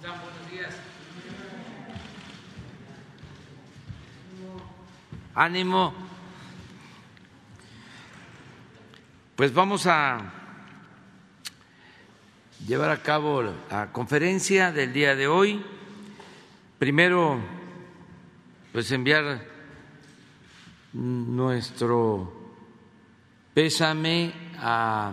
[0.00, 0.74] Buenos días.
[5.34, 5.92] Ánimo.
[9.36, 10.32] Pues vamos a
[12.66, 15.62] llevar a cabo la conferencia del día de hoy.
[16.78, 17.38] Primero,
[18.72, 19.46] pues enviar
[20.94, 22.32] nuestro
[23.52, 25.12] pésame a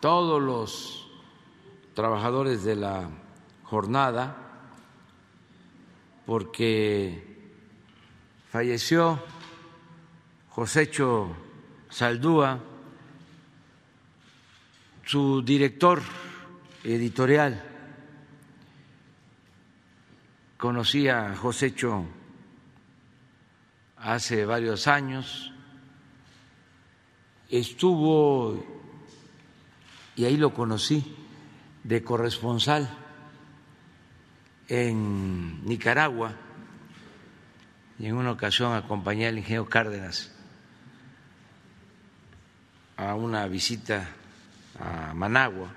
[0.00, 1.10] todos los
[1.94, 3.10] trabajadores de la
[3.72, 4.36] jornada
[6.26, 7.24] porque
[8.50, 9.18] falleció
[10.50, 11.34] Josécho
[11.88, 12.60] Saldúa,
[15.06, 16.02] su director
[16.84, 17.64] editorial.
[20.58, 22.04] Conocí a Josécho
[23.96, 25.50] hace varios años,
[27.48, 28.62] estuvo,
[30.14, 31.16] y ahí lo conocí,
[31.84, 32.98] de corresponsal
[34.72, 36.32] en Nicaragua,
[37.98, 40.32] y en una ocasión acompañé al ingeniero Cárdenas
[42.96, 44.08] a una visita
[44.80, 45.68] a Managua,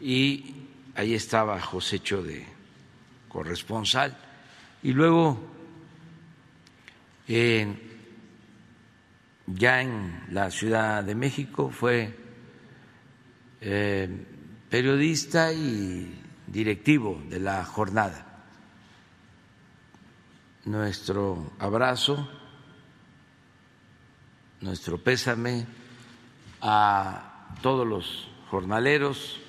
[0.00, 2.46] y ahí estaba Josécho de
[3.28, 4.16] corresponsal,
[4.82, 5.38] y luego
[9.46, 12.16] ya en la Ciudad de México fue
[13.60, 14.08] eh,
[14.70, 16.23] periodista y
[16.54, 18.44] directivo de la jornada.
[20.66, 22.28] Nuestro abrazo,
[24.60, 25.66] nuestro pésame
[26.62, 29.40] a todos los jornaleros,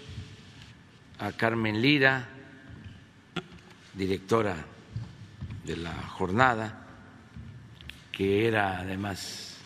[1.19, 2.27] a Carmen Lira,
[3.93, 4.65] directora
[5.63, 6.87] de la jornada,
[8.11, 9.57] que era además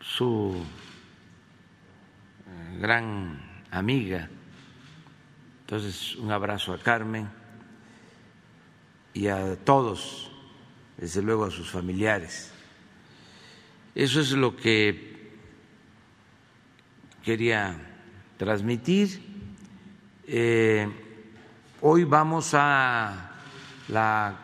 [0.00, 0.64] su
[2.46, 4.28] eh, gran amiga.
[5.62, 7.28] Entonces, un abrazo a Carmen
[9.12, 10.30] y a todos,
[10.96, 12.52] desde luego a sus familiares.
[13.94, 15.32] Eso es lo que
[17.22, 17.76] quería
[18.36, 19.20] transmitir.
[20.26, 20.88] Eh,
[21.80, 23.32] hoy vamos a
[23.88, 24.38] la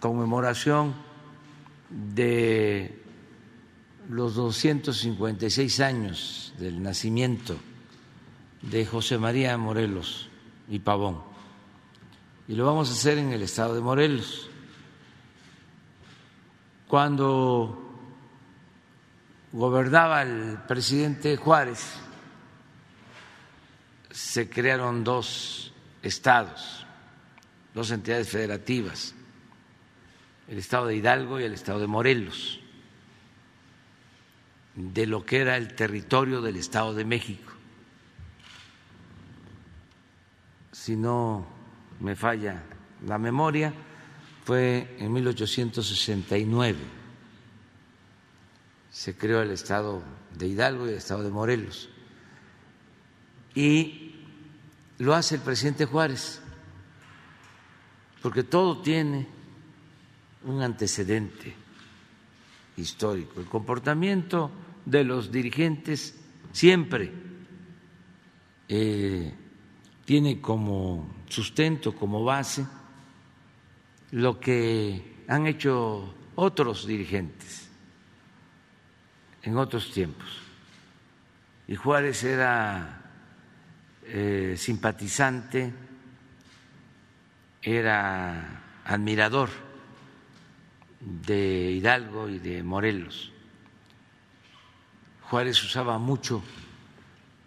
[0.00, 0.94] conmemoración
[1.90, 2.98] de
[4.08, 7.58] los 256 años del nacimiento
[8.62, 10.28] de José María Morelos
[10.68, 11.22] y Pavón.
[12.48, 14.48] Y lo vamos a hacer en el estado de Morelos.
[16.86, 17.82] Cuando
[19.52, 21.94] gobernaba el presidente Juárez,
[24.10, 25.72] se crearon dos
[26.02, 26.86] estados,
[27.74, 29.14] dos entidades federativas,
[30.48, 32.60] el estado de Hidalgo y el estado de Morelos,
[34.74, 37.51] de lo que era el territorio del estado de México.
[40.82, 41.46] Si no
[42.00, 42.60] me falla
[43.06, 43.72] la memoria,
[44.44, 46.76] fue en 1869.
[48.90, 50.02] Se creó el estado
[50.36, 51.88] de Hidalgo y el estado de Morelos.
[53.54, 54.24] Y
[54.98, 56.42] lo hace el presidente Juárez
[58.20, 59.28] porque todo tiene
[60.42, 61.54] un antecedente
[62.76, 63.38] histórico.
[63.38, 64.50] El comportamiento
[64.84, 66.16] de los dirigentes
[66.50, 67.12] siempre
[68.68, 69.32] eh,
[70.04, 72.66] tiene como sustento, como base,
[74.12, 77.70] lo que han hecho otros dirigentes
[79.42, 80.40] en otros tiempos.
[81.68, 83.02] Y Juárez era
[84.04, 85.72] eh, simpatizante
[87.62, 89.48] era admirador
[91.00, 93.32] de Hidalgo y de Morelos.
[95.22, 96.42] Juárez usaba mucho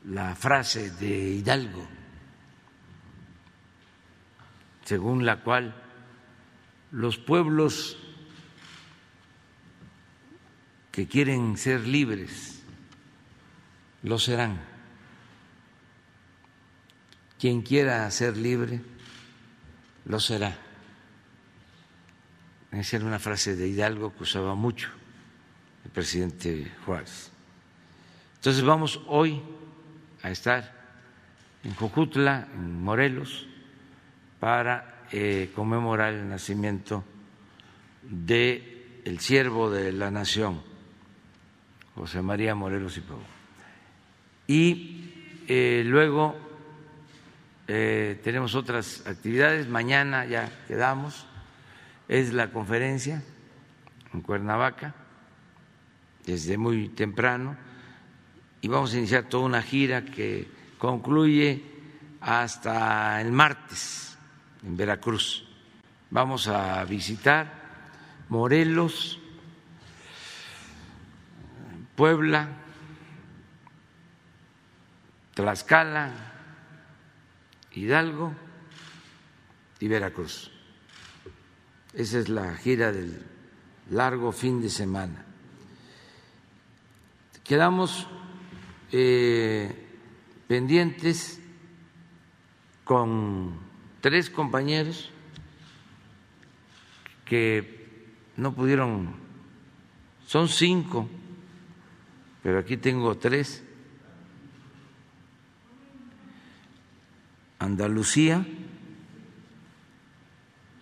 [0.06, 1.86] la frase de Hidalgo,
[4.85, 5.75] según la cual
[6.91, 7.97] los pueblos
[10.91, 12.61] que quieren ser libres
[14.03, 14.61] lo serán.
[17.39, 18.81] Quien quiera ser libre
[20.05, 20.57] lo será.
[22.71, 24.89] Esa era una frase de Hidalgo que usaba mucho
[25.83, 27.31] el presidente Juárez.
[28.35, 29.41] Entonces vamos hoy
[30.21, 30.73] a estar
[31.63, 33.47] en Jojutla, en Morelos,
[34.45, 37.03] para eh, conmemorar el nacimiento
[38.03, 40.62] de el siervo de la nación,
[41.95, 43.18] José María Morelos y Pau.
[44.45, 45.13] Y
[45.47, 46.36] eh, luego
[47.68, 49.68] eh, tenemos otras actividades.
[49.68, 51.25] Mañana ya quedamos,
[52.07, 53.24] es la conferencia
[54.13, 54.94] en Cuernavaca,
[56.24, 57.57] desde muy temprano,
[58.62, 60.47] y vamos a iniciar toda una gira que
[60.77, 61.63] concluye
[62.21, 64.06] hasta el martes
[64.65, 65.45] en Veracruz.
[66.09, 67.51] Vamos a visitar
[68.29, 69.19] Morelos,
[71.95, 72.47] Puebla,
[75.33, 76.12] Tlaxcala,
[77.73, 78.33] Hidalgo
[79.79, 80.51] y Veracruz.
[81.94, 83.21] Esa es la gira del
[83.91, 85.23] largo fin de semana.
[87.44, 88.07] Quedamos
[88.91, 89.71] eh,
[90.47, 91.39] pendientes
[92.83, 93.64] con
[94.06, 95.10] tres compañeros
[97.25, 98.06] que
[98.38, 99.16] no pudieron,
[100.28, 101.10] son cinco,
[102.44, 103.63] pero aquí tengo tres.
[107.57, 108.46] Andalucía,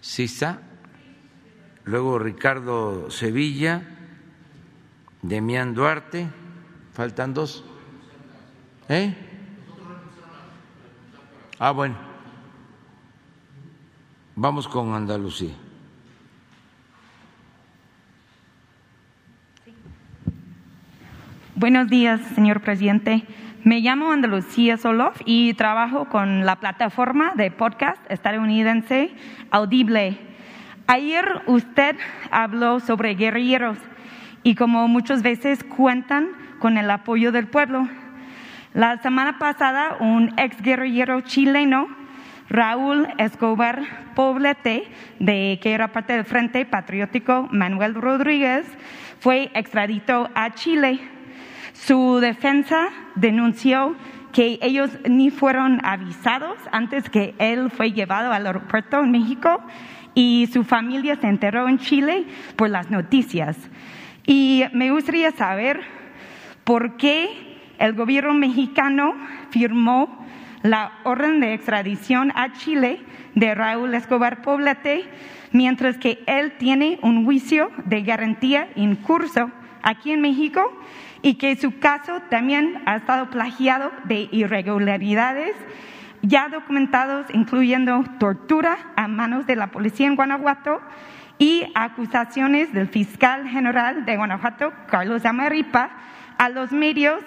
[0.02, 0.62] está.
[1.86, 3.84] Luego Ricardo Sevilla,
[5.22, 6.28] Demián Duarte,
[6.92, 7.64] faltan dos.
[8.90, 9.16] ¿Eh?
[11.58, 12.13] Ah, bueno.
[14.36, 15.54] Vamos con Andalucía.
[21.56, 23.26] Buenos días, señor presidente.
[23.64, 29.14] Me llamo Andalucía Solof y trabajo con la plataforma de podcast estadounidense
[29.52, 30.18] Audible.
[30.88, 31.96] Ayer usted
[32.32, 33.78] habló sobre guerrilleros
[34.42, 37.88] y como muchas veces cuentan con el apoyo del pueblo.
[38.74, 41.88] La semana pasada, un ex guerrillero chileno,
[42.50, 44.84] Raúl Escobar Poblete,
[45.20, 48.66] de, que era parte del Frente Patriótico Manuel Rodríguez,
[49.20, 51.00] fue extraditado a Chile
[51.74, 53.96] su defensa denunció
[54.32, 59.60] que ellos ni fueron avisados antes que él fue llevado al aeropuerto en México
[60.16, 63.58] y su familia se enteró en Chile por las noticias.
[64.26, 65.82] Y me gustaría saber
[66.64, 69.14] por qué el gobierno mexicano
[69.50, 70.23] firmó
[70.64, 73.02] la orden de extradición a Chile
[73.36, 75.06] de Raúl Escobar Poblete,
[75.52, 79.52] mientras que él tiene un juicio de garantía en curso
[79.84, 80.72] aquí en México
[81.22, 85.56] y que su caso también ha estado plagiado de irregularidades
[86.22, 90.82] ya documentados, incluyendo tortura a manos de la policía en Guanajuato
[91.38, 95.92] y acusaciones del fiscal general de Guanajuato, Carlos Amaripa,
[96.44, 97.24] a los medios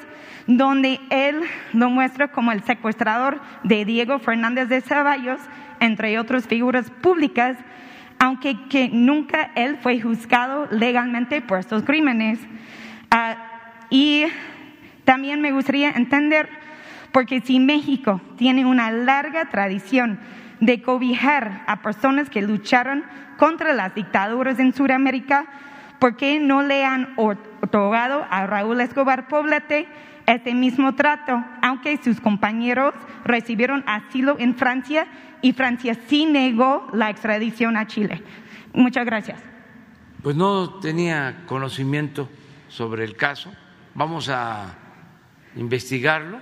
[0.46, 1.40] donde él
[1.73, 5.40] lo muestra como el secuestrador de Diego Fernández de Ceballos,
[5.80, 7.56] entre otras figuras públicas,
[8.18, 12.38] aunque que nunca él fue juzgado legalmente por estos crímenes.
[13.11, 13.37] Ah,
[13.88, 14.26] y
[15.04, 16.50] también me gustaría entender,
[17.11, 20.20] porque si México tiene una larga tradición
[20.61, 23.02] de cobijar a personas que lucharon
[23.38, 25.46] contra las dictaduras en Sudamérica,
[25.99, 29.88] ¿por qué no le han otorgado a Raúl Escobar Poblete
[30.26, 35.07] este mismo trato, aunque sus compañeros recibieron asilo en Francia
[35.43, 38.23] y Francia sí negó la extradición a Chile?
[38.73, 39.41] Muchas gracias.
[40.23, 42.29] Pues no tenía conocimiento
[42.69, 43.53] sobre el caso
[43.97, 44.75] vamos a
[45.57, 46.38] investigarlo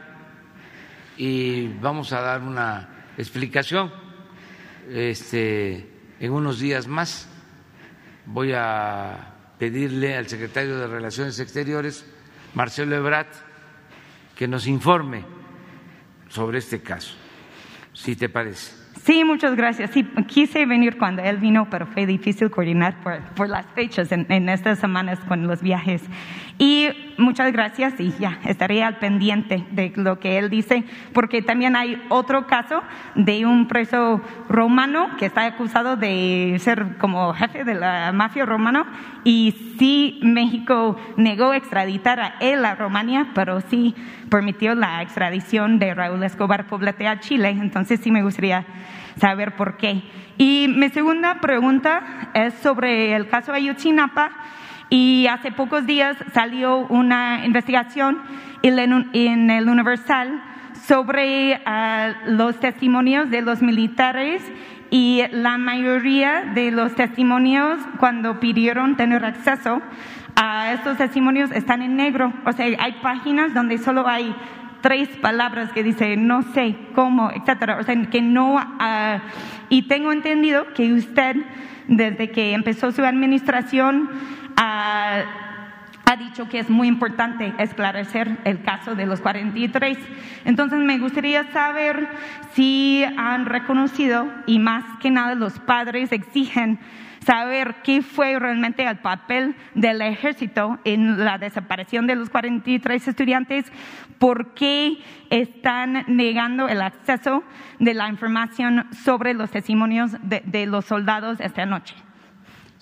[1.16, 3.92] y vamos a dar una explicación
[4.90, 7.28] este, en unos días más.
[8.26, 9.33] Voy a
[9.64, 12.04] pedirle al secretario de Relaciones Exteriores,
[12.52, 13.28] Marcelo Ebrat,
[14.36, 15.24] que nos informe
[16.28, 17.16] sobre este caso,
[17.94, 18.76] si te parece.
[19.02, 19.90] Sí, muchas gracias.
[19.92, 22.96] Sí, quise venir cuando él vino, pero fue difícil coordinar
[23.34, 26.02] por, las fechas en, en, estas semanas con los viajes.
[26.56, 31.74] Y muchas gracias y ya estaré al pendiente de lo que él dice, porque también
[31.74, 32.82] hay otro caso
[33.16, 38.86] de un preso romano que está acusado de ser como jefe de la mafia romano
[39.24, 43.94] y sí México negó extraditar a él a Romania, pero sí
[44.30, 47.48] permitió la extradición de Raúl Escobar Poblete a Chile.
[47.50, 48.64] Entonces sí me gustaría
[49.16, 50.02] saber por qué.
[50.38, 54.32] Y mi segunda pregunta es sobre el caso Ayotzinapa
[54.90, 58.18] y hace pocos días salió una investigación
[58.62, 60.42] en el Universal
[60.86, 64.42] sobre ah, los testimonios de los militares
[64.90, 69.80] y la mayoría de los testimonios cuando pidieron tener acceso
[70.36, 72.32] a estos testimonios están en negro.
[72.44, 74.34] O sea, hay páginas donde solo hay
[74.82, 77.78] tres palabras que dice no sé cómo, etcétera.
[77.80, 78.56] O sea, que no.
[78.58, 79.20] Ah,
[79.68, 81.36] y tengo entendido que usted,
[81.88, 84.10] desde que empezó su administración,
[84.56, 85.24] ha,
[86.18, 89.98] dicho que es muy importante esclarecer el caso de los 43.
[90.44, 92.08] Entonces me gustaría saber
[92.52, 96.78] si han reconocido y más que nada los padres exigen
[97.24, 103.72] saber qué fue realmente el papel del ejército en la desaparición de los 43 estudiantes,
[104.18, 104.98] por qué
[105.30, 107.42] están negando el acceso
[107.80, 111.96] de la información sobre los testimonios de los soldados esta noche.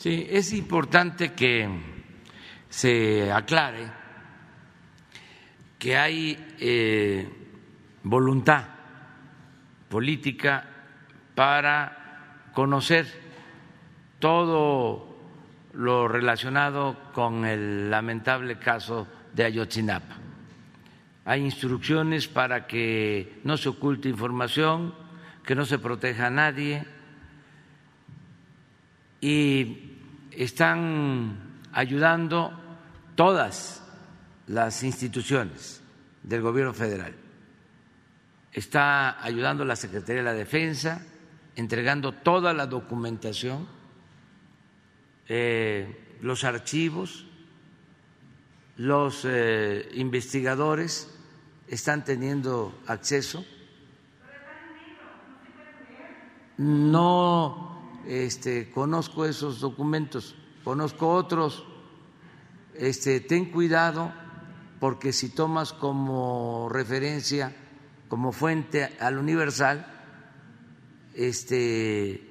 [0.02, 1.68] Sí, es importante que
[2.68, 3.87] se aclare
[5.78, 7.28] que hay eh,
[8.02, 8.64] voluntad
[9.88, 10.68] política
[11.37, 13.06] para conocer
[14.18, 15.21] todo
[15.75, 20.16] lo relacionado con el lamentable caso de Ayotzinapa.
[21.26, 24.97] Hay instrucciones para que no se oculte información,
[25.47, 26.85] que no se proteja a nadie
[29.21, 29.91] y
[30.37, 32.53] están ayudando
[33.15, 33.83] todas
[34.47, 35.83] las instituciones
[36.23, 37.15] del gobierno federal.
[38.53, 41.05] Está ayudando la Secretaría de la Defensa,
[41.57, 43.67] entregando toda la documentación,
[45.29, 47.27] eh, los archivos,
[48.77, 51.09] los eh, investigadores
[51.69, 53.45] están teniendo acceso.
[56.59, 57.72] No
[58.06, 61.64] este, conozco esos documentos, conozco otros
[62.75, 64.12] este, ten cuidado
[64.80, 67.54] porque si tomas como referencia,
[68.09, 69.87] como fuente al universal,
[71.14, 72.26] este,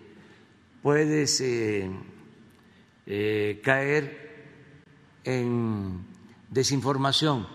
[0.82, 1.90] puedes eh,
[3.06, 4.50] eh, caer
[5.24, 6.06] en
[6.50, 7.48] desinformación.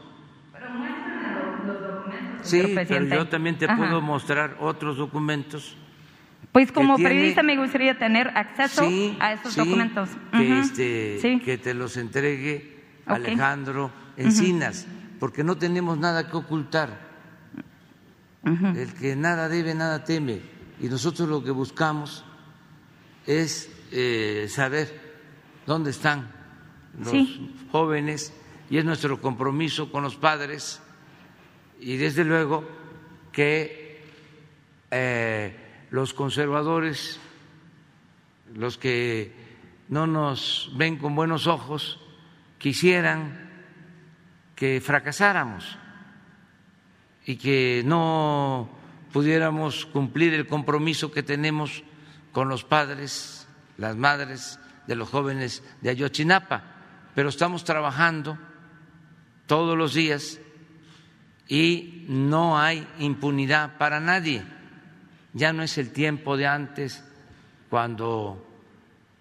[0.52, 2.48] Pero muéstrame los documentos.
[2.48, 5.76] Sí, pero yo también te puedo mostrar otros documentos.
[6.56, 8.88] Pues como periodista me gustaría tener acceso
[9.20, 10.08] a esos documentos.
[10.32, 14.86] Que, este, que te los entregue Alejandro Encinas,
[15.20, 16.98] porque no tenemos nada que ocultar.
[18.42, 20.40] El que nada debe, nada teme.
[20.80, 22.24] Y nosotros lo que buscamos
[23.26, 24.98] es eh, saber
[25.66, 26.32] dónde están
[26.98, 27.38] los
[27.70, 28.32] jóvenes
[28.70, 30.80] y es nuestro compromiso con los padres.
[31.80, 32.66] Y desde luego
[33.30, 34.00] que
[34.90, 37.20] eh, los conservadores,
[38.54, 39.32] los que
[39.88, 42.00] no nos ven con buenos ojos,
[42.58, 43.50] quisieran
[44.54, 45.78] que fracasáramos
[47.24, 48.68] y que no
[49.12, 51.82] pudiéramos cumplir el compromiso que tenemos
[52.32, 56.64] con los padres, las madres de los jóvenes de Ayotzinapa,
[57.14, 58.38] pero estamos trabajando
[59.46, 60.38] todos los días
[61.48, 64.44] y no hay impunidad para nadie.
[65.36, 67.04] Ya no es el tiempo de antes
[67.68, 68.42] cuando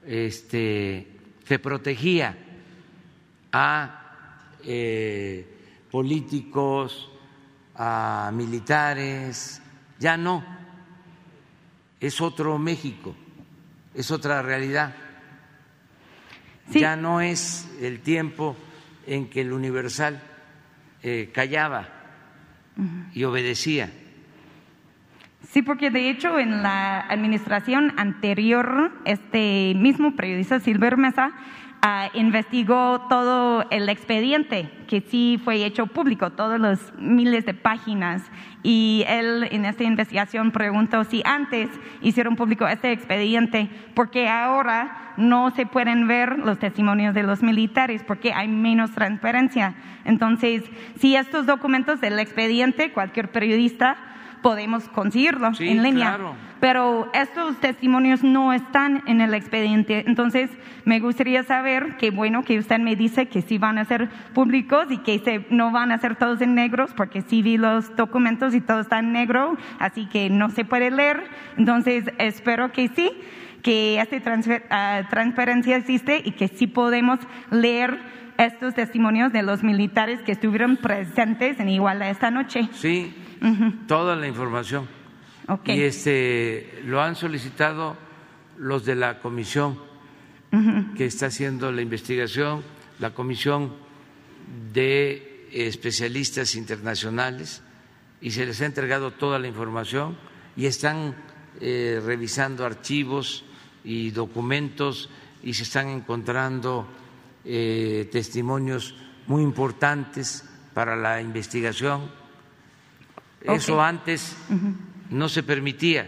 [0.07, 1.05] este,
[1.45, 2.37] se protegía
[3.51, 5.45] a eh,
[5.91, 7.11] políticos,
[7.75, 9.61] a militares,
[9.99, 10.41] ya no,
[11.99, 13.13] es otro México,
[13.93, 14.95] es otra realidad.
[16.71, 18.55] Ya no es el tiempo
[19.05, 20.21] en que el Universal
[21.03, 21.89] eh, callaba
[23.13, 24.04] y obedecía.
[25.55, 31.31] Sí, porque de hecho en la administración anterior, este mismo periodista Silver Mesa
[31.87, 38.23] Ah, investigó todo el expediente que sí fue hecho público, todos los miles de páginas.
[38.63, 41.69] Y él en esta investigación preguntó si antes
[42.01, 48.01] hicieron público este expediente, porque ahora no se pueden ver los testimonios de los militares,
[48.01, 49.75] porque hay menos transparencia.
[50.05, 50.63] Entonces,
[50.97, 53.95] si estos documentos del expediente, cualquier periodista
[54.45, 56.19] podemos conseguirlo en línea.
[56.59, 60.03] Pero estos testimonios no están en el expediente.
[60.05, 60.51] Entonces,
[60.83, 64.85] me gustaría saber que, bueno, que usted me dice que sí van a ser públicos
[64.91, 68.53] y que se, no van a ser todos en negros, porque sí vi los documentos
[68.53, 71.23] y todo está en negro, así que no se puede leer.
[71.57, 73.09] Entonces, espero que sí
[73.63, 74.17] que esta
[74.69, 77.17] ah, transparencia existe y que sí podemos
[77.49, 77.97] leer
[78.37, 82.69] estos testimonios de los militares que estuvieron presentes en Iguala esta noche.
[82.73, 83.11] Sí,
[83.87, 84.87] toda la información.
[85.65, 87.95] Y este, lo han solicitado
[88.57, 89.77] los de la comisión
[90.95, 92.63] que está haciendo la investigación,
[92.99, 93.73] la comisión
[94.73, 97.61] de especialistas internacionales,
[98.21, 100.17] y se les ha entregado toda la información
[100.55, 101.15] y están
[101.59, 103.43] eh, revisando archivos
[103.83, 105.09] y documentos
[105.43, 106.87] y se están encontrando
[107.43, 108.95] eh, testimonios
[109.27, 112.09] muy importantes para la investigación
[113.47, 114.37] eso antes
[115.09, 116.07] no se permitía.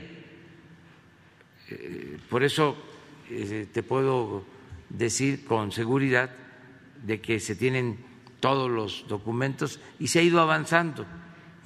[1.70, 2.78] Eh, por eso
[3.30, 4.46] eh, te puedo
[4.90, 6.30] decir con seguridad
[7.04, 7.98] de que se tienen
[8.40, 11.06] todos los documentos y se ha ido avanzando.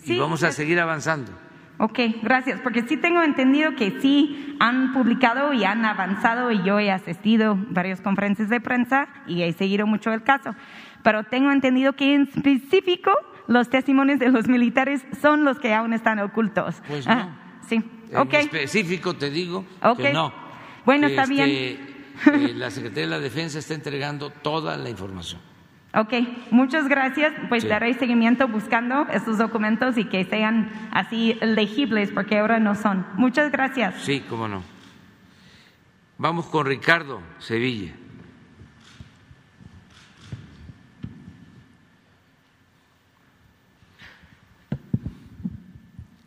[0.04, 1.32] Y vamos a seguir avanzando.
[1.78, 6.80] Ok, gracias, porque sí tengo entendido que sí han publicado y han avanzado y yo
[6.80, 10.54] he asistido a varias conferencias de prensa y he seguido mucho el caso,
[11.04, 13.12] pero tengo entendido que en específico
[13.47, 16.82] los testimonios de los militares son los que aún están ocultos.
[16.88, 17.30] Pues no.
[17.67, 17.84] sí.
[18.12, 19.65] En específico te digo
[19.97, 20.34] que no.
[20.86, 21.49] Bueno, está bien.
[21.49, 25.41] Este, la Secretaría de la Defensa está entregando toda la información.
[25.93, 26.13] Ok,
[26.51, 27.34] muchas gracias.
[27.49, 33.06] Pues daré seguimiento buscando estos documentos y que sean así legibles, porque ahora no son.
[33.15, 33.95] Muchas gracias.
[34.01, 34.63] Sí, cómo no.
[36.17, 37.93] Vamos con Ricardo Sevilla.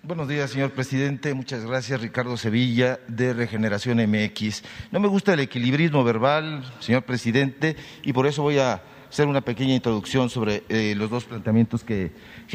[0.07, 1.33] Buenos días, señor presidente.
[1.33, 4.63] Muchas gracias, Ricardo Sevilla, de Regeneración MX.
[4.93, 9.41] No me gusta el equilibrismo verbal, señor presidente, y por eso voy a hacer una
[9.41, 12.13] pequeña introducción sobre eh, los dos planteamientos que,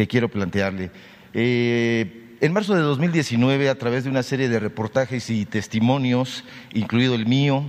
[0.07, 0.91] quiero plantearle.
[1.33, 6.43] Eh, en marzo de 2019, a través de una serie de reportajes y testimonios,
[6.75, 7.63] incluido el mío,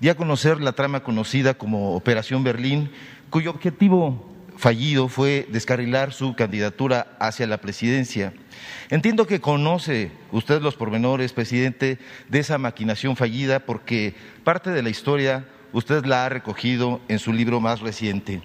[0.00, 2.90] di a conocer la trama conocida como Operación Berlín,
[3.28, 8.32] cuyo objetivo fallido fue descarrilar su candidatura hacia la presidencia.
[8.88, 14.14] Entiendo que conoce usted los pormenores, presidente, de esa maquinación fallida, porque
[14.44, 18.42] parte de la historia usted la ha recogido en su libro más reciente.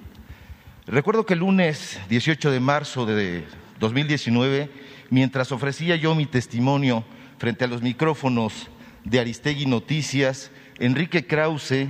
[0.87, 3.45] Recuerdo que el lunes 18 de marzo de
[3.79, 4.69] 2019,
[5.09, 7.05] mientras ofrecía yo mi testimonio
[7.37, 8.69] frente a los micrófonos
[9.03, 11.87] de Aristegui Noticias, Enrique Krause,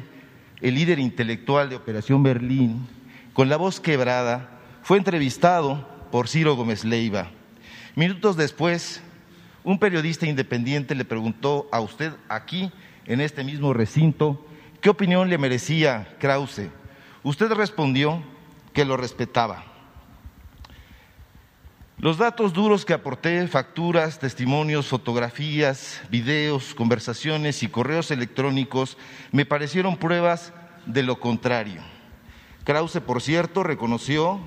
[0.61, 2.87] el líder intelectual de Operación Berlín,
[3.33, 4.49] con la voz quebrada,
[4.83, 7.29] fue entrevistado por Ciro Gómez Leiva.
[7.95, 9.01] Minutos después,
[9.63, 12.71] un periodista independiente le preguntó a usted aquí,
[13.05, 14.45] en este mismo recinto,
[14.81, 16.71] ¿Qué opinión le merecía Krause?
[17.21, 18.23] Usted respondió
[18.73, 19.63] que lo respetaba.
[21.99, 28.97] Los datos duros que aporté, facturas, testimonios, fotografías, videos, conversaciones y correos electrónicos,
[29.31, 30.51] me parecieron pruebas
[30.87, 31.83] de lo contrario.
[32.63, 34.39] Krause, por cierto, reconoció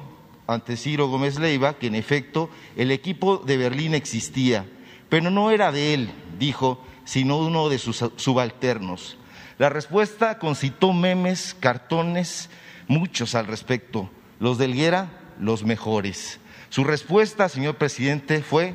[0.47, 4.67] ante Ciro Gómez Leiva que en efecto el equipo de Berlín existía,
[5.09, 9.17] pero no era de él, dijo, sino uno de sus subalternos.
[9.59, 12.51] La respuesta concitó memes, cartones,
[12.89, 14.11] muchos al respecto.
[14.41, 16.41] Los de Elguera, los mejores.
[16.71, 18.75] Su respuesta, señor presidente, fue,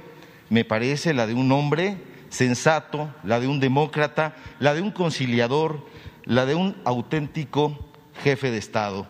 [0.49, 1.97] me parece, la de un hombre
[2.29, 5.85] sensato, la de un demócrata, la de un conciliador,
[6.23, 7.77] la de un auténtico
[8.23, 9.07] jefe de Estado.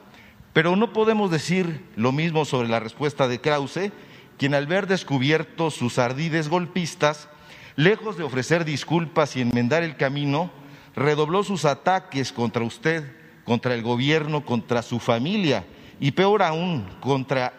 [0.59, 3.93] Pero no podemos decir lo mismo sobre la respuesta de Krause,
[4.37, 7.29] quien al ver descubierto sus ardides golpistas,
[7.77, 10.51] lejos de ofrecer disculpas y enmendar el camino,
[10.97, 13.09] redobló sus ataques contra usted,
[13.45, 15.63] contra el gobierno, contra su familia
[16.01, 17.53] y peor aún, contra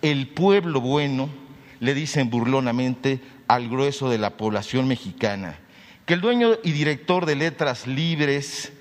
[0.00, 1.28] el pueblo bueno,
[1.80, 5.58] le dicen burlonamente al grueso de la población mexicana.
[6.04, 8.72] Que el dueño y director de Letras Libres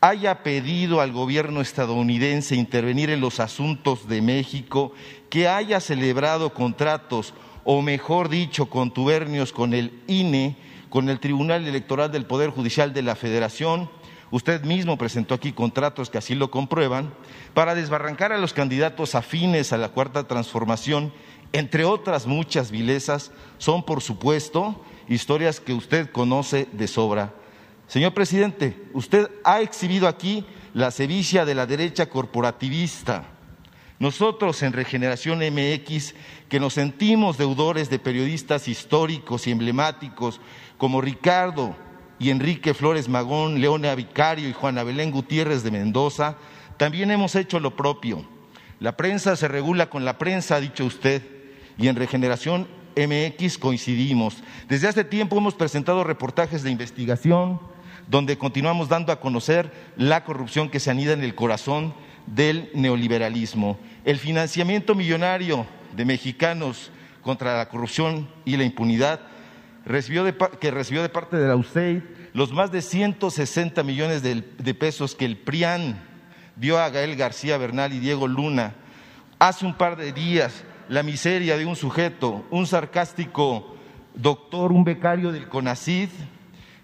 [0.00, 4.92] haya pedido al gobierno estadounidense intervenir en los asuntos de México,
[5.28, 7.34] que haya celebrado contratos,
[7.64, 10.56] o mejor dicho, contubernios con el INE,
[10.88, 13.90] con el Tribunal Electoral del Poder Judicial de la Federación.
[14.30, 17.12] Usted mismo presentó aquí contratos que así lo comprueban,
[17.52, 21.12] para desbarrancar a los candidatos afines a la Cuarta Transformación,
[21.52, 27.34] entre otras muchas vilezas, son, por supuesto, historias que usted conoce de sobra.
[27.90, 33.24] Señor presidente, usted ha exhibido aquí la sevicia de la derecha corporativista.
[33.98, 36.14] Nosotros en Regeneración MX,
[36.48, 40.40] que nos sentimos deudores de periodistas históricos y emblemáticos
[40.78, 41.74] como Ricardo
[42.20, 46.36] y Enrique Flores Magón, Leona Vicario y Juana Belén Gutiérrez de Mendoza,
[46.76, 48.24] también hemos hecho lo propio.
[48.78, 51.24] La prensa se regula con la prensa, ha dicho usted,
[51.76, 54.44] y en Regeneración MX coincidimos.
[54.68, 57.58] Desde hace tiempo hemos presentado reportajes de investigación
[58.08, 61.94] donde continuamos dando a conocer la corrupción que se anida en el corazón
[62.26, 63.78] del neoliberalismo.
[64.04, 66.90] El financiamiento millonario de mexicanos
[67.22, 69.20] contra la corrupción y la impunidad
[69.84, 75.14] que recibió de parte de la USAID los más de 160 millones de, de pesos
[75.14, 76.00] que el PRIAN
[76.56, 78.74] dio a Gael García Bernal y Diego Luna.
[79.38, 83.74] Hace un par de días, la miseria de un sujeto, un sarcástico
[84.14, 86.10] doctor, un becario del CONACID,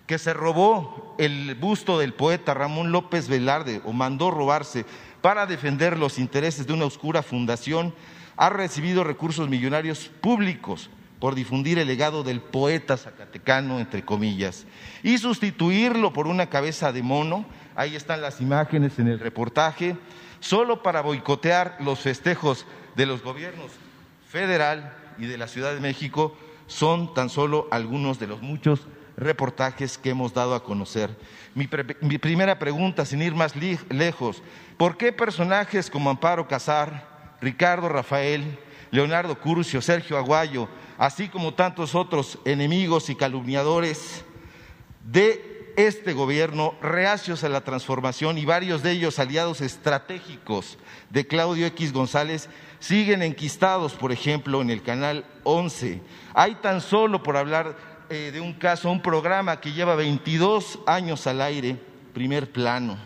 [0.06, 4.84] que se robó el busto del poeta Ramón López Velarde o mandó robarse
[5.20, 7.94] para defender los intereses de una oscura fundación,
[8.36, 14.66] ha recibido recursos millonarios públicos por difundir el legado del poeta zacatecano, entre comillas,
[15.02, 19.96] y sustituirlo por una cabeza de mono, ahí están las imágenes en el reportaje,
[20.40, 23.72] solo para boicotear los festejos de los gobiernos
[24.28, 28.86] federal y de la Ciudad de México son tan solo algunos de los muchos
[29.16, 31.16] reportajes que hemos dado a conocer.
[31.54, 31.66] Mi,
[32.18, 34.42] primera pregunta, sin ir más lejos,
[34.76, 38.58] ¿por qué personajes como Amparo Casar, Ricardo Rafael,
[38.90, 44.24] Leonardo Curcio, Sergio Aguayo, así como tantos otros enemigos y calumniadores
[45.04, 50.78] de este gobierno, reacios a la transformación y varios de ellos aliados estratégicos
[51.10, 52.48] de Claudio X González,
[52.78, 56.00] siguen enquistados, por ejemplo, en el canal 11.
[56.34, 61.26] Hay tan solo, por hablar eh, de un caso, un programa que lleva 22 años
[61.26, 61.76] al aire,
[62.12, 62.96] primer plano.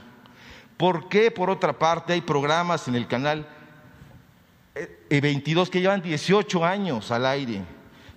[0.77, 3.47] ¿Por qué, por otra parte, hay programas en el canal
[5.11, 7.63] 22 eh, que llevan 18 años al aire?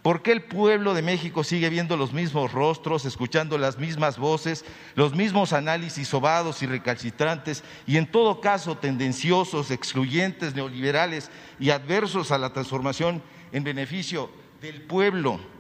[0.02, 4.66] ¿Por qué el pueblo de México sigue viendo los mismos rostros, escuchando las mismas voces,
[4.96, 12.32] los mismos análisis sobados y recalcitrantes y en todo caso tendenciosos, excluyentes, neoliberales y adversos
[12.32, 14.30] a la transformación en beneficio
[14.62, 15.53] del pueblo?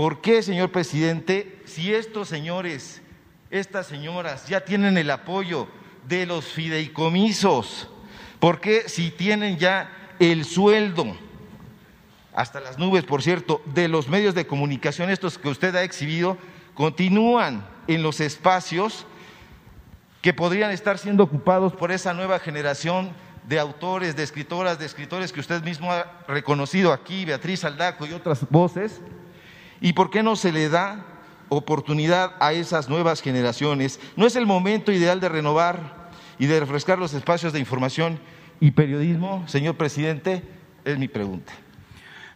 [0.00, 3.02] ¿Por qué, señor presidente, si estos señores,
[3.50, 5.68] estas señoras ya tienen el apoyo
[6.08, 7.86] de los fideicomisos?
[8.38, 11.04] ¿Por qué si tienen ya el sueldo?
[12.32, 16.38] hasta las nubes, por cierto, de los medios de comunicación, estos que usted ha exhibido,
[16.72, 19.04] continúan en los espacios
[20.22, 23.10] que podrían estar siendo ocupados por esa nueva generación
[23.46, 28.14] de autores, de escritoras, de escritores que usted mismo ha reconocido aquí, Beatriz Aldaco y
[28.14, 29.02] otras voces,
[29.80, 31.06] y por qué no se le da
[31.48, 34.00] oportunidad a esas nuevas generaciones.
[34.16, 38.18] ¿No es el momento ideal de renovar y de refrescar los espacios de información
[38.60, 40.42] y periodismo, señor presidente?
[40.84, 41.52] Es mi pregunta.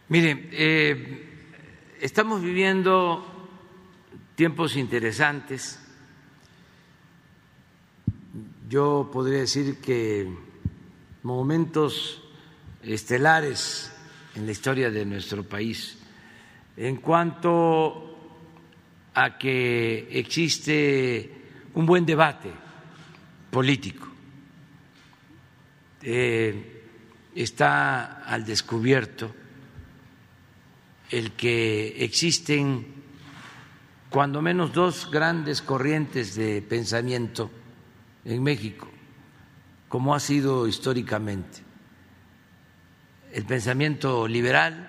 [0.09, 1.53] Mire, eh,
[1.99, 3.25] estamos viviendo
[4.35, 5.79] tiempos interesantes.
[8.69, 10.27] Yo podría decir que
[11.23, 12.21] momentos
[12.83, 13.91] estelares
[14.35, 16.04] en la historia de nuestro país
[16.77, 18.05] en cuanto
[19.13, 21.31] a que existe
[21.73, 22.51] un buen debate
[23.49, 24.07] político.
[26.01, 26.83] Eh,
[27.33, 29.33] está al descubierto
[31.09, 32.85] el que existen
[34.09, 37.51] cuando menos dos grandes corrientes de pensamiento
[38.23, 38.87] en México,
[39.89, 41.59] como ha sido históricamente,
[43.33, 44.84] el pensamiento liberal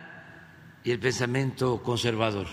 [0.87, 2.47] y el pensamiento conservador,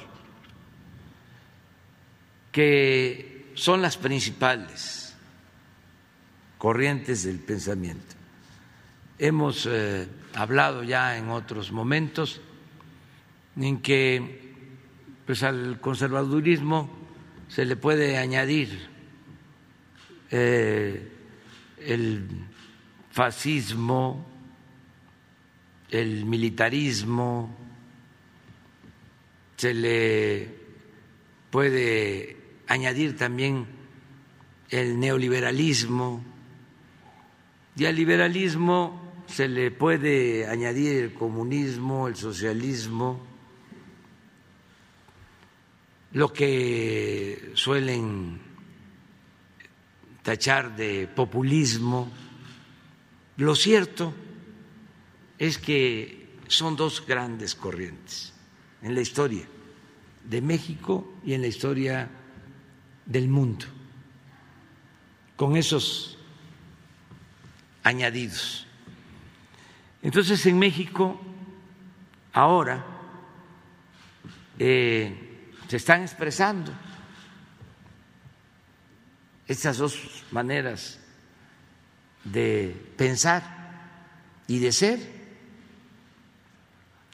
[2.51, 5.15] que son las principales
[6.57, 8.15] corrientes del pensamiento.
[9.19, 12.41] Hemos eh, hablado ya en otros momentos
[13.55, 14.55] en que
[15.27, 16.89] pues al conservadurismo
[17.49, 18.89] se le puede añadir
[20.31, 21.07] eh,
[21.77, 22.27] el
[23.11, 24.25] fascismo,
[25.91, 27.62] el militarismo,
[29.63, 30.49] se le
[31.49, 32.35] puede
[32.67, 33.65] añadir también
[34.69, 36.21] el neoliberalismo
[37.77, 43.25] y al liberalismo se le puede añadir el comunismo, el socialismo,
[46.11, 48.41] lo que suelen
[50.23, 52.11] tachar de populismo.
[53.37, 54.13] Lo cierto
[55.37, 58.33] es que son dos grandes corrientes
[58.83, 59.45] en la historia
[60.23, 62.09] de México y en la historia
[63.05, 63.65] del mundo,
[65.35, 66.17] con esos
[67.83, 68.67] añadidos.
[70.01, 71.19] Entonces en México
[72.33, 72.85] ahora
[74.59, 76.71] eh, se están expresando
[79.47, 80.99] estas dos maneras
[82.23, 83.43] de pensar
[84.47, 85.12] y de ser.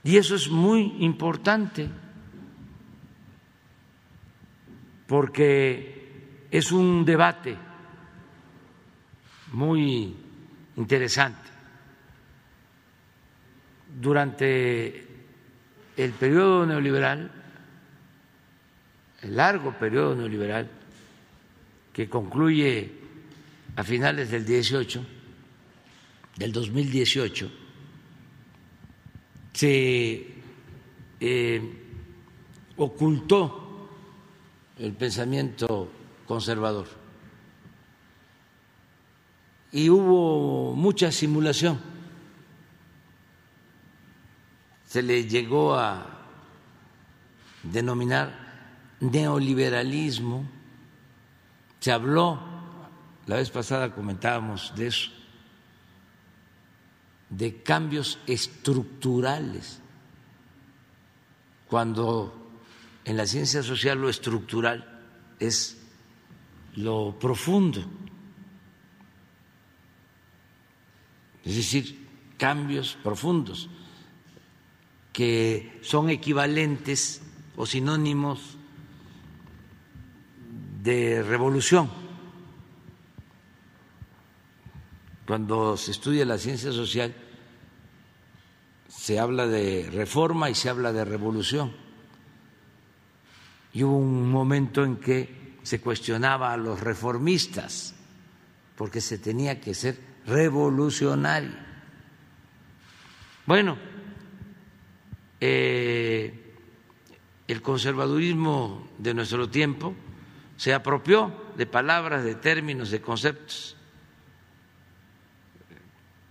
[0.03, 1.89] Y eso es muy importante
[5.07, 7.57] porque es un debate
[9.51, 10.15] muy
[10.77, 11.49] interesante.
[13.99, 15.07] Durante
[15.97, 17.39] el periodo neoliberal
[19.21, 20.69] el largo periodo neoliberal
[21.91, 22.89] que concluye
[23.75, 25.05] a finales del 18,
[26.37, 27.51] del 2018,
[29.59, 30.25] se
[31.19, 31.61] eh,
[32.77, 33.89] ocultó
[34.77, 35.91] el pensamiento
[36.25, 36.87] conservador
[39.73, 41.77] y hubo mucha simulación.
[44.85, 46.07] Se le llegó a
[47.61, 50.45] denominar neoliberalismo,
[51.81, 52.39] se habló
[53.27, 55.11] la vez pasada comentábamos de eso,
[57.29, 59.79] de cambios estructurales,
[61.67, 62.51] cuando
[63.05, 65.01] en la ciencia social lo estructural
[65.39, 65.77] es
[66.75, 67.83] lo profundo,
[71.43, 73.69] es decir, cambios profundos
[75.11, 77.21] que son equivalentes
[77.57, 78.57] o sinónimos
[80.81, 82.08] de revolución.
[85.29, 87.13] Cuando se estudia la ciencia social,
[88.87, 91.71] se habla de reforma y se habla de revolución.
[93.71, 97.93] Y hubo un momento en que se cuestionaba a los reformistas,
[98.75, 101.51] porque se tenía que ser revolucionario.
[103.45, 103.77] Bueno,
[105.39, 106.55] eh,
[107.47, 109.93] el conservadurismo de nuestro tiempo
[110.57, 113.75] se apropió de palabras, de términos, de conceptos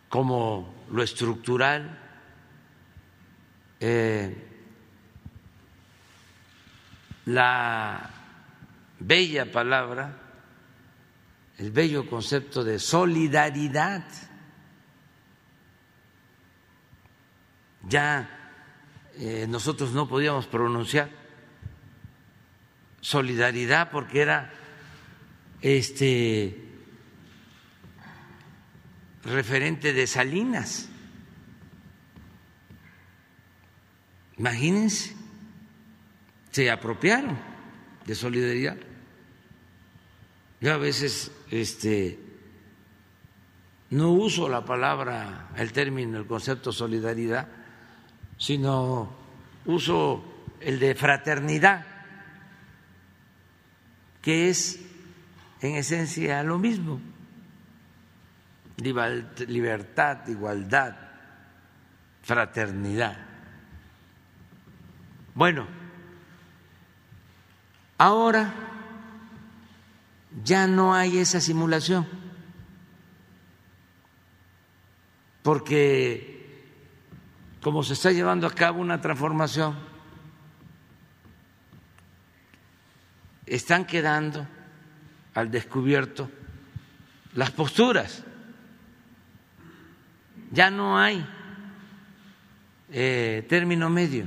[0.08, 1.98] como lo estructural,
[3.80, 4.48] eh,
[7.26, 8.10] la
[8.98, 10.16] bella palabra,
[11.58, 14.04] el bello concepto de solidaridad.
[17.88, 18.28] Ya
[19.16, 21.10] eh, nosotros no podíamos pronunciar
[23.00, 24.52] solidaridad porque era
[25.60, 26.67] este
[29.28, 30.88] referente de Salinas.
[34.36, 35.14] Imagínense,
[36.50, 37.38] se apropiaron
[38.06, 38.76] de solidaridad.
[40.60, 42.18] Yo a veces este,
[43.90, 47.48] no uso la palabra, el término, el concepto solidaridad,
[48.36, 49.10] sino
[49.66, 50.24] uso
[50.60, 51.98] el de fraternidad
[54.22, 54.80] que es
[55.60, 57.00] en esencia lo mismo,
[58.78, 60.96] libertad, igualdad,
[62.22, 63.16] fraternidad.
[65.34, 65.66] Bueno,
[67.96, 68.52] ahora
[70.44, 72.06] ya no hay esa simulación,
[75.42, 76.38] porque
[77.60, 79.76] como se está llevando a cabo una transformación,
[83.46, 84.46] están quedando
[85.34, 86.30] al descubierto
[87.34, 88.24] las posturas.
[90.50, 91.24] Ya no hay
[92.90, 94.24] eh, término medio.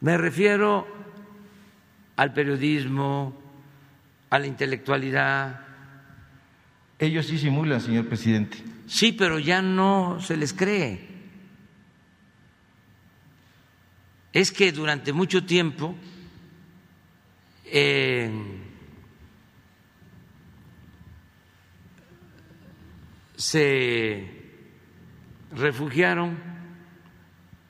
[0.00, 0.86] Me refiero
[2.16, 3.34] al periodismo,
[4.30, 5.60] a la intelectualidad.
[6.98, 8.58] Ellos sí simulan, señor presidente.
[8.86, 11.06] Sí, pero ya no se les cree.
[14.32, 15.94] Es que durante mucho tiempo
[23.36, 24.37] se
[25.52, 26.38] refugiaron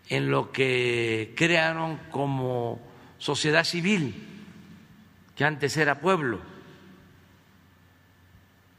[0.09, 2.81] en lo que crearon como
[3.19, 4.15] sociedad civil,
[5.37, 6.41] que antes era pueblo.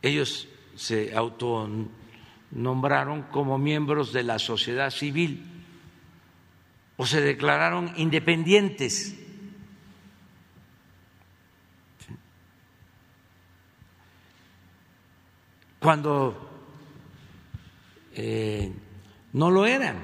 [0.02, 5.46] Ellos se autonombraron como miembros de la sociedad civil
[6.98, 9.16] o se declararon independientes
[15.80, 16.50] cuando
[18.14, 18.74] eh,
[19.34, 19.98] no lo eran,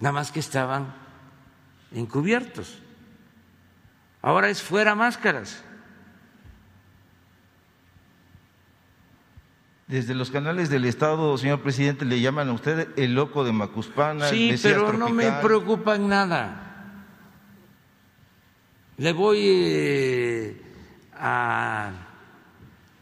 [0.00, 0.94] nada más que estaban
[1.92, 2.78] encubiertos.
[4.22, 5.62] Ahora es fuera máscaras.
[9.86, 14.28] Desde los canales del Estado, señor presidente, le llaman a usted el loco de Macuspana.
[14.28, 16.64] Sí, pero no me preocupa en nada.
[18.98, 20.62] Le voy eh,
[21.14, 21.92] a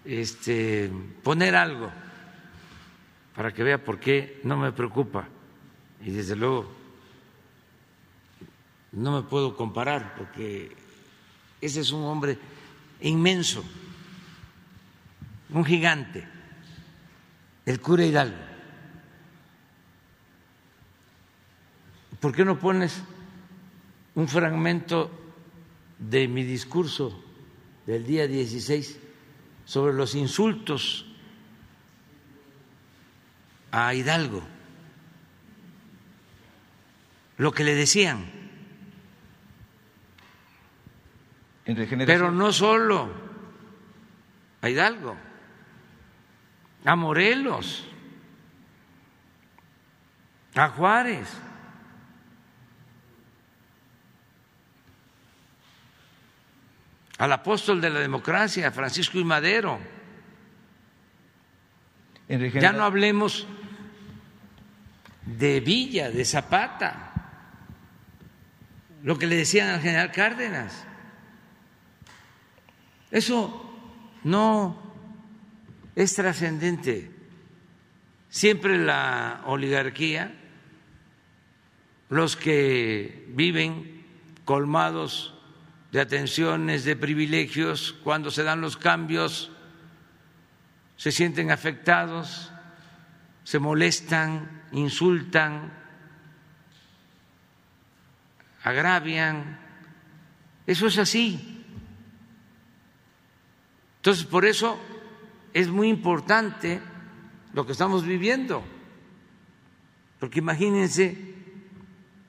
[0.05, 0.93] este,
[1.25, 1.91] poner algo
[3.37, 5.29] para que vea por qué no me preocupa.
[6.03, 6.73] Y desde luego
[8.93, 10.75] no me puedo comparar porque
[11.61, 12.39] ese es un hombre
[13.03, 13.63] inmenso,
[15.51, 16.27] un gigante,
[17.67, 18.37] el cura Hidalgo.
[22.19, 23.03] ¿Por qué no pones
[24.15, 25.11] un fragmento
[25.99, 27.23] de mi discurso
[27.87, 28.99] del día 16
[29.67, 31.07] sobre los insultos
[33.71, 34.43] a Hidalgo,
[37.39, 38.27] lo que le decían.
[41.65, 43.11] Pero no solo
[44.63, 45.17] a Hidalgo,
[46.85, 47.85] a Morelos,
[50.55, 51.29] a Juárez.
[57.19, 59.79] al apóstol de la democracia, Francisco y Madero.
[62.29, 63.47] Ya no hablemos
[65.27, 67.13] de Villa, de Zapata,
[69.03, 70.87] lo que le decían al general Cárdenas.
[73.11, 73.63] Eso
[74.25, 74.83] no
[75.95, 77.11] es trascendente.
[78.29, 80.35] Siempre la oligarquía,
[82.09, 84.05] los que viven
[84.45, 85.35] colmados
[85.91, 89.51] de atenciones, de privilegios, cuando se dan los cambios,
[90.97, 92.53] se sienten afectados,
[93.45, 95.73] se molestan, insultan,
[98.63, 99.59] agravian.
[100.67, 101.65] Eso es así.
[103.99, 104.79] Entonces, por eso
[105.53, 106.81] es muy importante
[107.53, 108.63] lo que estamos viviendo,
[110.21, 111.35] porque imagínense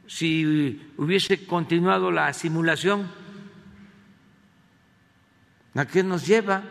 [0.08, 3.12] si hubiese continuado la simulación,
[5.76, 6.64] ¿a qué nos lleva?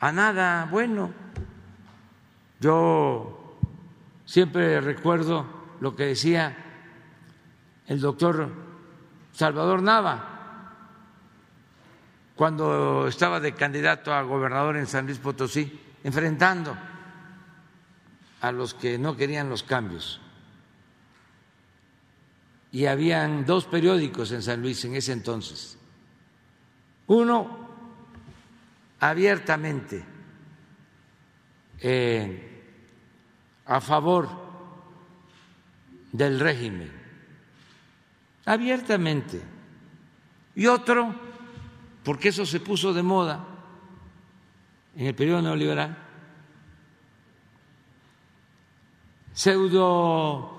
[0.00, 1.12] A nada bueno.
[2.60, 3.58] Yo
[4.24, 5.46] siempre recuerdo
[5.80, 6.56] lo que decía
[7.86, 8.50] el doctor
[9.32, 10.34] Salvador Nava
[12.34, 16.76] cuando estaba de candidato a gobernador en San Luis Potosí, enfrentando
[18.40, 20.20] a los que no querían los cambios.
[22.70, 25.78] Y habían dos periódicos en San Luis en ese entonces.
[27.08, 27.68] Uno
[29.00, 30.04] abiertamente
[31.80, 32.47] eh,
[33.68, 34.28] a favor
[36.10, 36.90] del régimen,
[38.46, 39.42] abiertamente,
[40.54, 41.14] y otro,
[42.02, 43.44] porque eso se puso de moda
[44.96, 45.96] en el periodo neoliberal,
[49.34, 50.58] pseudo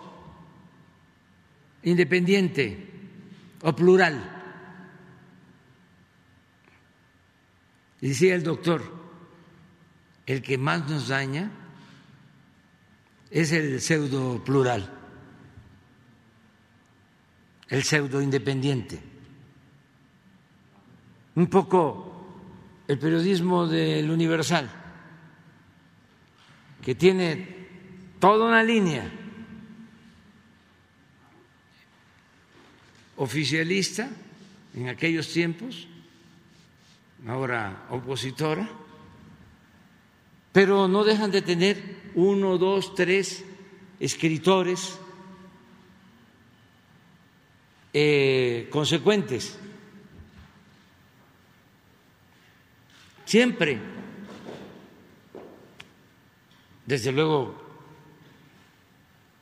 [1.82, 2.92] independiente
[3.64, 4.38] o plural.
[8.00, 8.84] Decía el doctor,
[10.28, 11.59] el que más nos daña
[13.32, 14.90] es el pseudo plural,
[17.68, 19.00] el pseudo independiente.
[21.36, 22.10] Un poco
[22.88, 24.70] el periodismo del Universal,
[26.82, 27.68] que tiene
[28.20, 29.10] toda una línea
[33.18, 34.10] oficialista
[34.74, 35.88] en aquellos tiempos
[37.28, 38.70] ahora opositora,
[40.52, 43.44] pero no dejan de tener uno, dos, tres
[44.00, 45.00] escritores
[47.94, 49.58] eh, consecuentes.
[53.26, 53.80] Siempre,
[56.86, 57.56] desde luego,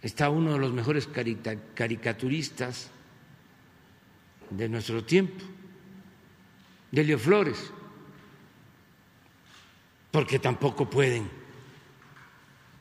[0.01, 1.07] está uno de los mejores
[1.73, 2.89] caricaturistas
[4.49, 5.43] de nuestro tiempo,
[6.91, 7.71] Delio Flores,
[10.11, 11.46] porque tampoco pueden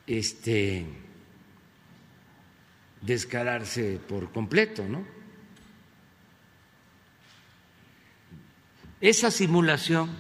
[0.07, 0.87] este,
[3.01, 5.05] descararse por completo, ¿no?
[9.01, 10.11] Esa simulación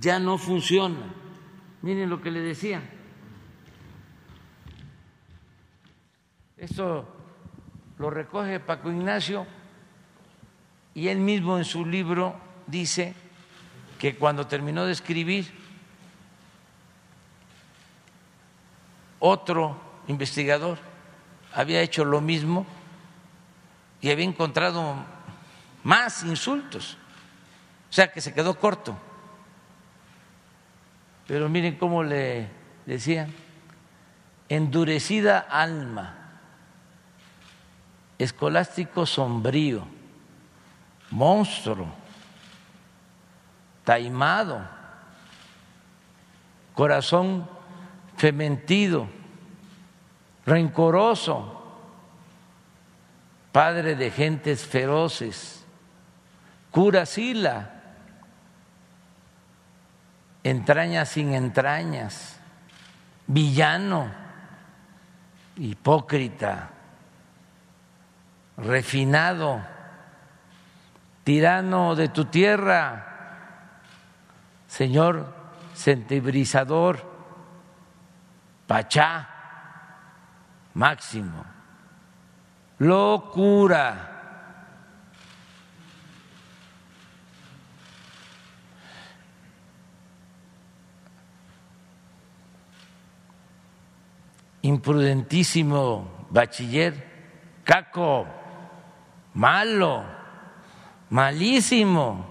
[0.00, 1.14] ya no funciona.
[1.82, 2.82] Miren lo que le decía.
[6.56, 7.08] Esto
[7.98, 9.46] lo recoge Paco Ignacio
[10.92, 12.34] y él mismo en su libro
[12.66, 13.14] dice
[14.00, 15.46] que cuando terminó de escribir,
[19.20, 20.78] otro investigador
[21.54, 22.66] había hecho lo mismo
[24.00, 24.94] y había encontrado
[25.82, 26.96] más insultos.
[27.90, 28.96] O sea que se quedó corto.
[31.26, 32.48] Pero miren cómo le
[32.86, 33.34] decían,
[34.48, 36.14] endurecida alma,
[38.18, 39.86] escolástico sombrío,
[41.10, 41.86] monstruo
[43.88, 44.60] taimado,
[46.74, 47.48] corazón
[48.18, 49.08] fementido,
[50.44, 51.54] rencoroso,
[53.52, 55.64] padre de gentes feroces,
[56.72, 57.70] cura sila,
[60.42, 62.40] entrañas sin entrañas,
[63.28, 64.10] villano,
[65.56, 66.70] hipócrita,
[68.56, 69.62] refinado,
[71.22, 73.78] tirano de tu tierra,
[74.66, 75.32] señor
[75.74, 77.17] sentibrizador,
[78.68, 79.26] Pachá,
[80.74, 81.42] máximo,
[82.78, 84.14] locura.
[94.62, 96.92] Imprudentísimo bachiller,
[97.64, 98.26] caco,
[99.32, 100.04] malo,
[101.08, 102.26] malísimo,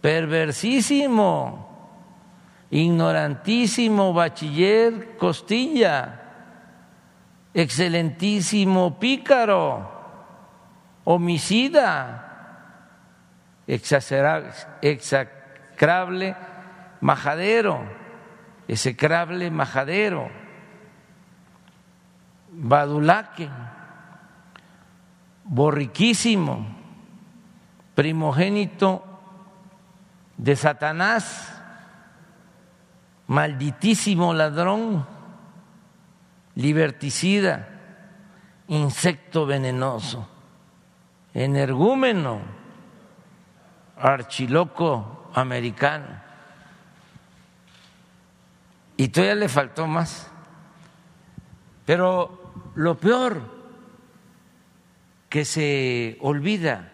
[0.00, 1.69] perversísimo,
[2.70, 6.20] ignorantísimo bachiller Costilla,
[7.52, 9.90] excelentísimo pícaro,
[11.04, 12.26] homicida,
[14.82, 16.36] execrable
[17.00, 17.82] majadero,
[18.68, 20.30] execrable majadero,
[22.52, 23.48] badulaque,
[25.44, 26.66] borriquísimo,
[27.94, 29.02] primogénito
[30.36, 31.49] de Satanás,
[33.30, 35.06] malditísimo ladrón,
[36.56, 37.68] liberticida,
[38.66, 40.28] insecto venenoso,
[41.32, 42.40] energúmeno,
[43.96, 46.08] archiloco americano.
[48.96, 50.28] Y todavía le faltó más.
[51.86, 53.42] Pero lo peor
[55.28, 56.90] que se olvida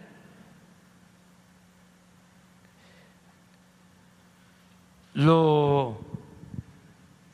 [5.14, 6.06] lo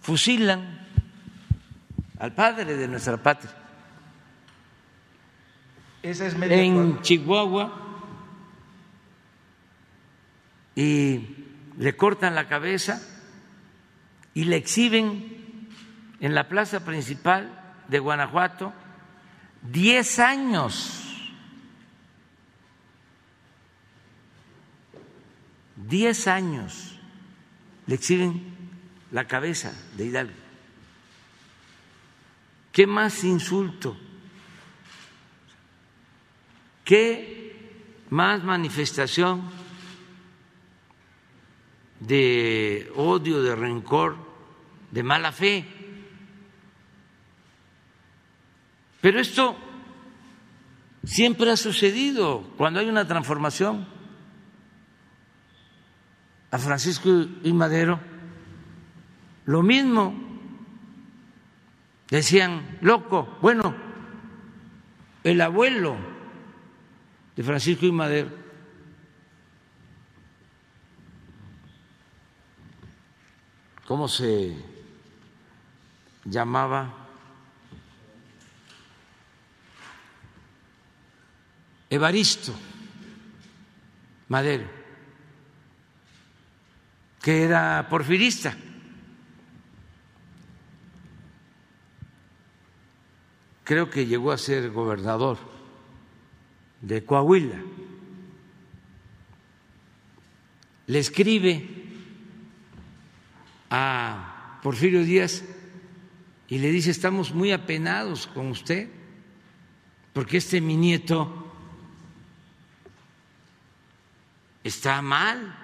[0.03, 0.81] fusilan
[2.19, 3.53] al padre de nuestra patria.
[6.03, 7.73] Esa es en Chihuahua
[10.75, 11.21] y
[11.79, 13.01] le cortan la cabeza
[14.35, 15.69] y le exhiben
[16.21, 17.51] en la plaza principal
[17.89, 18.73] de Guanajuato
[19.63, 20.99] diez años.
[25.77, 26.99] Diez años
[27.87, 28.62] le exhiben
[29.13, 30.33] la cabeza de Hidalgo.
[32.73, 33.97] ¿Qué más insulto?
[36.85, 37.55] ¿Qué
[38.09, 39.43] más manifestación
[42.01, 44.17] de odio, de rencor,
[44.91, 45.67] de mala fe?
[49.03, 49.57] Pero esto
[51.05, 53.87] siempre ha sucedido cuando hay una transformación.
[56.51, 57.09] A Francisco
[57.43, 57.99] y Madero,
[59.45, 60.15] lo mismo.
[62.11, 63.75] Decían, loco, bueno,
[65.25, 65.97] el abuelo
[67.37, 68.43] de Francisco y Madero
[73.93, 74.57] ¿cómo se
[76.25, 76.95] llamaba?
[81.91, 82.55] Evaristo
[84.29, 84.65] Madero,
[87.21, 88.57] que era porfirista.
[93.73, 95.39] Creo que llegó a ser gobernador
[96.83, 97.59] de Coahuila.
[100.89, 101.67] Le escribe
[103.71, 105.43] a Porfirio Díaz
[106.49, 108.91] y le dice, estamos muy apenados con usted,
[110.13, 111.51] porque este mi nieto
[114.63, 115.57] está mal,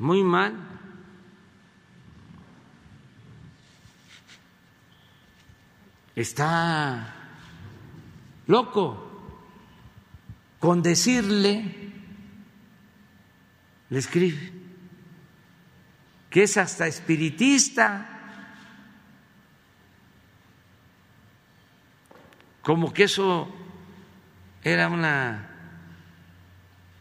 [0.00, 0.71] muy mal.
[6.14, 7.14] Está
[8.46, 9.08] loco
[10.58, 11.92] con decirle,
[13.88, 14.52] le escribe,
[16.30, 18.08] que es hasta espiritista,
[22.62, 23.52] como que eso
[24.62, 25.48] era una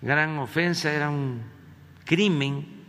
[0.02, 1.44] gran ofensa, era un
[2.06, 2.82] crimen,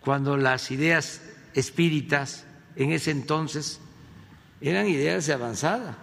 [0.00, 1.22] cuando las ideas
[1.54, 2.45] espíritas
[2.76, 3.80] en ese entonces
[4.60, 5.98] eran ideas de avanzada.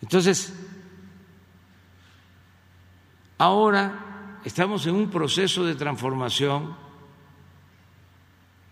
[0.00, 0.52] Entonces,
[3.38, 6.74] ahora estamos en un proceso de transformación,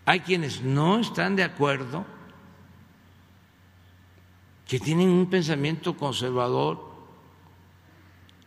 [0.04, 2.06] hay quienes no están de acuerdo
[4.66, 6.88] que tienen un pensamiento conservador,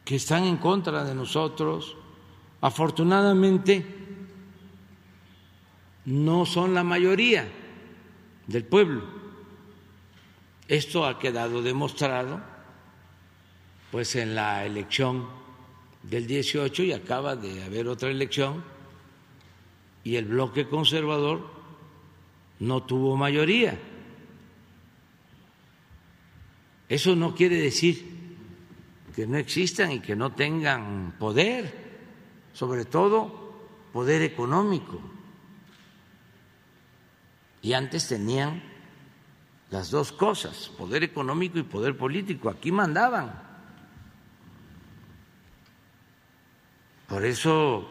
[0.04, 1.96] que están en contra de nosotros.
[2.62, 4.01] Afortunadamente,
[6.06, 7.48] no son la mayoría
[8.48, 9.04] del pueblo.
[10.68, 12.42] Esto ha quedado demostrado
[13.92, 15.28] pues en la elección
[16.04, 18.64] del 18 y acaba de haber otra elección
[20.04, 21.46] y el bloque conservador
[22.60, 23.78] no tuvo mayoría.
[26.88, 28.06] Eso no quiere decir
[29.16, 31.74] que no existan y que no tengan poder,
[32.54, 33.54] sobre todo
[33.94, 35.02] poder económico.
[37.62, 38.64] Y antes tenían
[39.70, 42.50] las dos cosas, poder económico y poder político.
[42.50, 43.32] Aquí mandaban.
[47.08, 47.90] Por eso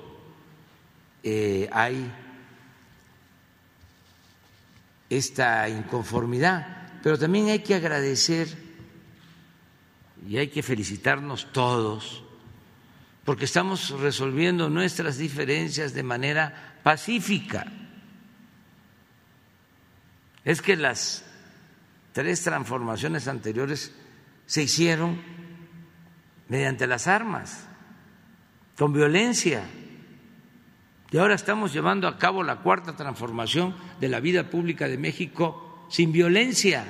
[1.23, 2.13] eh, hay
[5.09, 8.49] esta inconformidad, pero también hay que agradecer
[10.27, 12.25] y hay que felicitarnos todos
[13.25, 17.67] porque estamos resolviendo nuestras diferencias de manera pacífica.
[20.45, 21.25] Es que las
[22.13, 23.95] tres transformaciones anteriores
[24.47, 25.21] se hicieron
[26.49, 27.67] mediante las armas,
[28.77, 29.63] con violencia.
[31.11, 35.87] Y ahora estamos llevando a cabo la cuarta transformación de la vida pública de México
[35.91, 36.85] sin violencia.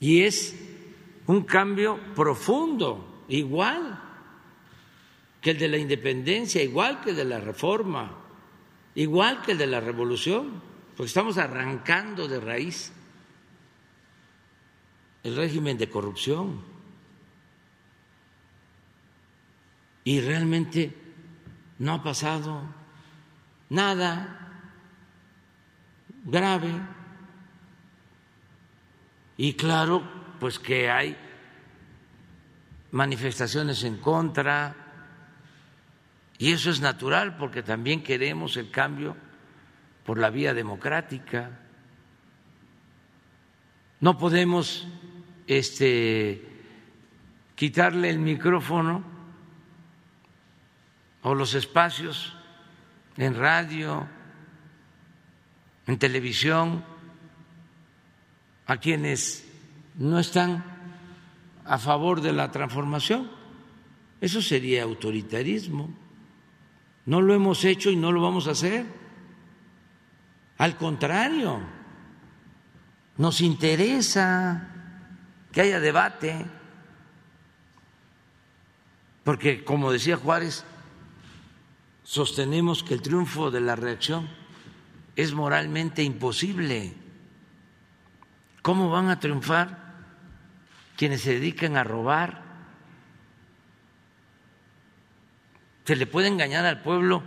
[0.00, 0.54] Y es
[1.26, 4.02] un cambio profundo, igual
[5.40, 8.21] que el de la independencia, igual que el de la reforma,
[8.94, 10.62] igual que el de la revolución,
[10.96, 12.92] porque estamos arrancando de raíz
[15.22, 16.60] el régimen de corrupción.
[20.04, 20.94] Y realmente
[21.78, 22.62] no ha pasado
[23.68, 24.38] nada
[26.24, 26.72] grave.
[29.36, 30.02] Y claro,
[30.40, 31.16] pues que hay
[32.90, 34.81] manifestaciones en contra,
[36.42, 39.16] y eso es natural porque también queremos el cambio
[40.04, 41.60] por la vía democrática.
[44.00, 44.88] No podemos
[45.46, 46.42] este,
[47.54, 49.04] quitarle el micrófono
[51.22, 52.36] o los espacios
[53.16, 54.08] en radio,
[55.86, 56.84] en televisión,
[58.66, 59.48] a quienes
[59.94, 60.64] no están
[61.64, 63.30] a favor de la transformación.
[64.20, 66.01] Eso sería autoritarismo.
[67.06, 68.86] No lo hemos hecho y no lo vamos a hacer.
[70.58, 71.60] Al contrario,
[73.16, 74.68] nos interesa
[75.50, 76.46] que haya debate,
[79.24, 80.64] porque como decía Juárez,
[82.04, 84.28] sostenemos que el triunfo de la reacción
[85.16, 86.94] es moralmente imposible.
[88.62, 89.94] ¿Cómo van a triunfar
[90.96, 92.41] quienes se dedican a robar?
[95.84, 97.22] Se le puede engañar al pueblo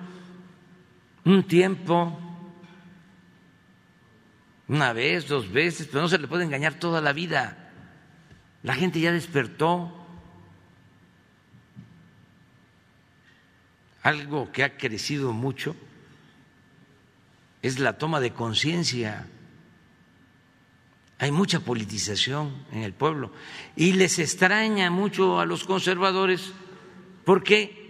[1.26, 2.20] un tiempo,
[4.68, 7.72] una vez, dos veces, pero no se le puede engañar toda la vida.
[8.64, 10.02] La gente ya despertó.
[14.02, 15.76] Algo que ha crecido mucho
[17.62, 19.28] es la toma de conciencia.
[21.18, 23.32] Hay mucha politización en el pueblo
[23.76, 26.52] y les extraña mucho a los conservadores
[27.24, 27.85] porque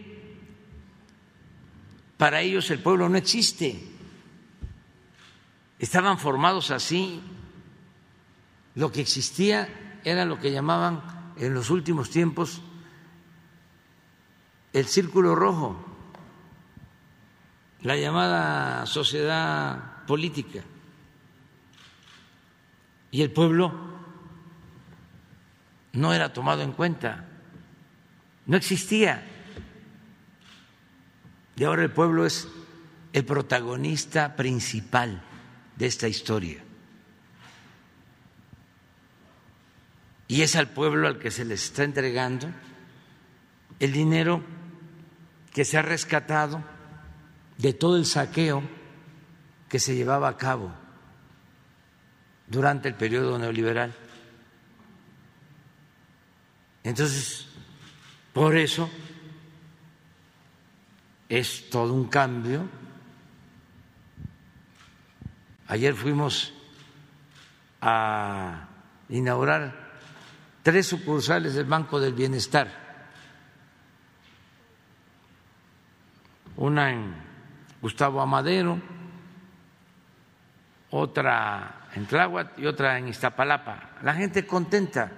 [2.18, 3.82] para ellos el pueblo no existe.
[5.80, 7.22] Estaban formados así.
[8.76, 12.62] Lo que existía era lo que llamaban en los últimos tiempos
[14.74, 15.96] el círculo rojo
[17.86, 20.64] la llamada sociedad política.
[23.12, 23.72] Y el pueblo
[25.94, 27.28] no era tomado en cuenta,
[28.48, 29.35] no existía.
[31.56, 32.48] Y ahora el pueblo es
[33.14, 35.24] el protagonista principal
[35.76, 36.62] de esta historia.
[40.28, 42.50] Y es al pueblo al que se le está entregando
[43.80, 44.44] el dinero
[45.54, 46.64] que se ha rescatado
[47.58, 48.64] de todo el saqueo
[49.70, 50.74] que se llevaba a cabo
[52.48, 53.94] durante el periodo neoliberal.
[56.84, 57.48] Entonces,
[58.34, 58.90] por eso
[61.30, 62.68] es todo un cambio.
[65.68, 66.54] Ayer fuimos
[67.82, 68.68] a
[69.10, 69.74] inaugurar
[70.62, 72.84] tres sucursales del Banco del Bienestar.
[76.58, 77.14] Una en
[77.82, 78.80] Gustavo Amadero,
[80.92, 83.98] otra en Tláhuac y otra en Iztapalapa.
[84.04, 85.12] La gente contenta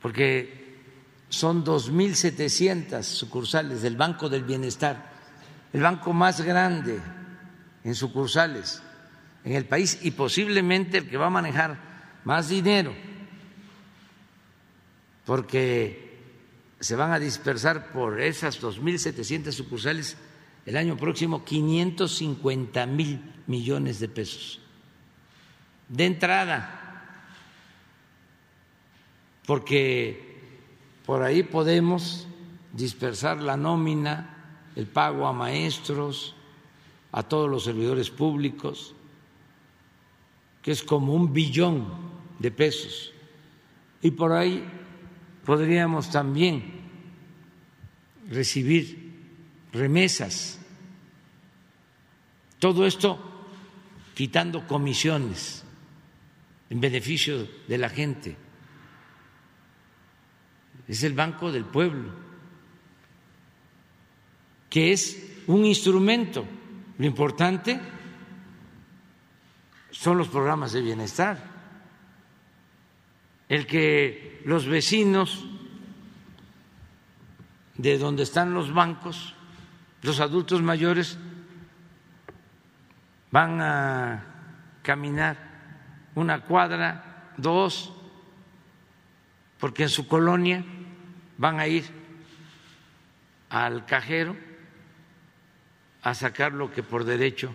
[0.00, 0.61] porque
[1.32, 5.10] son 2.700 sucursales del Banco del Bienestar,
[5.72, 7.00] el banco más grande
[7.82, 8.82] en sucursales
[9.42, 12.94] en el país y posiblemente el que va a manejar más dinero,
[15.24, 16.20] porque
[16.78, 20.18] se van a dispersar por esas 2.700 sucursales
[20.66, 24.60] el año próximo 550 mil millones de pesos.
[25.88, 27.06] De entrada,
[29.46, 30.31] porque
[31.12, 32.26] por ahí podemos
[32.72, 36.34] dispersar la nómina, el pago a maestros,
[37.12, 38.94] a todos los servidores públicos,
[40.62, 41.86] que es como un billón
[42.38, 43.12] de pesos.
[44.00, 44.66] Y por ahí
[45.44, 46.80] podríamos también
[48.30, 49.12] recibir
[49.70, 50.58] remesas
[52.58, 53.18] Todo esto
[54.14, 55.62] quitando comisiones
[56.70, 58.41] en beneficio de la gente.
[60.88, 62.10] Es el Banco del Pueblo,
[64.68, 66.44] que es un instrumento.
[66.98, 67.80] Lo importante
[69.90, 71.52] son los programas de bienestar.
[73.48, 75.44] El que los vecinos
[77.76, 79.34] de donde están los bancos,
[80.02, 81.18] los adultos mayores,
[83.30, 84.24] van a
[84.82, 85.36] caminar
[86.14, 87.92] una cuadra, dos,
[89.62, 90.64] porque en su colonia
[91.38, 91.84] van a ir
[93.48, 94.36] al cajero
[96.02, 97.54] a sacar lo que por derecho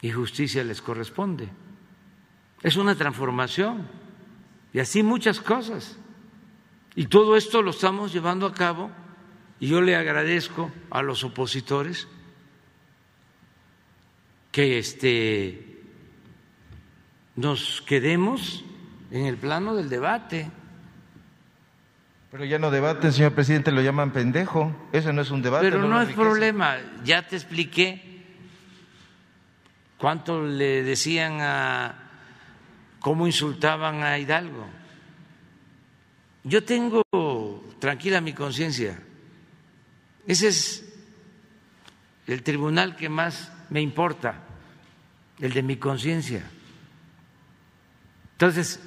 [0.00, 1.48] y justicia les corresponde.
[2.62, 3.88] Es una transformación
[4.72, 5.98] y así muchas cosas.
[6.94, 8.92] Y todo esto lo estamos llevando a cabo
[9.58, 12.06] y yo le agradezco a los opositores
[14.52, 15.82] que este,
[17.34, 18.64] nos quedemos
[19.10, 20.48] en el plano del debate.
[22.30, 24.88] Pero ya no debaten, señor presidente, lo llaman pendejo.
[24.92, 25.64] Eso no es un debate.
[25.64, 28.24] Pero no, es problema, ya te expliqué
[29.98, 31.94] cuánto le decían a
[33.00, 34.64] cómo insultaban a Hidalgo.
[36.44, 37.02] Yo tengo
[37.80, 38.96] tranquila mi conciencia.
[40.24, 40.84] Ese es
[42.28, 44.36] el tribunal que más me importa,
[45.40, 46.44] el de mi conciencia.
[48.34, 48.78] Entonces,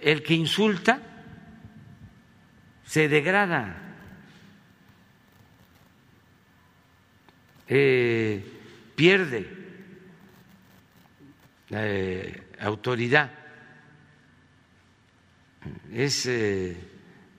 [0.00, 1.13] el que insulta
[2.94, 3.74] se degrada.
[7.66, 8.40] Eh,
[8.94, 9.50] pierde
[11.70, 13.32] eh, autoridad.
[15.90, 16.76] Es eh,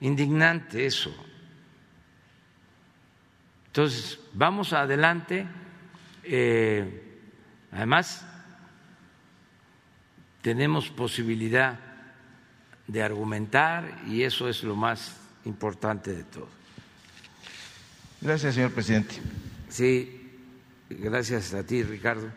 [0.00, 1.16] indignante eso.
[3.68, 5.46] Entonces, vamos adelante.
[6.22, 7.22] Eh,
[7.72, 8.26] además,
[10.42, 11.80] tenemos posibilidad
[12.86, 16.48] de argumentar y eso es lo más importante de todo.
[18.20, 19.14] Gracias, señor presidente.
[19.68, 20.30] Sí,
[20.90, 22.30] gracias a ti, Ricardo.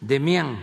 [0.00, 0.58] Demián.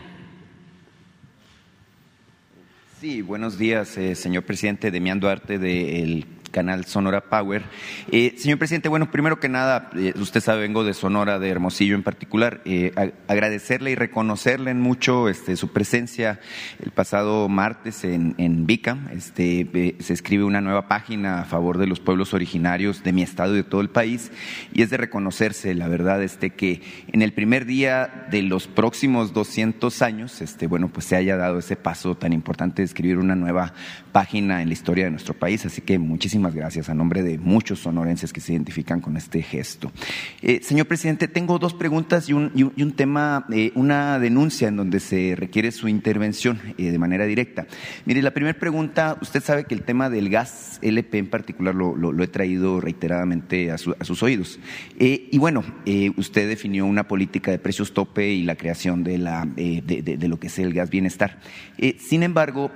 [2.99, 4.91] Sí, buenos días, eh, señor presidente.
[4.91, 7.63] Demián Duarte del canal Sonora Power.
[8.11, 11.95] Eh, señor presidente, bueno, primero que nada, eh, usted sabe, vengo de Sonora, de Hermosillo
[11.95, 12.91] en particular, eh,
[13.27, 16.39] agradecerle y reconocerle en mucho este, su presencia
[16.83, 18.97] el pasado martes en, en Vica.
[19.13, 23.53] Este, se escribe una nueva página a favor de los pueblos originarios de mi estado
[23.53, 24.31] y de todo el país,
[24.73, 26.81] y es de reconocerse, la verdad, este, que
[27.11, 31.59] en el primer día de los próximos 200 años, este, bueno, pues se haya dado
[31.59, 33.73] ese paso tan importante de escribir una nueva
[34.11, 35.65] página en la historia de nuestro país.
[35.65, 39.91] Así que muchísimas gracias a nombre de muchos sonorenses que se identifican con este gesto.
[40.41, 45.35] Eh, señor presidente, tengo dos preguntas y un, tema, eh, una denuncia en donde se
[45.35, 47.67] requiere su intervención eh, de manera directa.
[48.05, 52.23] Mire, la primera pregunta, usted sabe que el tema del gas LP en particular lo,
[52.23, 54.59] he traído reiteradamente a, su, a sus oídos.
[54.97, 55.63] y bueno,
[56.17, 60.59] usted definió una política de precios tope y la creación de, de, lo que es
[60.59, 61.39] el gas bienestar.
[61.97, 62.71] sin embargo,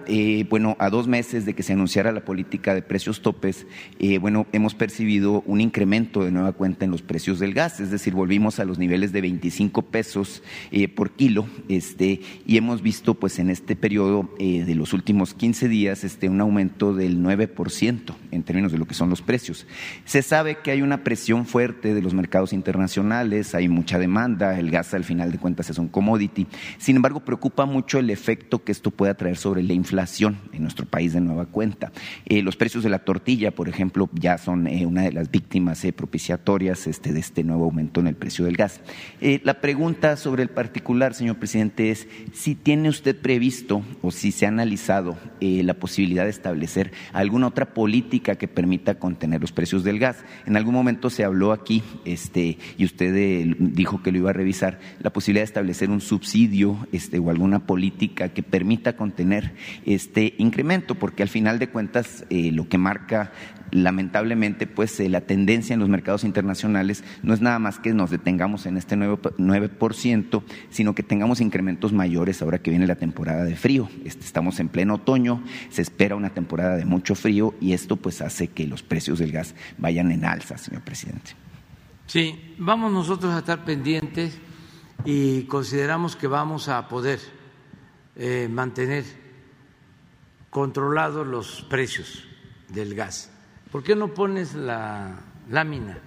[0.50, 3.22] bueno, a dos meses de que se anunciara la política de precios
[3.54, 3.68] topes,
[4.00, 7.92] eh, bueno, hemos percibido un incremento de nueva cuenta en los precios del gas, es
[7.92, 13.14] decir, volvimos a los niveles de 25 pesos eh, por kilo, este, y hemos visto,
[13.14, 18.16] pues, en este periodo eh, de los últimos 15 días, este, un aumento del 9%
[18.32, 19.68] en términos de lo que son los precios.
[20.06, 24.72] Se sabe que hay una presión fuerte de los mercados internacionales, hay mucha demanda, el
[24.72, 26.48] gas al final de cuentas es un commodity.
[26.78, 30.86] Sin embargo, preocupa mucho el efecto que esto pueda traer sobre la inflación en nuestro
[30.86, 31.92] país de nueva cuenta.
[32.28, 35.94] los precios de la tortilla por ejemplo, ya son eh, una de las víctimas eh,
[35.94, 38.80] propiciatorias este, de este nuevo aumento en el precio del gas.
[39.22, 44.32] Eh, la pregunta sobre el particular, señor presidente, es si tiene usted previsto o si
[44.32, 49.84] se ha analizado la posibilidad de establecer alguna otra política que permita contener los precios
[49.84, 50.24] del gas.
[50.46, 54.80] En algún momento se habló aquí, este, y usted dijo que lo iba a revisar,
[55.02, 59.54] la posibilidad de establecer un subsidio este, o alguna política que permita contener
[59.86, 63.33] este incremento, porque al final de cuentas lo que marca
[63.74, 68.12] lamentablemente, pues eh, la tendencia en los mercados internacionales no es nada más que nos
[68.12, 73.56] detengamos en este 9%, sino que tengamos incrementos mayores ahora que viene la temporada de
[73.56, 73.90] frío.
[74.06, 78.22] Este, estamos en pleno otoño, se espera una temporada de mucho frío y esto pues
[78.22, 81.32] hace que los precios del gas vayan en alza, señor presidente.
[82.06, 84.38] Sí, vamos nosotros a estar pendientes
[85.06, 87.20] y consideramos que vamos a poder
[88.16, 89.04] eh, mantener
[90.50, 92.28] controlados los precios
[92.70, 93.30] del gas.
[93.72, 95.98] ¿Por qué no pones la lámina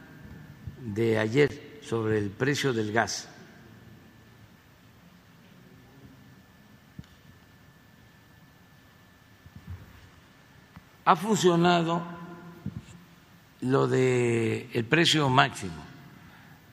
[0.94, 3.28] de ayer sobre el precio del gas.
[11.04, 12.02] Ha funcionado
[13.60, 15.84] lo de el precio máximo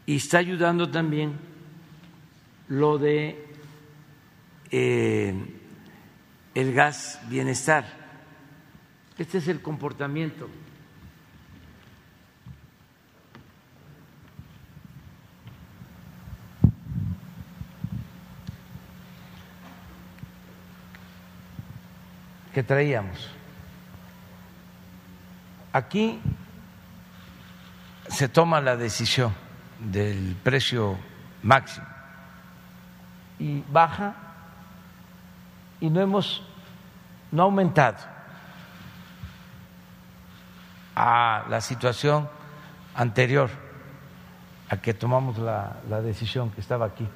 [0.05, 1.39] y está ayudando también
[2.67, 3.45] lo de
[4.71, 5.33] eh,
[6.55, 8.02] el gas bienestar.
[9.17, 10.49] Este es el comportamiento.
[22.53, 23.29] Que traíamos.
[25.71, 26.19] Aquí
[28.07, 29.33] se toma la decisión
[29.79, 30.97] del precio
[31.41, 31.87] máximo.
[33.39, 34.15] Y baja
[35.79, 36.43] y no hemos
[37.31, 38.12] no ha aumentado
[40.95, 42.29] a la situación
[42.95, 43.49] anterior
[44.69, 47.07] a que tomamos la, la decisión que estaba aquí,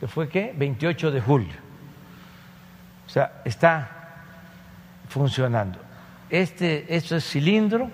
[0.00, 1.54] que fue que 28 de julio.
[3.06, 3.90] O sea, está
[5.08, 5.78] funcionando.
[6.30, 7.90] Este, esto es cilindro,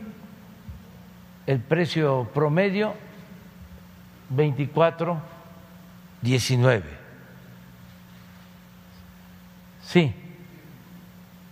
[1.47, 2.95] el precio promedio
[4.35, 6.83] 24.19.
[9.83, 10.13] Sí,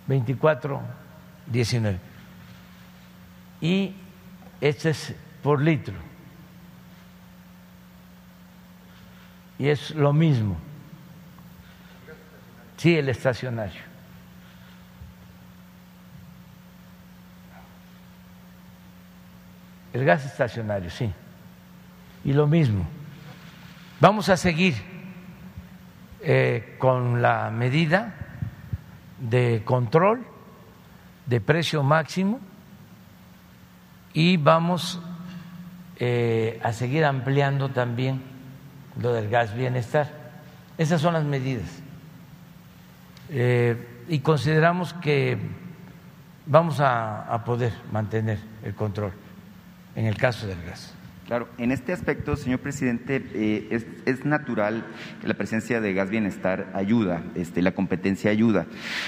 [0.07, 2.12] 24.19.
[3.63, 3.95] Y
[4.59, 5.95] este es por litro.
[9.57, 10.57] Y es lo mismo.
[12.75, 13.81] Sí, el estacionario.
[19.93, 21.09] El gas estacionario, sí.
[22.25, 22.85] Y lo mismo.
[24.01, 24.75] Vamos a seguir
[26.19, 28.13] eh, con la medida
[29.19, 30.25] de control
[31.27, 32.41] de precio máximo
[34.13, 34.99] y vamos
[35.97, 38.21] eh, a seguir ampliando también
[39.01, 40.09] lo del gas bienestar.
[40.77, 41.81] Esas son las medidas.
[43.29, 45.37] Eh, y consideramos que
[46.45, 49.13] vamos a, a poder mantener el control
[49.95, 50.92] en el caso del gas.
[51.27, 54.85] Claro, en este aspecto, señor presidente, eh, es, natural
[55.21, 58.65] que la presencia de gas bienestar ayuda, este, la competencia ayuda.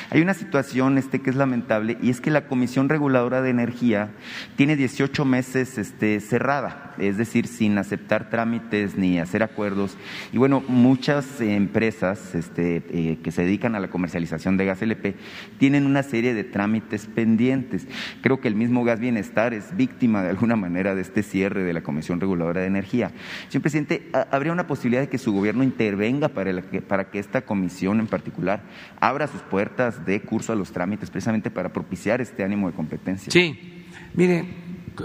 [0.10, 4.12] Hay una situación este, que es lamentable y es que la Comisión Reguladora de Energía
[4.56, 9.98] tiene 18 meses este, cerrada, es decir, sin aceptar trámites ni hacer acuerdos.
[10.32, 15.16] Y bueno, muchas empresas este, eh, que se dedican a la comercialización de gas LP
[15.60, 17.88] tienen una serie de trámites pendientes.
[18.22, 21.74] Creo que el mismo gas bienestar es víctima de alguna manera de este cierre de
[21.74, 23.12] la Comisión Reguladora de Energía.
[23.50, 28.08] Señor presidente, ¿habría una posibilidad de que su gobierno intervenga para, que, esta comisión en
[28.08, 28.64] particular
[29.00, 33.32] abra sus puertas, dé curso a los trámites, precisamente para propiciar este ánimo de competencia?
[33.32, 34.46] Sí, mire,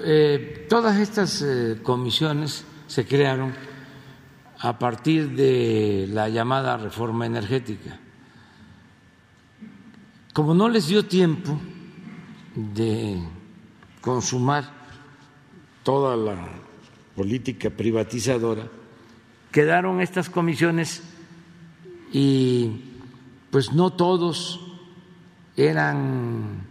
[0.05, 3.53] eh, todas estas eh, comisiones se crearon
[4.59, 7.98] a partir de la llamada reforma energética.
[10.32, 11.59] Como no les dio tiempo
[12.55, 13.20] de
[14.01, 14.64] consumar
[15.82, 16.36] toda la
[17.20, 18.64] política privatizadora,
[19.52, 21.02] quedaron estas comisiones
[22.14, 22.80] y
[23.50, 24.58] pues no todos
[25.54, 26.64] eran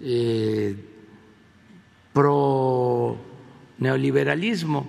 [0.00, 0.74] eh,
[2.12, 3.16] pro
[3.78, 4.88] neoliberalismo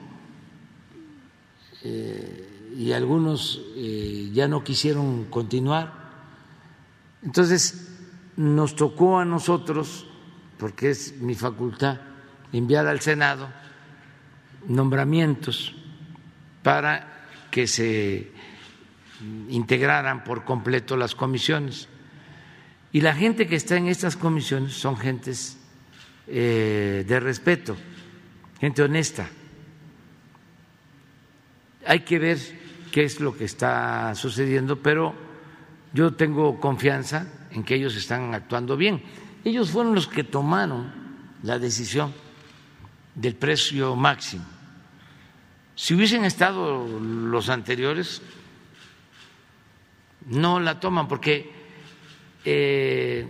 [1.84, 5.94] eh, y algunos eh, ya no quisieron continuar.
[7.22, 7.88] Entonces
[8.36, 10.08] nos tocó a nosotros,
[10.58, 12.02] porque es mi facultad,
[12.52, 13.67] enviar al Senado
[14.68, 15.74] nombramientos
[16.62, 18.32] para que se
[19.50, 21.88] integraran por completo las comisiones.
[22.92, 25.58] Y la gente que está en estas comisiones son gentes
[26.28, 27.76] eh, de respeto,
[28.60, 29.30] gente honesta.
[31.86, 32.38] Hay que ver
[32.92, 35.16] qué es lo que está sucediendo, pero
[35.94, 39.02] yo tengo confianza en que ellos están actuando bien.
[39.44, 40.92] Ellos fueron los que tomaron
[41.44, 42.14] la decisión
[43.16, 44.57] del precio máximo
[45.78, 48.24] si hubiesen estado los anteriores,
[50.26, 51.54] no la toman porque
[52.44, 53.28] eh,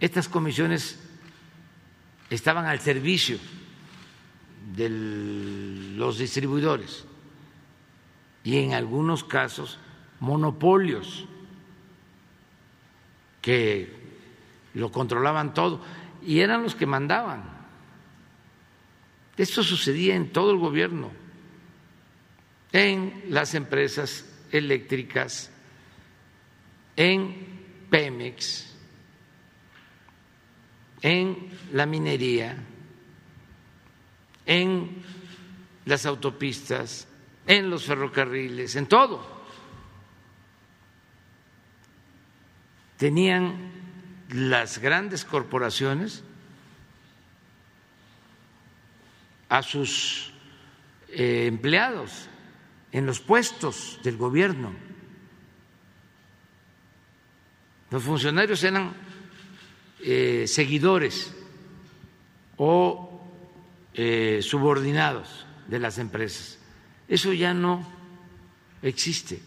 [0.00, 0.98] estas comisiones
[2.30, 3.36] estaban al servicio
[4.74, 4.88] de
[5.98, 7.04] los distribuidores
[8.42, 9.78] y en algunos casos
[10.18, 11.26] monopolios
[13.42, 13.94] que
[14.72, 15.82] lo controlaban todo
[16.24, 17.42] y eran los que mandaban.
[19.36, 21.21] Esto sucedía en todo el gobierno
[22.72, 25.50] en las empresas eléctricas,
[26.96, 28.74] en Pemex,
[31.02, 32.56] en la minería,
[34.46, 35.02] en
[35.84, 37.06] las autopistas,
[37.46, 39.42] en los ferrocarriles, en todo.
[42.96, 43.72] Tenían
[44.30, 46.22] las grandes corporaciones
[49.48, 50.32] a sus
[51.08, 52.28] eh, empleados
[52.92, 54.72] en los puestos del gobierno.
[57.90, 58.94] Los funcionarios eran
[60.00, 61.34] eh, seguidores
[62.56, 63.26] o
[63.94, 66.58] eh, subordinados de las empresas.
[67.08, 67.86] Eso ya no
[68.82, 69.42] existe.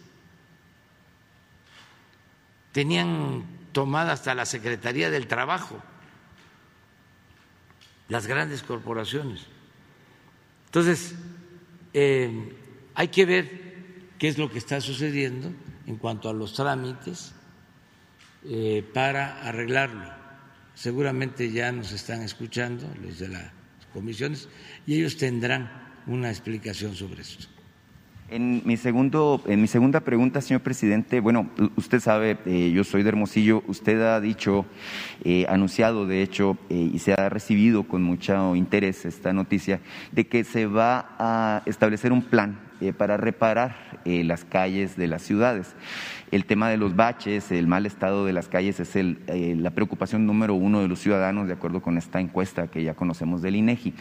[2.72, 5.82] Tenían tomada hasta la Secretaría del Trabajo
[8.08, 9.46] las grandes corporaciones.
[10.68, 11.16] Entonces,
[11.94, 12.54] eh,
[12.96, 13.66] hay que ver
[14.18, 15.54] qué es lo que está sucediendo
[15.86, 17.34] en cuanto a los trámites
[18.46, 20.12] eh, para arreglarlo.
[20.74, 23.52] Seguramente ya nos están escuchando los de las
[23.94, 24.50] comisiones
[24.86, 25.72] y ellos tendrán
[26.08, 27.48] una explicación sobre esto.
[28.28, 33.04] En mi, segundo, en mi segunda pregunta, señor presidente, bueno, usted sabe, eh, yo soy
[33.04, 34.66] de Hermosillo, usted ha dicho,
[35.24, 39.80] eh, anunciado de hecho, eh, y se ha recibido con mucho interés esta noticia,
[40.12, 42.60] de que se va a establecer un plan
[42.98, 45.76] para reparar las calles de las ciudades.
[46.32, 49.70] El tema de los baches, el mal estado de las calles es el, eh, la
[49.70, 53.56] preocupación número uno de los ciudadanos, de acuerdo con esta encuesta que ya conocemos del
[53.56, 53.94] INEGI.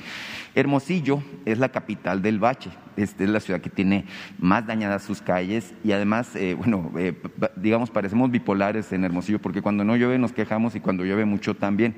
[0.55, 4.07] Hermosillo es la capital del bache, esta es la ciudad que tiene
[4.39, 7.13] más dañadas sus calles y además, eh, bueno, eh,
[7.57, 11.55] digamos, parecemos bipolares en Hermosillo porque cuando no llueve nos quejamos y cuando llueve mucho
[11.55, 11.97] también.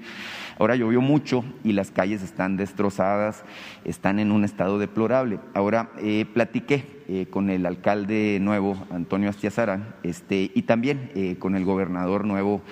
[0.59, 3.45] Ahora llovió mucho y las calles están destrozadas,
[3.85, 5.39] están en un estado deplorable.
[5.55, 5.91] Ahora
[6.33, 6.96] platiqué
[7.31, 12.63] con el alcalde nuevo, Antonio Astiazarán, este, y también eh, con el gobernador nuevo,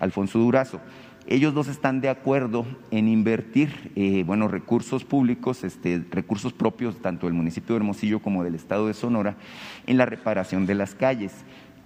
[0.00, 0.80] Alfonso Durazo.
[1.30, 7.26] Ellos dos están de acuerdo en invertir eh, bueno, recursos públicos, este, recursos propios tanto
[7.26, 9.36] del municipio de Hermosillo como del estado de Sonora
[9.86, 11.32] en la reparación de las calles.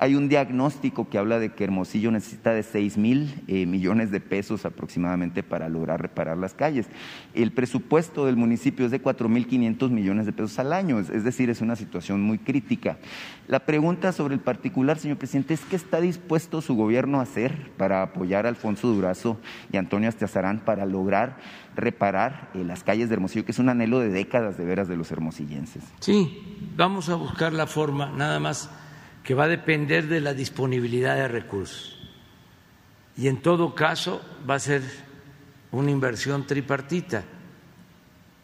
[0.03, 4.18] Hay un diagnóstico que habla de que Hermosillo necesita de 6 mil eh, millones de
[4.18, 6.88] pesos aproximadamente para lograr reparar las calles.
[7.34, 11.22] El presupuesto del municipio es de 4 mil 500 millones de pesos al año, es,
[11.22, 12.98] decir, es una situación muy crítica.
[13.46, 17.70] La pregunta sobre el particular, señor presidente, es qué está dispuesto su gobierno a hacer
[17.76, 19.38] para apoyar a Alfonso Durazo
[19.70, 21.36] y Antonio Astiazarán para lograr
[21.76, 24.96] reparar eh, las calles de Hermosillo, que es un anhelo de décadas de veras de
[24.96, 25.84] los hermosillenses.
[26.00, 28.68] Sí, vamos a buscar la forma, nada más
[29.22, 31.98] que va a depender de la disponibilidad de recursos.
[33.16, 34.82] Y en todo caso va a ser
[35.70, 37.24] una inversión tripartita.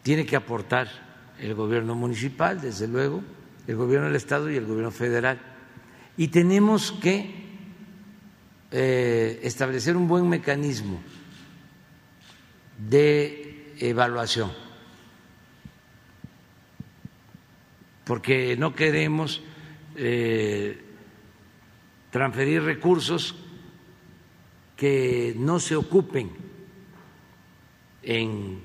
[0.03, 0.87] Tiene que aportar
[1.39, 3.23] el gobierno municipal, desde luego,
[3.67, 5.39] el gobierno del Estado y el gobierno federal.
[6.17, 7.47] Y tenemos que
[8.71, 11.01] eh, establecer un buen mecanismo
[12.77, 14.51] de evaluación,
[18.05, 19.41] porque no queremos
[20.01, 20.79] eh,
[22.09, 23.35] transferir recursos
[24.77, 26.31] que no se ocupen
[28.01, 28.61] en,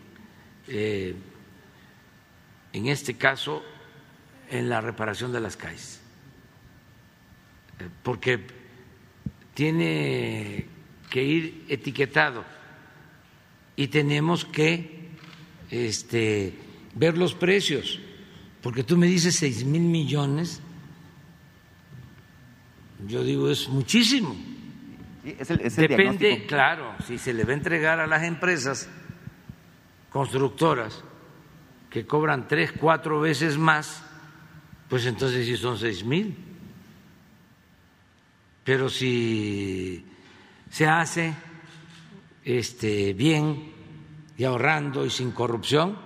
[0.68, 1.16] eh,
[2.72, 3.64] en este caso,
[4.48, 6.00] en la reparación de las calles,
[7.80, 8.38] eh, porque
[9.54, 10.68] tiene
[11.10, 12.44] que ir etiquetado
[13.74, 15.08] y tenemos que
[15.70, 16.54] este,
[16.94, 17.98] ver los precios,
[18.62, 20.60] porque tú me dices seis mil millones
[23.06, 24.36] yo digo, es muchísimo.
[25.76, 28.88] Depende, claro, si se le va a entregar a las empresas
[30.10, 31.02] constructoras
[31.88, 34.04] que cobran tres, cuatro veces más,
[34.88, 36.36] pues entonces sí son seis mil.
[38.64, 40.04] Pero si
[40.70, 41.34] se hace
[42.44, 43.72] este, bien
[44.36, 45.96] y ahorrando y sin corrupción,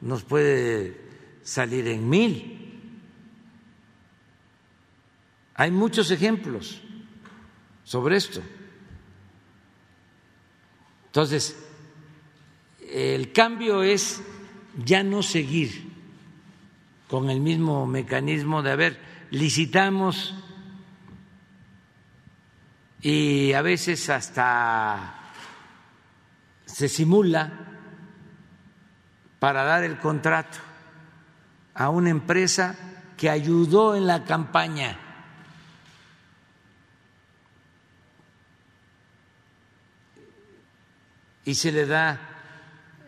[0.00, 1.00] nos puede
[1.42, 2.59] salir en mil.
[5.60, 6.80] Hay muchos ejemplos
[7.84, 8.40] sobre esto.
[11.04, 11.54] Entonces,
[12.80, 14.22] el cambio es
[14.82, 15.92] ya no seguir
[17.08, 19.00] con el mismo mecanismo de, haber
[19.32, 20.34] licitamos
[23.02, 25.30] y a veces hasta
[26.64, 27.52] se simula
[29.38, 30.56] para dar el contrato
[31.74, 32.76] a una empresa
[33.18, 35.09] que ayudó en la campaña
[41.44, 42.20] y se le da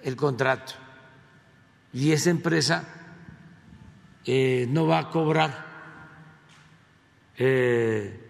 [0.02, 0.74] el contrato.
[1.92, 2.88] Y esa empresa
[4.24, 5.66] eh, no va a cobrar,
[7.36, 8.20] eh,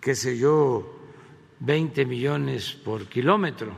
[0.00, 0.98] qué sé yo,
[1.60, 3.74] 20 millones por kilómetro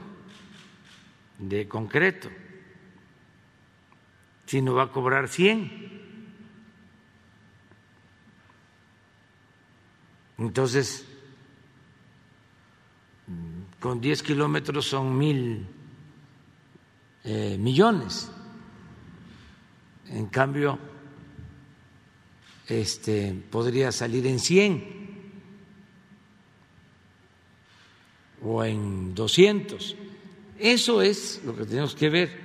[1.39, 2.31] de concreto.
[4.47, 5.93] sino va a cobrar 100.
[10.37, 11.07] Entonces,
[13.83, 15.67] con 10 kilómetros son mil
[17.25, 18.31] eh, millones.
[20.07, 20.79] En cambio,
[22.69, 25.33] este, podría salir en 100
[28.45, 29.97] o en 200.
[30.61, 32.41] Eso es lo que tenemos que ver.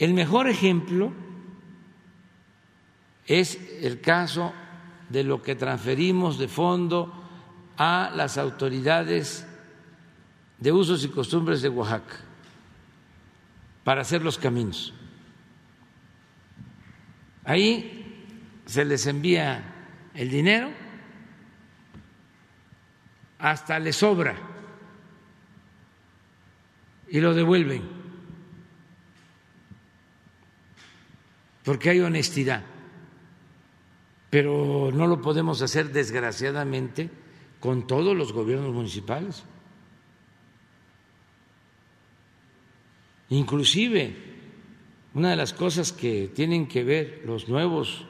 [0.00, 1.12] El mejor ejemplo
[3.24, 4.52] es el caso
[5.10, 7.14] de lo que transferimos de fondo
[7.76, 9.47] a las autoridades
[10.58, 12.16] de usos y costumbres de Oaxaca
[13.84, 14.92] para hacer los caminos.
[17.44, 18.26] Ahí
[18.66, 19.64] se les envía
[20.14, 20.70] el dinero,
[23.38, 24.36] hasta les sobra
[27.08, 27.82] y lo devuelven,
[31.64, 32.64] porque hay honestidad,
[34.28, 37.10] pero no lo podemos hacer desgraciadamente
[37.60, 39.44] con todos los gobiernos municipales.
[43.30, 44.16] Inclusive,
[45.14, 48.06] una de las cosas que tienen que ver los nuevos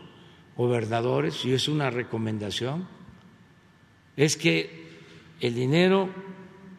[0.57, 2.87] gobernadores, y es una recomendación,
[4.17, 4.89] es que
[5.41, 6.09] el dinero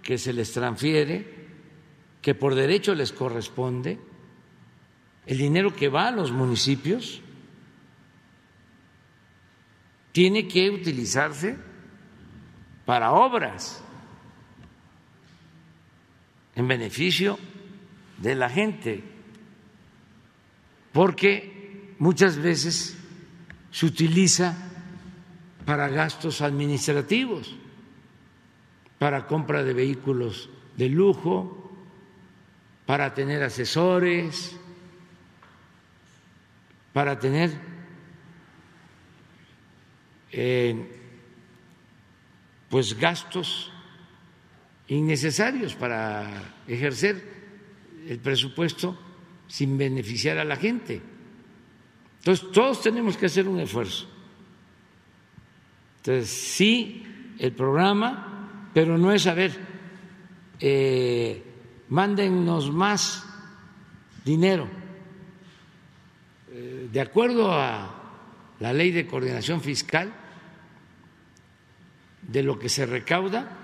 [0.02, 1.40] que se les transfiere,
[2.22, 3.98] que por derecho les corresponde,
[5.26, 7.22] el dinero que va a los municipios,
[10.12, 11.56] tiene que utilizarse
[12.86, 13.84] para obras
[16.56, 17.38] en beneficio
[18.22, 19.04] de la gente,
[20.92, 22.98] porque muchas veces
[23.72, 24.56] se utiliza
[25.66, 27.56] para gastos administrativos,
[28.98, 31.72] para compra de vehículos de lujo,
[32.86, 34.56] para tener asesores,
[36.92, 37.52] para tener
[40.32, 41.00] eh,
[42.70, 43.72] pues gastos
[44.88, 46.28] innecesarios para
[46.68, 47.39] ejercer
[48.10, 48.98] el presupuesto
[49.48, 51.00] sin beneficiar a la gente.
[52.18, 54.08] Entonces, todos tenemos que hacer un esfuerzo.
[55.98, 57.06] Entonces, sí,
[57.38, 59.56] el programa, pero no es, a ver,
[60.60, 61.44] eh,
[61.90, 63.26] mándennos más
[64.26, 64.68] dinero.
[66.52, 67.96] Eh, de acuerdo a
[68.60, 70.12] la ley de coordinación fiscal,
[72.24, 73.56] de lo que se recauda,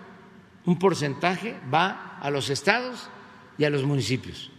[0.66, 3.10] un porcentaje va a los estados
[3.58, 4.52] y a los municipios.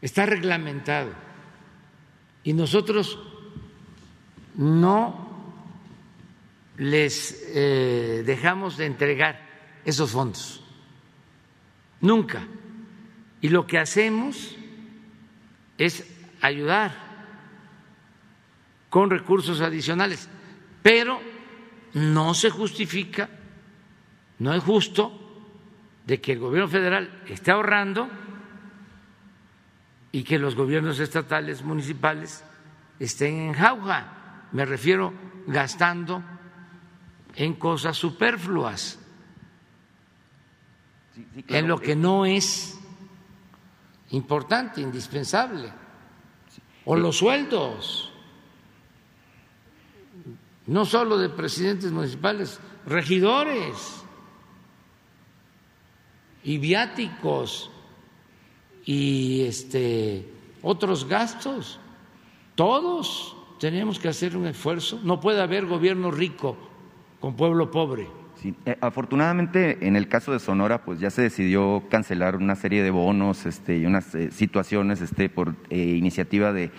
[0.00, 1.12] Está reglamentado.
[2.44, 3.18] Y nosotros
[4.54, 5.28] no
[6.76, 9.40] les eh, dejamos de entregar
[9.84, 10.62] esos fondos.
[12.00, 12.46] Nunca.
[13.40, 14.56] Y lo que hacemos
[15.76, 16.04] es
[16.40, 17.08] ayudar
[18.88, 20.28] con recursos adicionales,
[20.82, 21.20] pero
[21.94, 23.28] no se justifica,
[24.38, 25.27] no es justo
[26.08, 28.08] de que el gobierno federal esté ahorrando
[30.10, 32.42] y que los gobiernos estatales, municipales
[32.98, 34.48] estén en jauja.
[34.52, 35.12] Me refiero
[35.46, 36.22] gastando
[37.34, 38.98] en cosas superfluas,
[41.46, 42.80] en lo que no es
[44.08, 45.70] importante, indispensable,
[46.86, 48.14] o los sueldos,
[50.68, 53.97] no solo de presidentes municipales, regidores
[56.44, 57.70] y viáticos
[58.84, 60.26] y este
[60.62, 61.78] otros gastos.
[62.54, 65.00] Todos tenemos que hacer un esfuerzo.
[65.02, 66.56] No puede haber gobierno rico
[67.20, 68.08] con pueblo pobre.
[68.44, 72.90] Eh, afortunadamente, en el caso de Sonora, pues ya se decidió cancelar una serie de
[72.90, 76.70] bonos este, y unas eh, situaciones este, por eh, iniciativa del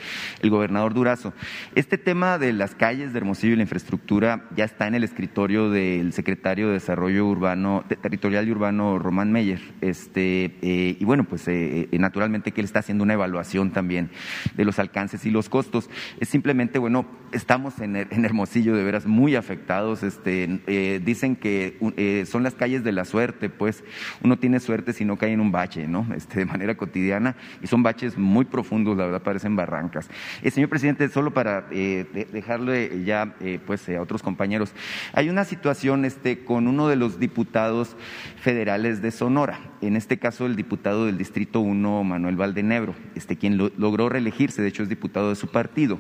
[0.42, 1.34] el gobernador Durazo.
[1.76, 5.70] Este tema de las calles de Hermosillo y la infraestructura ya está en el escritorio
[5.70, 9.60] del secretario de Desarrollo Urbano, Territorial y Urbano, Román Meyer.
[9.82, 11.46] Este, y bueno, pues
[11.92, 14.10] naturalmente que él está haciendo una evaluación también
[14.56, 15.90] de los alcances y los costos.
[16.20, 20.04] Es simplemente, bueno, estamos en, en Hermosillo de veras muy afectados.
[20.04, 23.84] Este, dicen que eh, son las calles de la suerte, pues
[24.24, 26.08] uno tiene suerte si no cae en un bache, ¿no?
[26.20, 30.10] Este, de manera cotidiana, y son baches muy profundos, la verdad, parecen barrancas.
[30.42, 33.36] Eh, señor presidente, solo para eh, dejarle ya
[33.66, 34.74] pues, a otros compañeros,
[35.14, 37.96] hay una situación este, con uno de los diputados
[38.42, 43.58] federales de Sonora, en este caso el diputado del Distrito 1, Manuel Valdenebro, este, quien
[43.58, 46.00] logró reelegirse, de hecho es diputado de su partido.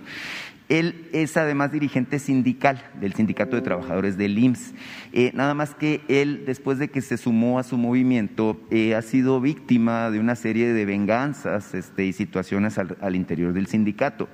[0.70, 4.76] Él es además dirigente sindical del Sindicato de Trabajadores del IMSS.
[5.13, 9.01] Eh, nada más que él, después de que se sumó a su movimiento, eh, ha
[9.01, 14.30] sido víctima de una serie de venganzas este, y situaciones al, interior del sindicato.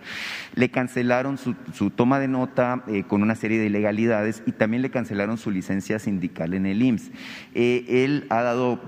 [0.56, 4.92] Le cancelaron su, toma de nota eh, con una serie de ilegalidades y también le
[4.92, 7.12] cancelaron su licencia sindical en el IMSS.
[7.54, 8.82] él ha dado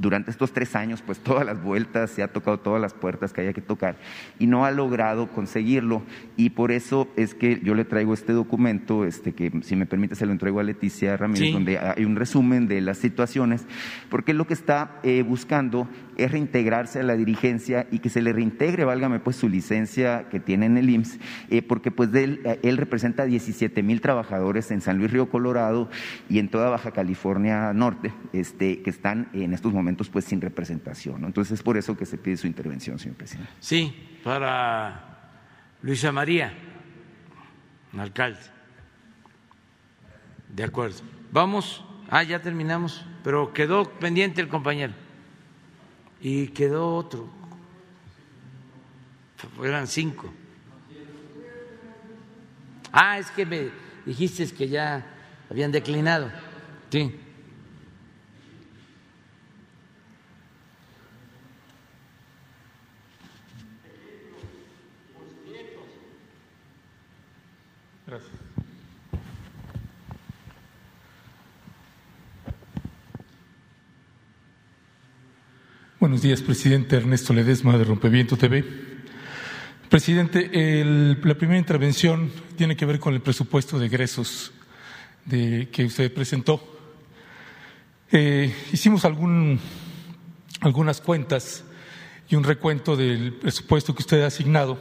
[0.00, 3.40] durante estos tres años, pues todas las vueltas, se ha tocado todas las puertas que
[3.40, 3.96] haya que tocar
[4.38, 6.02] y no ha logrado conseguirlo.
[6.36, 10.14] Y por eso es que yo le traigo este documento, este que si me permite
[10.14, 13.66] se lo entrego a Leticia Ramírez, donde hay un resumen de las situaciones,
[14.08, 15.88] porque lo que está eh, buscando
[16.18, 20.40] es reintegrarse a la dirigencia y que se le reintegre, válgame pues su licencia que
[20.40, 24.80] tiene en el IMSS, eh, porque pues él, eh, él representa 17 mil trabajadores en
[24.80, 25.88] San Luis Río Colorado
[26.28, 31.24] y en toda Baja California Norte, este, que están en estos momentos pues sin representación.
[31.24, 33.50] Entonces es por eso que se pide su intervención, señor presidente.
[33.60, 33.94] Sí,
[34.24, 35.30] para
[35.82, 36.52] Luisa María,
[37.96, 38.40] alcalde.
[40.54, 40.96] De acuerdo.
[41.30, 44.94] Vamos, ah, ya terminamos, pero quedó pendiente el compañero.
[46.20, 47.28] Y quedó otro.
[49.62, 50.32] Eran cinco.
[52.92, 53.70] Ah, es que me
[54.04, 55.06] dijiste que ya
[55.50, 56.30] habían declinado.
[56.90, 57.14] Sí.
[76.00, 78.64] Buenos días, presidente Ernesto Ledesma de Rompeviento TV.
[79.88, 80.48] Presidente,
[80.84, 84.52] la primera intervención tiene que ver con el presupuesto de egresos
[85.28, 86.62] que usted presentó.
[88.12, 89.58] Eh, hicimos algún,
[90.60, 91.64] algunas cuentas
[92.28, 94.78] y un recuento del presupuesto que usted ha asignado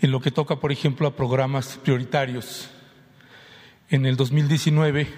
[0.00, 2.70] en lo que toca, por ejemplo, a programas prioritarios.
[3.90, 5.08] En el 2019,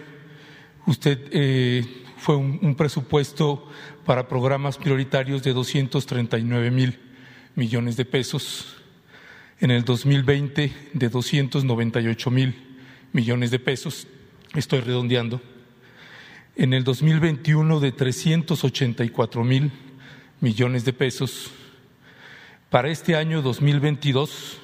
[0.87, 1.85] usted eh,
[2.19, 3.69] fue un, presupuesto
[4.09, 6.99] para programas prioritarios de 239 mil
[7.55, 8.79] millones de pesos.
[9.61, 12.55] En el 2020, de 298 mil
[13.13, 14.07] millones de pesos.
[14.55, 15.43] Estoy redondeando.
[16.57, 19.73] En el 2021, de 384 mil
[20.41, 21.51] millones de pesos.
[22.71, 24.59] Para este año 2022,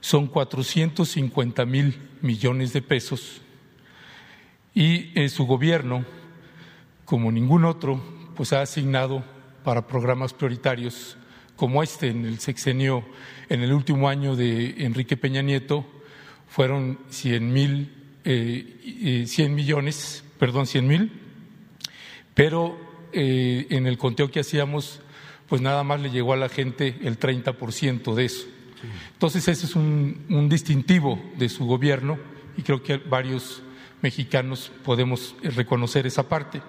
[0.00, 3.40] son 450 mil millones de pesos
[4.74, 6.04] y su gobierno,
[7.04, 9.24] como ningún otro, pues ha asignado
[9.62, 11.16] para programas prioritarios
[11.56, 13.04] como este en el sexenio,
[13.48, 15.86] en el último año de Enrique Peña Nieto,
[16.48, 17.92] fueron 100 mil,
[18.24, 21.12] eh, 100 millones, perdón, 100 mil,
[22.34, 22.76] pero
[23.12, 25.00] eh, en el conteo que hacíamos,
[25.48, 28.46] pues nada más le llegó a la gente el 30% de eso.
[29.12, 32.18] Entonces ese es un, distintivo de su gobierno
[32.56, 33.62] y creo que varios
[34.02, 36.60] mexicanos podemos reconocer esa parte.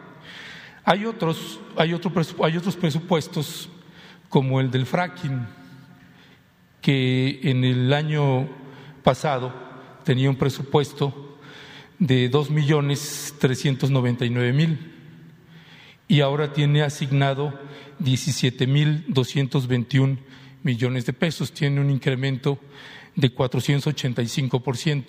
[0.88, 1.98] Hay otros, hay,
[2.44, 3.70] hay otros presupuestos
[4.30, 5.48] como el del fracking,
[6.80, 8.48] que en el año
[9.04, 9.52] pasado
[10.04, 11.40] tenía un presupuesto
[11.98, 14.94] de dos millones trescientos noventa y nueve mil
[16.08, 17.60] y ahora tiene asignado
[17.98, 20.20] diecisiete mil doscientos veintiún
[20.62, 22.60] millones de pesos, tiene un incremento
[23.16, 25.04] de 485%.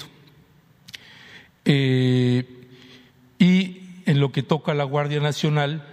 [1.65, 2.56] Eh, y
[4.16, 5.84] en lo que toca a la Guardia Nacional,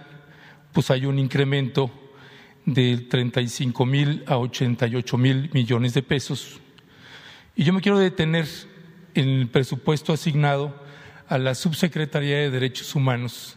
[0.72, 1.90] pues hay un incremento
[2.64, 6.58] de 35 mil a 88 mil millones de pesos.
[7.54, 8.48] Y yo me quiero detener
[9.14, 10.74] en el presupuesto asignado
[11.28, 13.56] a la Subsecretaría de Derechos Humanos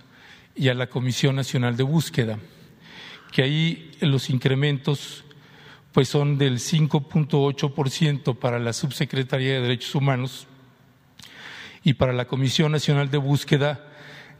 [0.53, 2.37] y a la Comisión Nacional de Búsqueda,
[3.31, 5.23] que ahí los incrementos
[5.93, 10.45] pues son del 5.8% para la Subsecretaría de Derechos Humanos
[11.85, 13.86] y para la Comisión Nacional de Búsqueda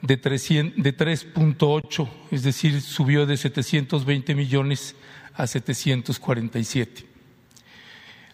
[0.01, 4.95] de 3.8, es decir, subió de 720 millones
[5.33, 7.05] a 747.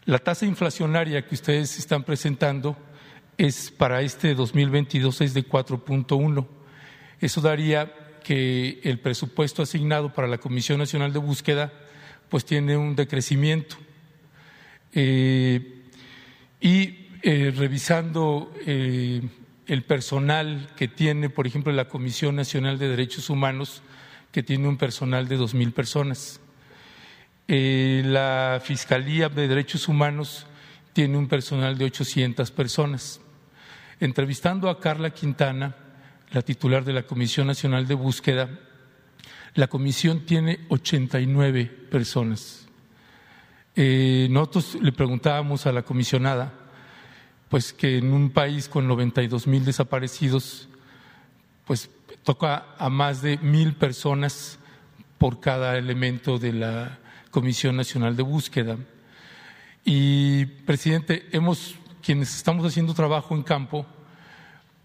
[0.06, 2.78] La tasa inflacionaria que ustedes están presentando
[3.38, 6.48] es para este 2022 es de 4.1.
[7.20, 11.72] Eso daría que el presupuesto asignado para la Comisión Nacional de Búsqueda
[12.30, 13.76] pues tiene un decrecimiento.
[14.92, 15.84] Eh,
[16.60, 19.22] y eh, revisando eh,
[19.68, 23.82] el personal que tiene, por ejemplo, la Comisión Nacional de Derechos Humanos,
[24.32, 26.40] que tiene un personal de dos mil personas.
[27.48, 30.48] la Fiscalía de Derechos Humanos
[30.94, 33.20] tiene un personal de 800 personas.
[34.00, 35.76] Entrevistando a Carla Quintana,
[36.32, 38.50] la titular de la Comisión Nacional de Búsqueda,
[39.56, 42.68] la comisión tiene 89 personas.
[43.76, 46.54] Eh, nosotros le preguntábamos a la comisionada,
[47.54, 50.68] pues que en un país con 92 mil desaparecidos,
[51.66, 51.88] pues
[52.24, 54.58] toca a más de mil personas
[55.20, 56.98] por cada elemento de la
[57.30, 58.80] Comisión Nacional de Búsqueda.
[59.86, 63.86] Y, presidente, hemos, quienes estamos haciendo trabajo en campo,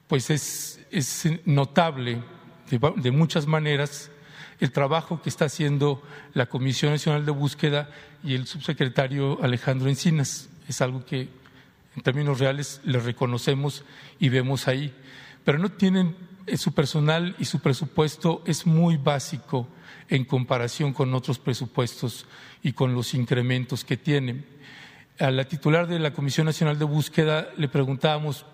[0.07, 2.23] pues es, es notable
[2.69, 4.11] de, muchas maneras
[4.61, 6.03] el trabajo que está haciendo
[6.35, 7.89] la Comisión Nacional de Búsqueda
[8.23, 10.51] y el subsecretario Alejandro Encinas.
[10.69, 11.38] Es algo que
[11.99, 13.85] en términos reales le reconocemos
[14.21, 14.95] y vemos ahí.
[15.43, 16.15] Pero no tienen
[16.47, 19.67] eh, su personal y su presupuesto es muy básico
[20.09, 22.25] en comparación con otros presupuestos
[22.63, 24.47] y con los incrementos que tienen.
[25.19, 28.47] A la titular de la Comisión Nacional de Búsqueda le preguntábamos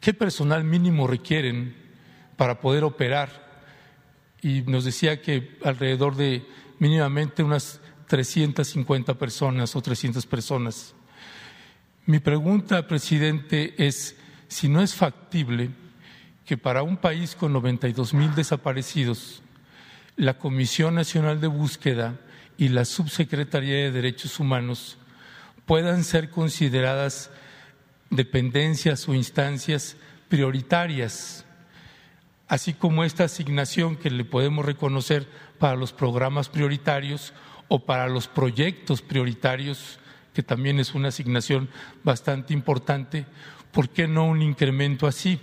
[0.00, 1.74] qué personal mínimo requieren
[2.36, 3.64] para poder operar
[4.40, 6.46] y nos decía que alrededor de
[6.78, 10.94] mínimamente unas 350 personas o 300 personas.
[12.06, 14.16] Mi pregunta, presidente, es
[14.46, 15.70] si no es factible
[16.44, 19.42] que para un país con 92 mil desaparecidos,
[20.16, 22.20] la Comisión Nacional de Búsqueda
[22.58, 24.98] y la Subsecretaría de Derechos Humanos
[25.64, 27.30] puedan ser consideradas
[28.10, 29.96] dependencias o instancias
[30.28, 31.46] prioritarias,
[32.48, 35.26] así como esta asignación que le podemos reconocer
[35.58, 37.32] para los programas prioritarios
[37.68, 39.98] o para los proyectos prioritarios,
[40.34, 41.70] que también es una asignación
[42.02, 43.24] bastante importante,
[43.72, 45.40] ¿por qué no un incremento así?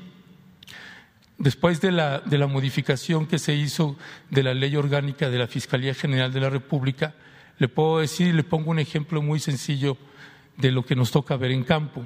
[1.37, 3.97] Después de la, de la modificación que se hizo
[4.29, 7.15] de la ley orgánica de la Fiscalía General de la República,
[7.57, 9.97] le puedo decir le pongo un ejemplo muy sencillo
[10.57, 12.03] de lo que nos toca ver en campo.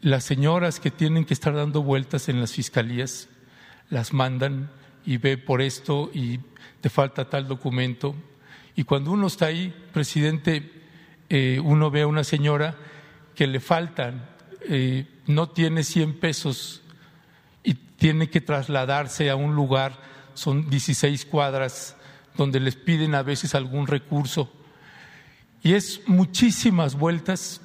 [0.00, 3.28] Las señoras que tienen que estar dando vueltas en las fiscalías,
[3.88, 4.70] las mandan
[5.06, 6.40] y ve por esto y
[6.80, 8.14] te falta tal documento.
[8.74, 10.81] Y cuando uno está ahí, presidente,
[11.32, 12.76] eh, uno ve a una señora
[13.34, 14.28] que le faltan,
[14.68, 16.82] eh, no tiene 100 pesos
[18.02, 19.96] tiene que trasladarse a un lugar,
[20.34, 21.94] son 16 cuadras,
[22.36, 24.52] donde les piden a veces algún recurso.
[25.62, 27.60] Y es muchísimas vueltas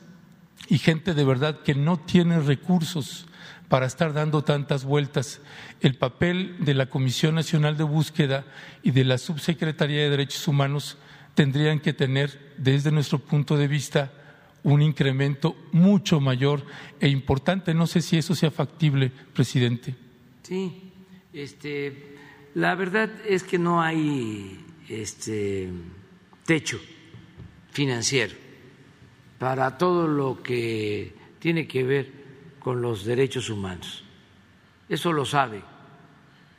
[0.67, 3.25] y gente de verdad que no tiene recursos
[3.67, 5.41] para estar dando tantas vueltas.
[5.81, 8.45] El papel de la Comisión Nacional de Búsqueda
[8.83, 10.99] y de la Subsecretaría de Derechos Humanos
[11.37, 14.11] tendrían que tener, desde nuestro punto de vista,
[14.63, 16.65] un incremento mucho mayor
[16.99, 17.75] e importante.
[17.75, 19.93] No sé si eso sea factible, presidente.
[20.41, 20.91] Sí,
[21.31, 22.17] este,
[22.55, 25.69] la verdad es que no hay este,
[26.43, 26.79] techo
[27.69, 28.33] financiero
[29.37, 32.11] para todo lo que tiene que ver
[32.57, 34.03] con los derechos humanos.
[34.89, 35.61] Eso lo saben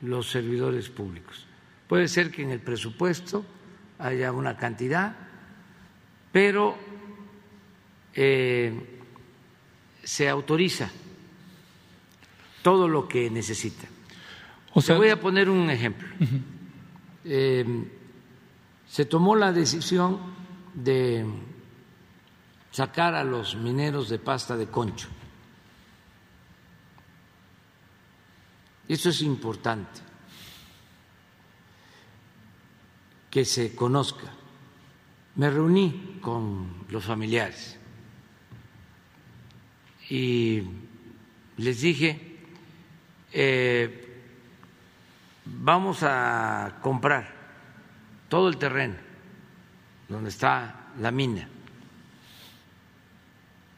[0.02, 1.46] los servidores públicos.
[1.88, 3.44] Puede ser que en el presupuesto
[3.98, 5.14] haya una cantidad,
[6.32, 6.76] pero
[8.14, 9.00] eh,
[10.02, 10.90] se autoriza
[12.62, 13.86] todo lo que necesita.
[14.74, 16.08] O sea, voy a poner un ejemplo.
[17.30, 17.66] Eh,
[18.86, 20.18] se tomó la decisión
[20.72, 21.26] de
[22.70, 25.08] sacar a los mineros de pasta de concho.
[28.88, 30.00] Eso es importante,
[33.38, 34.26] que se conozca.
[35.36, 37.78] Me reuní con los familiares
[40.10, 40.64] y
[41.56, 42.40] les dije,
[43.32, 44.22] eh,
[45.44, 47.32] vamos a comprar
[48.28, 48.96] todo el terreno
[50.08, 51.48] donde está la mina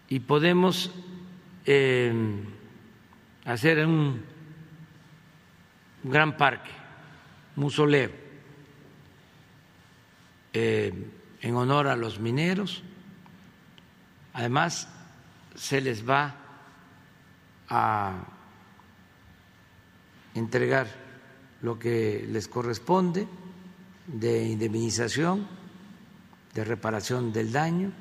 [0.08, 0.90] y podemos
[1.66, 2.14] eh,
[3.44, 4.24] hacer un
[6.02, 6.70] gran parque,
[7.56, 8.29] un musoleo,
[10.52, 10.92] eh,
[11.40, 12.82] en honor a los mineros.
[14.32, 14.88] Además,
[15.54, 16.34] se les va
[17.68, 18.24] a
[20.34, 20.88] entregar
[21.62, 23.28] lo que les corresponde
[24.06, 25.46] de indemnización,
[26.54, 27.92] de reparación del daño.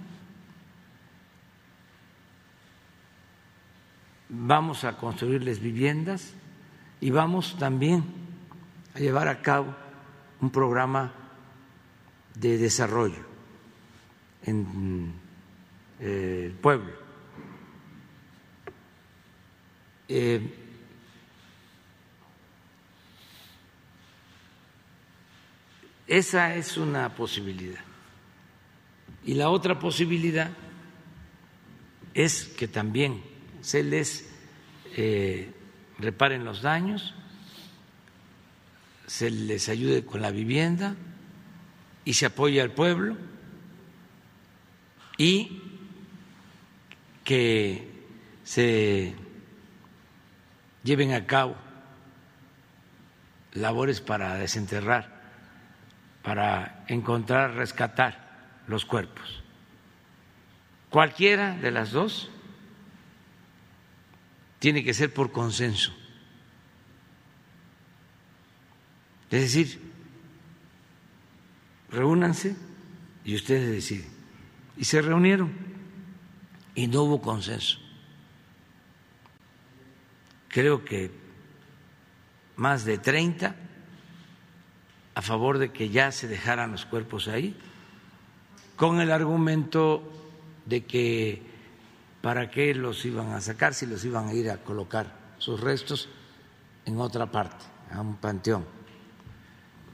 [4.30, 6.34] Vamos a construirles viviendas
[7.02, 8.04] y vamos también
[8.96, 9.76] a llevar a cabo
[10.42, 11.14] un programa
[12.40, 13.26] de desarrollo
[14.44, 15.14] en
[16.00, 16.94] eh, el pueblo.
[20.08, 20.56] Eh,
[26.10, 27.84] Esa es una posibilidad.
[29.24, 30.50] Y la otra posibilidad
[32.16, 33.22] es que también
[33.62, 34.28] se les
[34.98, 35.54] eh,
[36.00, 37.14] reparen los daños,
[39.06, 40.96] se les ayude con la vivienda
[42.06, 43.18] y se apoye al pueblo
[45.18, 45.62] y
[47.24, 47.88] que
[48.44, 49.14] se
[50.84, 51.56] lleven a cabo
[53.54, 55.22] labores para desenterrar,
[56.24, 59.44] para encontrar, rescatar los cuerpos.
[60.90, 62.30] Cualquiera de las dos
[64.60, 65.94] tiene que ser por consenso.
[69.30, 69.80] Es decir,
[71.92, 72.56] reúnanse
[73.24, 74.10] y ustedes deciden.
[74.78, 75.52] Y se reunieron
[76.76, 77.80] y no hubo consenso.
[80.48, 81.12] Creo que
[82.56, 83.56] más de 30
[85.20, 87.54] a favor de que ya se dejaran los cuerpos ahí,
[88.78, 90.02] con el argumento
[90.66, 91.42] de que
[92.22, 96.08] para qué los iban a sacar si los iban a ir a colocar sus restos
[96.86, 98.66] en otra parte, a un panteón,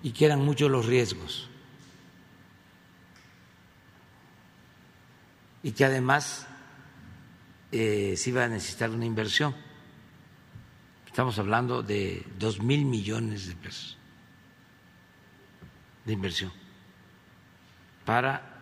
[0.04, 1.50] y que eran muchos los riesgos,
[5.66, 6.46] y que además
[7.74, 9.54] eh, se iba a necesitar una inversión
[11.16, 13.98] Estamos hablando de dos mil millones de pesos
[16.04, 16.52] de inversión
[18.04, 18.60] para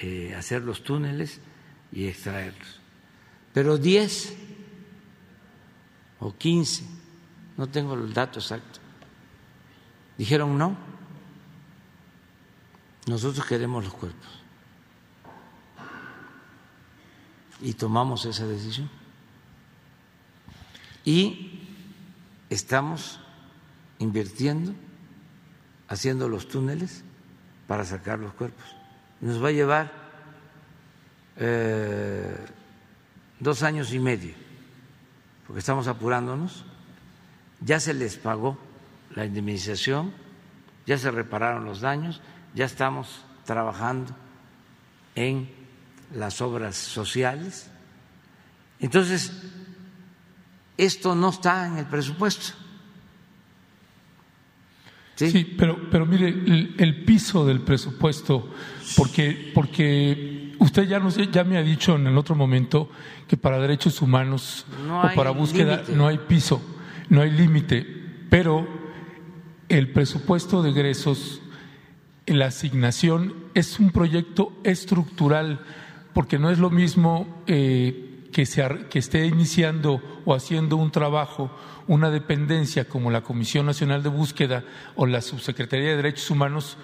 [0.00, 1.40] eh, hacer los túneles
[1.92, 2.80] y extraerlos.
[3.52, 4.36] Pero 10
[6.18, 6.84] o 15,
[7.58, 8.80] no tengo el dato exacto,
[10.18, 10.76] dijeron no,
[13.06, 14.43] nosotros queremos los cuerpos.
[17.64, 18.90] Y tomamos esa decisión.
[21.02, 21.62] Y
[22.50, 23.20] estamos
[23.98, 24.74] invirtiendo,
[25.88, 27.04] haciendo los túneles
[27.66, 28.64] para sacar los cuerpos.
[29.22, 29.92] Nos va a llevar
[31.38, 32.36] eh,
[33.40, 34.34] dos años y medio,
[35.46, 36.66] porque estamos apurándonos.
[37.62, 38.58] Ya se les pagó
[39.14, 40.12] la indemnización,
[40.86, 42.20] ya se repararon los daños,
[42.54, 44.14] ya estamos trabajando
[45.14, 45.63] en
[46.14, 47.70] las obras sociales.
[48.80, 49.32] Entonces,
[50.76, 52.54] esto no está en el presupuesto.
[55.16, 58.50] Sí, pero, pero mire, el, piso del presupuesto,
[58.96, 62.90] porque, porque usted ya, nos, ya me ha dicho en el otro momento
[63.28, 66.60] que para derechos humanos o para búsqueda no hay piso,
[67.10, 67.86] no hay límite,
[68.28, 68.66] pero
[69.68, 71.40] el presupuesto de egresos,
[72.26, 75.60] la asignación es un proyecto estructural,
[76.14, 81.50] porque no es lo mismo eh, que, se, que esté iniciando o haciendo un trabajo
[81.86, 84.64] una dependencia como la Comisión Nacional de Búsqueda
[84.96, 86.76] o la Subsecretaría de Derechos Humanos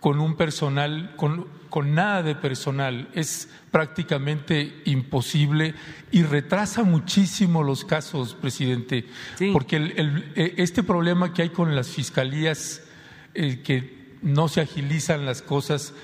[0.00, 3.08] con un personal, con, con, nada de personal.
[3.14, 5.74] Es prácticamente imposible
[6.10, 9.06] y retrasa muchísimo los casos, presidente,
[9.52, 12.82] porque el, e, este problema que hay con las fiscalías,
[13.34, 15.94] el que no se agilizan las cosas,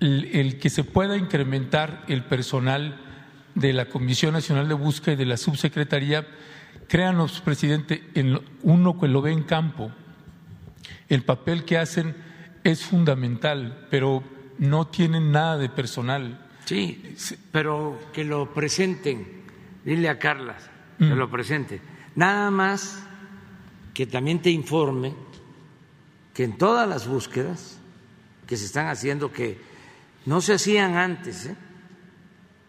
[0.00, 3.00] el que se pueda incrementar el personal
[3.54, 6.26] de la Comisión Nacional de Búsqueda y de la Subsecretaría,
[6.86, 9.90] créanos, presidente, en uno que lo ve en campo,
[11.08, 12.14] el papel que hacen
[12.64, 14.22] es fundamental, pero
[14.58, 16.46] no tienen nada de personal.
[16.64, 17.16] Sí,
[17.50, 19.26] pero que lo presenten,
[19.84, 20.56] dile a Carla
[20.98, 21.18] que mm.
[21.18, 21.80] lo presente.
[22.14, 23.02] Nada más
[23.94, 25.14] que también te informe
[26.34, 27.78] que en todas las búsquedas
[28.46, 29.58] que se están haciendo, que
[30.26, 31.56] no se hacían antes, ¿eh?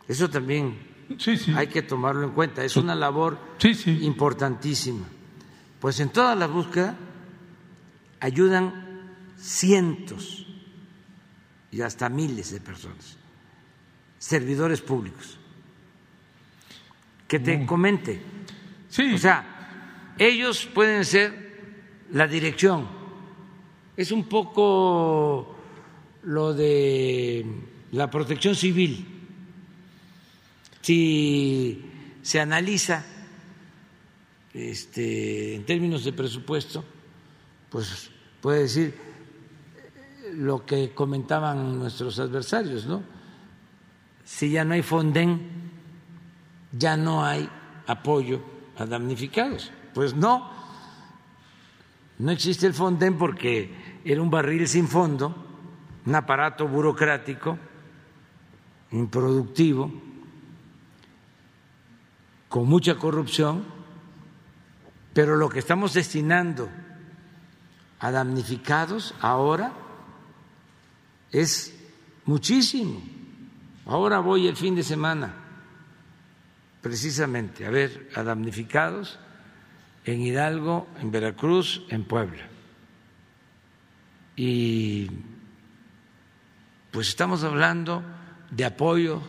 [0.08, 0.78] Eso también
[1.56, 2.64] hay que tomarlo en cuenta.
[2.64, 3.38] Es una labor
[3.86, 5.06] importantísima.
[5.80, 6.98] Pues en toda la búsqueda
[8.20, 9.06] ayudan
[9.38, 10.48] cientos
[11.72, 13.18] y hasta miles de personas,
[14.18, 15.38] servidores públicos.
[17.28, 17.66] Que te mm.
[17.68, 18.22] comente.
[19.14, 21.50] O sea, ellos pueden ser
[22.12, 22.88] la dirección.
[23.96, 25.59] Es un poco
[26.24, 27.46] lo de
[27.92, 29.20] la protección civil
[30.90, 31.86] si
[32.24, 33.06] se analiza
[34.56, 36.84] este, en términos de presupuesto,
[37.70, 38.10] pues
[38.42, 38.96] puede decir
[40.34, 43.04] lo que comentaban nuestros adversarios, ¿no?
[44.24, 45.42] Si ya no hay Fonden,
[46.72, 47.48] ya no hay
[47.86, 48.42] apoyo
[48.76, 49.72] a damnificados.
[49.94, 50.50] Pues no,
[52.18, 55.49] no existe el Fonden porque era un barril sin fondo,
[56.06, 57.58] un aparato burocrático
[58.92, 59.92] improductivo
[62.48, 63.64] con mucha corrupción,
[65.14, 66.70] pero lo que estamos destinando
[68.00, 69.72] a damnificados ahora
[71.32, 71.76] es
[72.26, 73.02] muchísimo.
[73.86, 75.34] Ahora voy el fin de semana
[76.82, 79.20] precisamente a ver a damnificados
[80.06, 82.48] en Hidalgo, en Veracruz, en Puebla.
[84.36, 85.10] Y
[86.92, 88.04] pues estamos hablando
[88.52, 89.22] de apoyos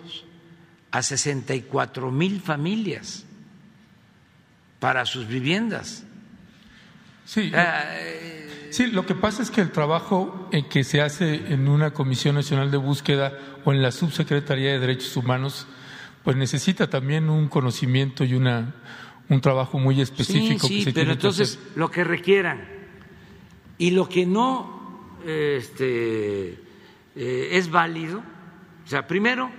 [0.91, 3.24] a 64 mil familias
[4.78, 6.05] para sus viviendas.
[7.24, 7.53] Sí,
[8.70, 12.35] sí, lo que pasa es que el trabajo en que se hace en una Comisión
[12.35, 15.69] Nacional de Búsqueda o en la Subsecretaría de Derechos Humanos,
[16.24, 18.74] pues necesita también un conocimiento y una,
[19.28, 20.66] un trabajo muy específico.
[20.66, 22.65] Sí, sí pero entonces lo que requieran
[23.78, 26.59] y lo que no este,
[27.22, 28.22] eh, es válido,
[28.82, 29.51] o sea, primero,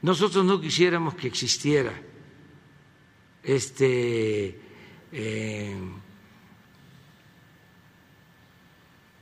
[0.00, 1.92] nosotros no quisiéramos que existiera
[3.42, 4.58] este.
[5.12, 5.76] Eh,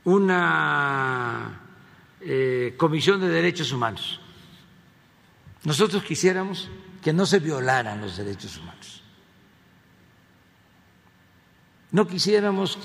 [0.05, 1.59] una
[2.21, 4.21] eh, comisión de derechos humanos.
[5.65, 6.69] Nosotros quisiéramos
[7.01, 9.03] que no se violaran los derechos humanos.
[11.91, 12.77] No quisiéramos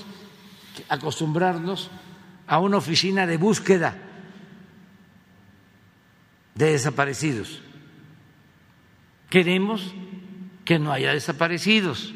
[0.89, 1.91] acostumbrarnos
[2.49, 4.08] a una oficina de búsqueda
[6.59, 7.63] de desaparecidos.
[9.31, 9.95] Queremos
[10.65, 12.13] que no haya desaparecidos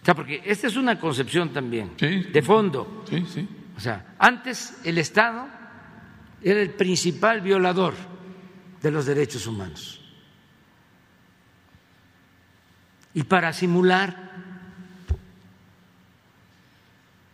[0.00, 3.04] o sea, porque esta es una concepción también de fondo.
[3.08, 3.46] Sí, sí.
[3.76, 5.46] O sea, antes el Estado
[6.42, 7.94] era el principal violador
[8.80, 10.00] de los derechos humanos.
[13.12, 14.30] Y para simular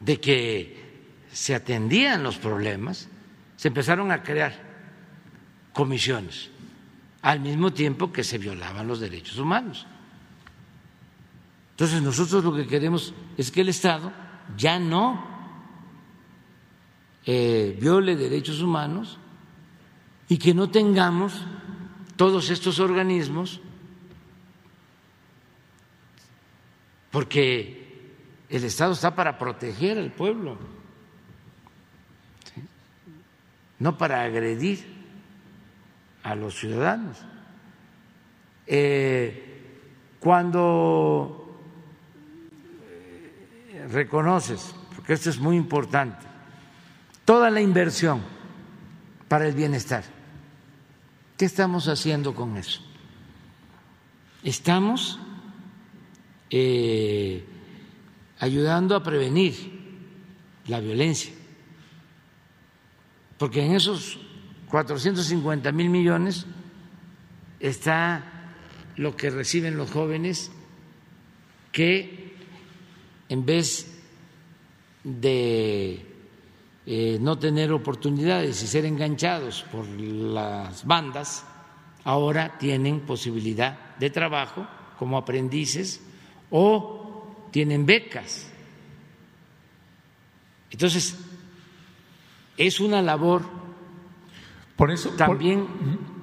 [0.01, 3.09] de que se atendían los problemas,
[3.57, 4.55] se empezaron a crear
[5.73, 6.51] comisiones,
[7.23, 9.87] al mismo tiempo que se violaban los derechos humanos.
[11.73, 14.13] Entonces nosotros lo que queremos es que el Estado
[14.57, 15.37] ya no
[17.27, 19.19] eh, viole derechos humanos
[20.29, 21.45] y que no tengamos
[22.17, 23.61] todos estos organismos
[27.11, 27.87] porque
[28.49, 30.59] el Estado está para proteger al pueblo,
[33.79, 34.85] no para agredir
[36.23, 37.19] a los ciudadanos.
[38.67, 39.47] Eh,
[40.19, 41.61] cuando
[43.91, 46.27] reconoces, porque esto es muy importante,
[47.25, 48.23] toda la inversión
[49.29, 50.05] para el bienestar.
[51.37, 52.81] ¿Qué estamos haciendo con eso?
[54.43, 55.19] Estamos
[56.51, 57.45] eh,
[58.39, 59.77] ayudando a prevenir
[60.67, 61.33] la violencia,
[63.39, 64.19] porque en esos
[64.71, 66.47] 450 mil millones
[67.61, 68.53] está
[68.97, 70.51] lo que reciben los jóvenes
[71.73, 72.35] que
[73.29, 74.01] en vez
[75.05, 76.07] de
[76.87, 81.45] eh, no tener oportunidades y ser enganchados por las bandas,
[82.05, 84.67] ahora tienen posibilidad de trabajo
[84.99, 86.01] como aprendices
[86.51, 88.51] o tienen becas.
[90.71, 91.19] Entonces,
[92.57, 93.43] es una labor
[94.77, 95.67] por eso, también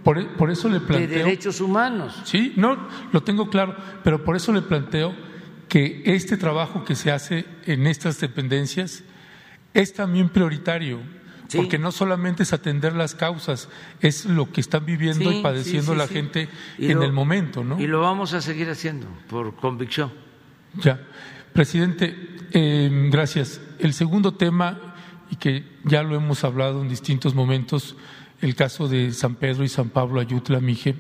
[0.03, 2.21] por, eso le planteo, de derechos humanos.
[2.23, 2.77] Sí, no,
[3.11, 5.15] lo tengo claro, pero por eso le planteo
[5.67, 9.03] que este trabajo que se hace en estas dependencias
[9.73, 10.99] es también prioritario,
[11.55, 13.69] porque no solamente es atender las causas,
[14.01, 16.47] es lo que están viviendo y padeciendo la gente
[16.77, 17.79] en el momento, ¿no?
[17.79, 20.11] Y lo vamos a seguir haciendo por convicción.
[20.75, 20.99] Ya,
[21.53, 22.15] presidente,
[22.51, 23.61] em, gracias.
[23.79, 24.92] El segundo tema
[25.33, 27.95] y que ya lo hemos hablado en distintos momentos,
[28.39, 30.93] el caso de San Pedro y San Pablo Ayutla Mije.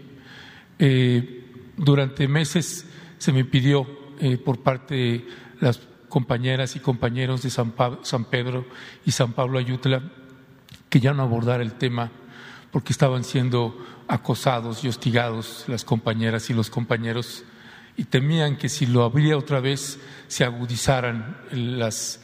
[0.79, 1.45] Eh,
[1.77, 2.87] durante meses
[3.19, 3.85] se me pidió
[4.19, 5.27] eh, por parte de
[5.59, 7.73] las compañeras y compañeros de San,
[8.31, 8.65] Pedro
[9.05, 10.01] y San Pablo Ayutla
[10.89, 12.09] que ya no abordara el tema
[12.71, 13.77] porque estaban siendo
[14.07, 17.43] acosados y hostigados las compañeras y los compañeros
[17.97, 22.19] y temían que si lo habría otra vez se agudizaran las,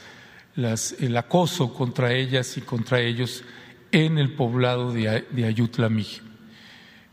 [0.55, 3.43] el acoso contra ellas y contra ellos
[3.91, 5.89] en el poblado de, de Ayutla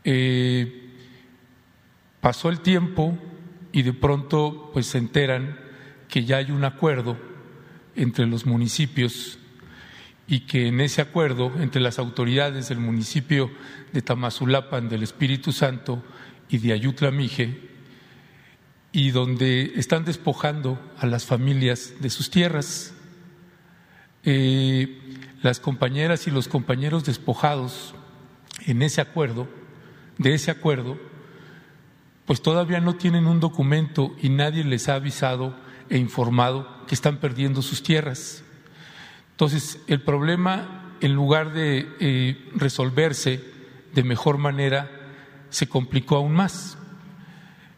[0.03, 0.91] eh,
[2.21, 3.17] pasó el tiempo,
[3.71, 5.59] y de pronto pues se enteran
[6.09, 7.17] que ya hay un acuerdo
[7.95, 9.37] entre los municipios
[10.27, 13.51] y que en ese acuerdo entre las autoridades del municipio
[13.93, 16.03] de Tamazulapan del Espíritu Santo
[16.49, 17.69] y de Ayutla Mije
[18.91, 22.93] y donde están despojando a las familias de sus tierras.
[24.29, 24.99] Eh,
[25.41, 27.95] las compañeras y los compañeros despojados
[28.65, 29.47] en ese acuerdo,
[30.17, 30.97] de ese acuerdo,
[32.25, 35.55] pues todavía no tienen un documento y nadie les ha avisado
[35.89, 38.43] e informado que están perdiendo sus tierras.
[39.31, 43.41] Entonces, el problema, en lugar de eh, resolverse
[43.93, 44.91] de mejor manera,
[45.49, 46.77] se complicó aún más.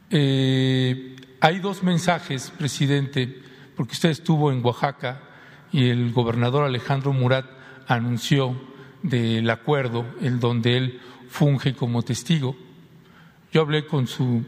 [0.10, 3.40] Eh, hay dos mensajes, presidente,
[3.76, 5.29] porque usted estuvo en Oaxaca
[5.72, 7.46] y el gobernador Alejandro Murat
[7.88, 8.60] anunció
[9.04, 12.56] del acuerdo, en donde él funge como testigo.
[13.52, 14.44] Yo hablé con su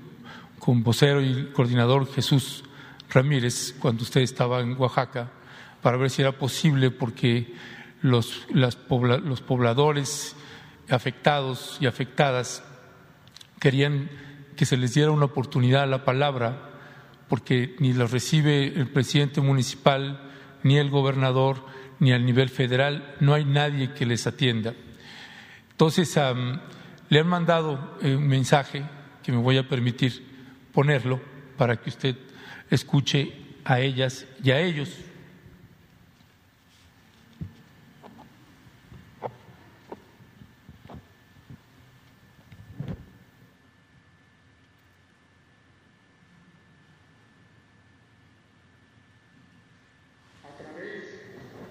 [0.61, 2.63] con vocero y coordinador Jesús
[3.09, 5.31] Ramírez cuando usted estaba en Oaxaca
[5.81, 7.55] para ver si era posible porque
[8.03, 10.35] los, los pobladores
[10.87, 12.63] afectados y afectadas
[13.59, 14.09] querían
[14.55, 16.69] que se les diera una oportunidad a la palabra
[17.27, 20.30] porque ni los recibe el presidente municipal,
[20.63, 21.65] ni el gobernador,
[21.99, 24.73] ni al nivel federal, no hay nadie que les atienda.
[25.71, 26.19] Entonces,
[27.09, 28.83] le han mandado eh, un mensaje
[29.23, 30.25] que me voy a permitir
[30.73, 31.19] ponerlo
[31.57, 32.15] para que usted
[32.69, 33.33] escuche
[33.65, 34.89] a ellas y a ellos.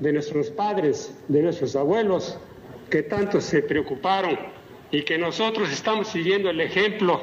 [0.00, 2.38] De nuestros padres, de nuestros abuelos,
[2.90, 4.38] que tanto se preocuparon
[4.90, 7.20] y que nosotros estamos siguiendo el ejemplo,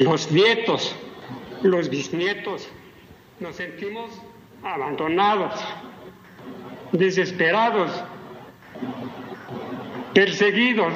[0.00, 0.96] los nietos,
[1.62, 2.68] los bisnietos,
[3.38, 4.10] nos sentimos
[4.62, 5.54] abandonados,
[6.92, 7.90] desesperados,
[10.14, 10.94] perseguidos,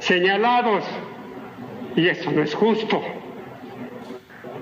[0.00, 0.84] señalados,
[1.96, 3.00] y esto no es justo.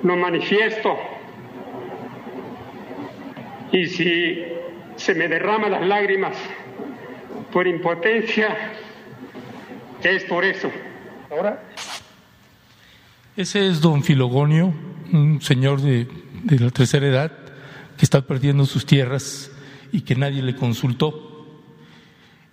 [0.02, 0.96] Lo manifiesto
[3.72, 4.44] y si
[4.96, 6.36] se me derraman las lágrimas
[7.52, 8.72] por impotencia,
[10.02, 10.70] es por eso.
[11.30, 11.62] Ahora.
[13.36, 14.72] Ese es don Filogonio,
[15.12, 16.08] un señor de,
[16.44, 17.32] de la tercera edad
[17.96, 19.50] que está perdiendo sus tierras
[19.92, 21.46] y que nadie le consultó.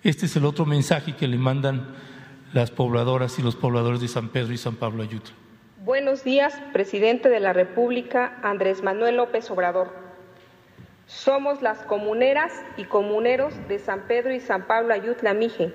[0.02, 1.94] Este es el otro mensaje que le mandan
[2.52, 5.34] las pobladoras y los pobladores de San Pedro y San Pablo Ayutla.
[5.84, 10.05] Buenos días, presidente de la República, Andrés Manuel López Obrador.
[11.06, 15.72] Somos las comuneras y comuneros de San Pedro y San Pablo Ayutla Mije,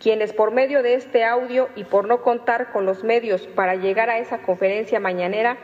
[0.00, 4.08] quienes por medio de este audio y por no contar con los medios para llegar
[4.08, 5.58] a esa conferencia mañanera,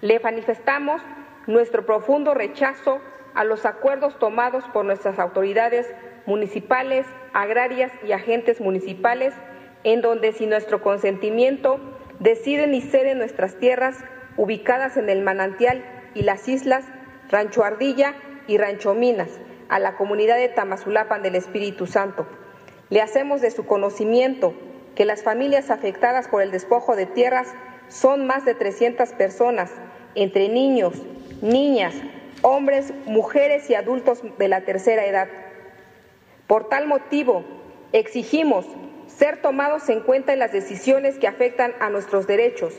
[0.00, 1.00] le manifestamos
[1.46, 3.00] nuestro profundo rechazo
[3.34, 5.86] a los acuerdos tomados por nuestras autoridades
[6.26, 9.34] municipales, agrarias y agentes municipales,
[9.84, 11.78] en donde sin nuestro consentimiento
[12.18, 14.02] deciden y ceden nuestras tierras
[14.36, 16.84] ubicadas en el manantial y las islas
[17.30, 18.14] Rancho Ardilla
[18.46, 19.28] y Rancho Minas
[19.68, 22.26] a la comunidad de Tamazulapan del Espíritu Santo.
[22.90, 24.54] Le hacemos de su conocimiento
[24.94, 27.48] que las familias afectadas por el despojo de tierras
[27.88, 29.70] son más de 300 personas,
[30.14, 30.94] entre niños,
[31.40, 31.94] niñas,
[32.42, 35.28] hombres, mujeres y adultos de la tercera edad.
[36.46, 37.44] Por tal motivo,
[37.92, 38.66] exigimos
[39.06, 42.74] ser tomados en cuenta en las decisiones que afectan a nuestros derechos.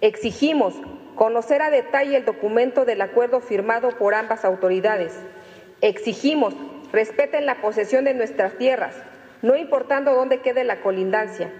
[0.00, 0.74] Exigimos
[1.14, 5.12] conocer a detalle el documento del acuerdo firmado por ambas autoridades.
[5.80, 6.54] Exigimos
[6.92, 8.94] respeten la posesión de nuestras tierras,
[9.40, 11.50] no importando dónde quede la colindancia.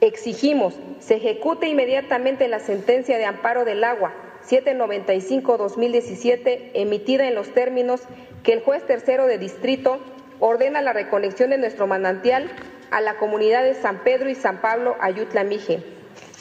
[0.00, 4.12] Exigimos se ejecute inmediatamente la sentencia de amparo del agua
[4.48, 8.02] 795-2017 emitida en los términos
[8.42, 10.00] que el juez tercero de distrito
[10.40, 12.50] ordena la reconexión de nuestro manantial
[12.90, 15.84] a la comunidad de San Pedro y San Pablo Ayutla Mije.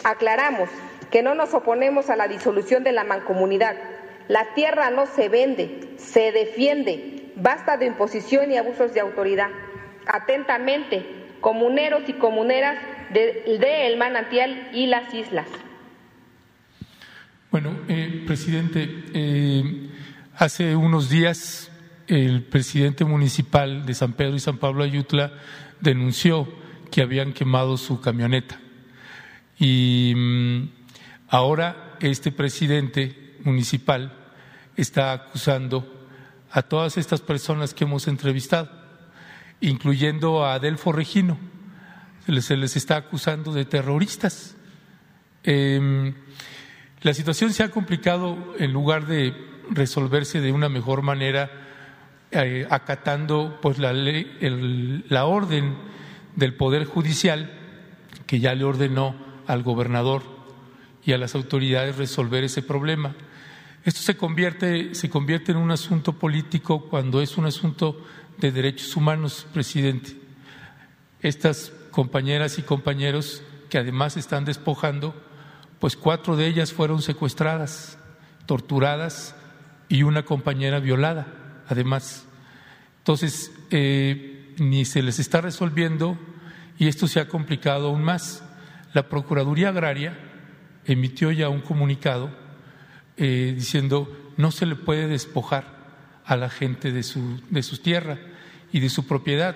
[0.03, 0.67] Aclaramos
[1.11, 3.75] que no nos oponemos a la disolución de la mancomunidad.
[4.27, 7.31] La tierra no se vende, se defiende.
[7.35, 9.49] Basta de imposición y abusos de autoridad.
[10.07, 11.05] Atentamente,
[11.41, 12.77] comuneros y comuneras
[13.11, 13.43] de,
[13.88, 15.47] El Manantial y las islas.
[17.51, 19.89] Bueno, eh, presidente, eh,
[20.38, 21.69] hace unos días
[22.07, 25.33] el presidente municipal de San Pedro y San Pablo Ayutla
[25.81, 26.47] denunció
[26.89, 28.59] que habían quemado su camioneta.
[29.59, 30.81] Y mm,
[31.32, 34.12] Ahora este presidente municipal
[34.76, 36.10] está acusando
[36.52, 38.70] a todas estas personas que hemos entrevistado,
[39.62, 41.38] incluyendo a Adelfo Regino.
[42.41, 44.58] Se les, está acusando de terroristas.
[45.45, 46.16] Em,
[47.02, 49.34] la situación se ha complicado en lugar de
[49.70, 51.49] resolverse de una mejor manera,
[52.32, 55.78] eh, acatando pues la, ley, la orden
[56.36, 57.58] del Poder Judicial
[58.28, 59.16] que ya le ordenó
[59.48, 60.31] al gobernador
[61.03, 63.15] y a las autoridades resolver ese problema.
[63.84, 68.06] Esto se convierte, se convierte en un asunto político cuando es un asunto
[68.38, 70.15] de derechos humanos, presidente.
[71.22, 75.15] Estas compañeras y compañeros que además están despojando,
[75.80, 77.98] pues cuatro de ellas fueron secuestradas,
[78.45, 79.36] torturadas
[79.90, 82.26] y una compañera violada, además.
[82.99, 86.19] Entonces, eh, ni se les está resolviendo
[86.78, 88.44] y esto se ha complicado aún más.
[88.94, 90.31] La Procuraduría Agraria
[90.86, 92.30] emitió ya un comunicado
[93.18, 95.66] eh, diciendo no se le puede despojar
[96.26, 98.18] a la gente de su, de su tierra
[98.72, 99.56] y de su propiedad.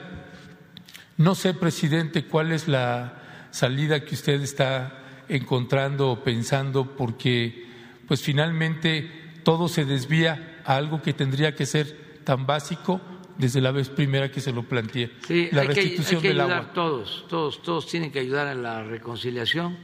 [1.17, 7.65] No sé, presidente, cuál es la salida que usted está encontrando o pensando, porque
[8.07, 9.09] pues finalmente
[9.43, 12.99] todo se desvía a algo que tendría que ser tan básico
[13.37, 15.11] desde la vez primera que se lo planteé.
[15.25, 16.73] Sí, la hay restitución que, hay que del agua.
[16.73, 19.77] Todos, todos, todos tienen que ayudar a la reconciliación.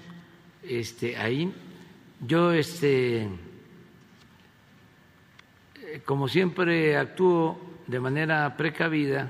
[0.71, 1.53] Este, ahí,
[2.25, 3.29] yo, este, eh,
[6.05, 9.29] como siempre, actúo de manera precavida.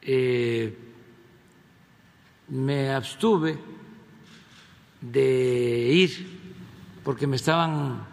[0.00, 0.72] eh,
[2.46, 3.58] me abstuve
[5.00, 6.40] de ir
[7.02, 8.06] porque me estaban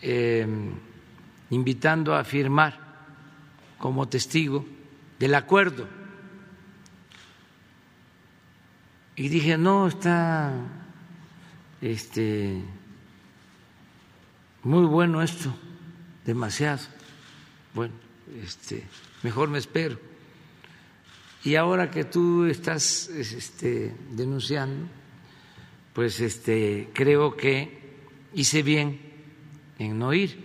[0.00, 0.44] eh,
[1.50, 2.80] invitando a firmar
[3.78, 4.66] como testigo
[5.20, 6.01] del acuerdo.
[9.22, 10.52] Y dije, no, está
[11.80, 12.60] este,
[14.64, 15.54] muy bueno esto,
[16.26, 16.80] demasiado.
[17.72, 17.94] Bueno,
[18.42, 18.82] este,
[19.22, 19.96] mejor me espero.
[21.44, 24.88] Y ahora que tú estás este, denunciando,
[25.92, 27.78] pues este, creo que
[28.34, 28.98] hice bien
[29.78, 30.36] en no ir.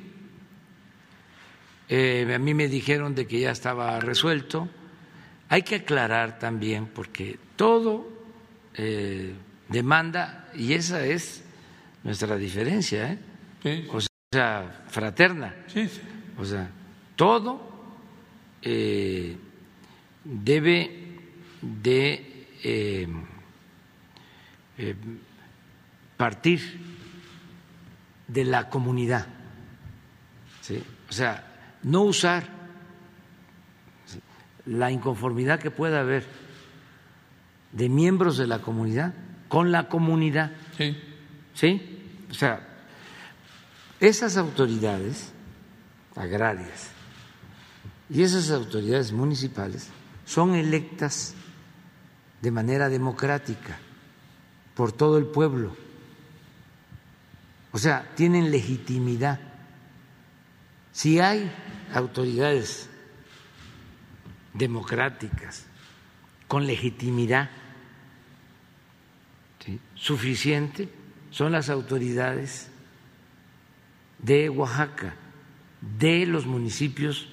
[1.89, 4.69] Eh, a mí me dijeron de que ya estaba resuelto.
[5.49, 8.16] Hay que aclarar también, porque todo
[8.77, 9.33] eh,
[9.69, 11.43] demanda, y esa es
[12.03, 13.19] nuestra diferencia, ¿eh?
[13.63, 13.99] Sí, o
[14.31, 15.55] sea, fraterna.
[15.67, 16.01] sí, sí.
[16.37, 16.69] O sea,
[17.15, 17.59] todo
[18.61, 19.35] eh,
[20.23, 21.19] debe
[21.61, 23.07] de
[26.17, 26.61] partir
[28.27, 29.27] de la comunidad.
[31.09, 31.43] O sea,
[31.83, 32.43] no usar
[34.65, 36.25] la inconformidad que pueda haber
[37.77, 39.13] de miembros de la comunidad
[39.47, 40.51] con la comunidad.
[40.77, 40.97] sí.
[41.53, 42.25] ¿Sí?
[42.29, 42.61] O sea,
[43.99, 45.31] esas autoridades
[46.15, 46.89] agrarias
[48.11, 49.89] y esas autoridades municipales
[50.25, 51.33] son electas
[52.43, 53.79] de manera democrática
[54.75, 55.75] por todo el pueblo.
[57.71, 59.39] O sea, tienen legitimidad.
[60.91, 61.51] Si hay
[61.91, 62.87] autoridades
[64.53, 65.65] democráticas
[66.47, 67.49] con legitimidad
[69.67, 69.79] ¿sí?
[69.95, 70.89] suficiente,
[71.29, 72.69] son las autoridades
[74.19, 75.13] de Oaxaca,
[75.99, 77.27] de los municipios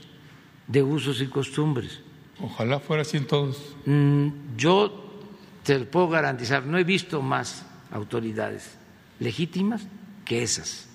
[0.66, 2.00] de usos y costumbres.
[2.40, 3.76] Ojalá fuera así en todos.
[3.86, 5.22] Mm, Yo
[5.62, 8.76] te lo puedo garantizar, no he visto más autoridades
[9.20, 9.86] legítimas
[10.24, 10.88] que esas.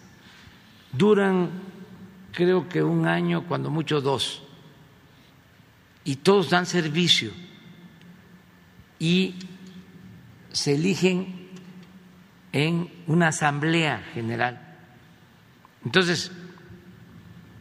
[0.92, 1.50] Duran,
[2.34, 4.44] creo que un año, cuando mucho dos,
[6.04, 7.32] y todos dan servicio
[9.00, 9.36] y
[10.60, 11.48] se eligen
[12.52, 14.60] en una asamblea general.
[15.86, 16.34] Entonces,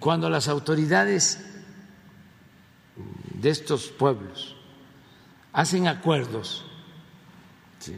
[0.01, 1.39] cuando las autoridades
[3.35, 4.57] de estos pueblos
[5.53, 6.65] hacen acuerdos,
[7.79, 7.97] ¿sí?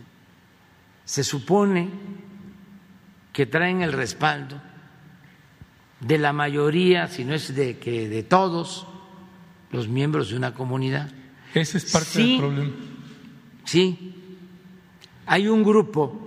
[1.07, 1.89] se supone
[3.33, 4.61] que traen el respaldo
[6.01, 8.87] de la mayoría, si no es de que de todos
[9.73, 11.11] los miembros de una comunidad.
[11.55, 12.29] Ese es parte Sí.
[12.33, 12.73] del problema.
[13.65, 14.20] Sí,
[15.31, 16.27] hay un grupo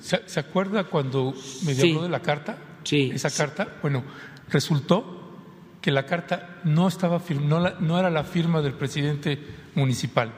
[0.00, 1.32] ¿Se, acuerda cuando
[1.64, 1.88] me Sí.
[1.90, 2.56] habló de la carta?
[2.84, 3.10] Sí.
[3.12, 4.04] Esa carta, bueno,
[4.50, 5.40] resultó
[5.80, 9.36] que la carta no estaba no, la- no era la firma del presidente
[9.74, 10.32] municipal.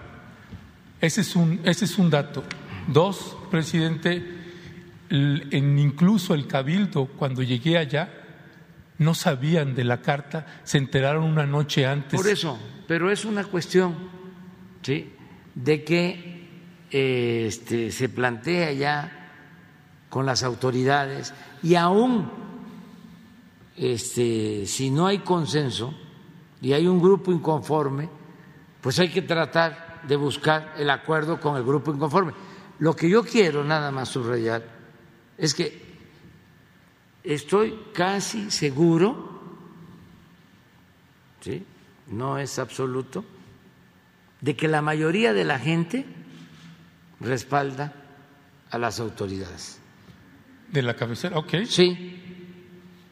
[1.02, 2.44] Ese es un, ese es un dato.
[2.89, 4.24] Dos, presidente,
[5.10, 8.09] en incluso el cabildo, cuando llegué allá,
[8.98, 12.18] no sabían de la carta, se enteraron una noche antes.
[12.18, 12.59] Por eso,
[12.89, 13.94] pero es una cuestión
[14.82, 15.12] ¿sí?
[15.55, 16.35] de que
[16.97, 19.28] este, se plantea ya
[20.09, 22.31] con las autoridades y aún
[23.77, 25.94] este, si no hay consenso
[26.62, 28.09] y hay un grupo inconforme,
[28.81, 32.32] pues hay que tratar de buscar el acuerdo con el grupo inconforme.
[32.78, 34.64] Lo que yo quiero nada más subrayar
[35.36, 35.85] es que
[37.23, 39.39] estoy casi seguro
[41.40, 41.62] ¿sí?
[42.09, 43.24] no es absoluto,
[44.40, 46.06] de que la mayoría de la gente
[47.20, 47.93] respalda
[48.70, 49.80] a las autoridades.
[50.70, 51.55] De la cabecera, ok.
[51.66, 52.20] Sí,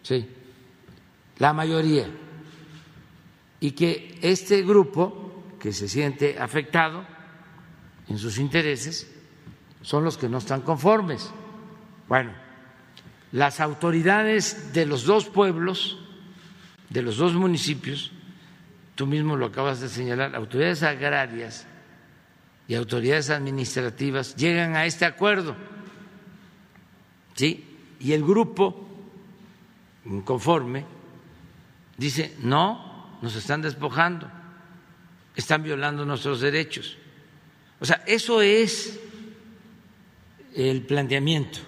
[0.02, 0.28] sí,
[1.38, 2.08] la mayoría.
[3.60, 7.06] Y que este grupo que se siente afectado
[8.08, 9.10] en sus intereses
[9.82, 11.30] son los que no están conformes.
[12.08, 12.32] Bueno,
[13.32, 15.98] las autoridades de los dos pueblos,
[16.90, 18.12] de los dos municipios,
[18.94, 21.66] tú mismo lo acabas de señalar, autoridades agrarias
[22.66, 25.56] y autoridades administrativas llegan a este acuerdo.
[27.34, 27.78] ¿Sí?
[28.00, 28.88] Y el grupo
[30.04, 30.84] inconforme
[31.96, 34.30] dice, no, nos están despojando,
[35.34, 36.96] están violando nuestros derechos.
[37.80, 39.00] O sea, eso es
[40.54, 41.58] el planteamiento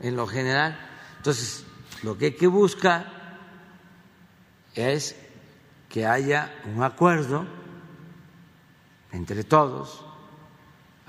[0.00, 0.78] en lo general.
[1.18, 1.64] Entonces,
[2.02, 3.20] lo que hay que buscar
[4.74, 5.16] es
[5.88, 7.46] que haya un acuerdo
[9.12, 10.04] entre todos.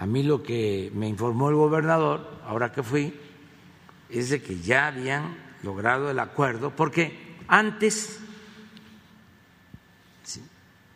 [0.02, 3.14] A mí lo que me informó el gobernador, ahora que fui,
[4.10, 8.20] es de que ya habían logrado el acuerdo, porque antes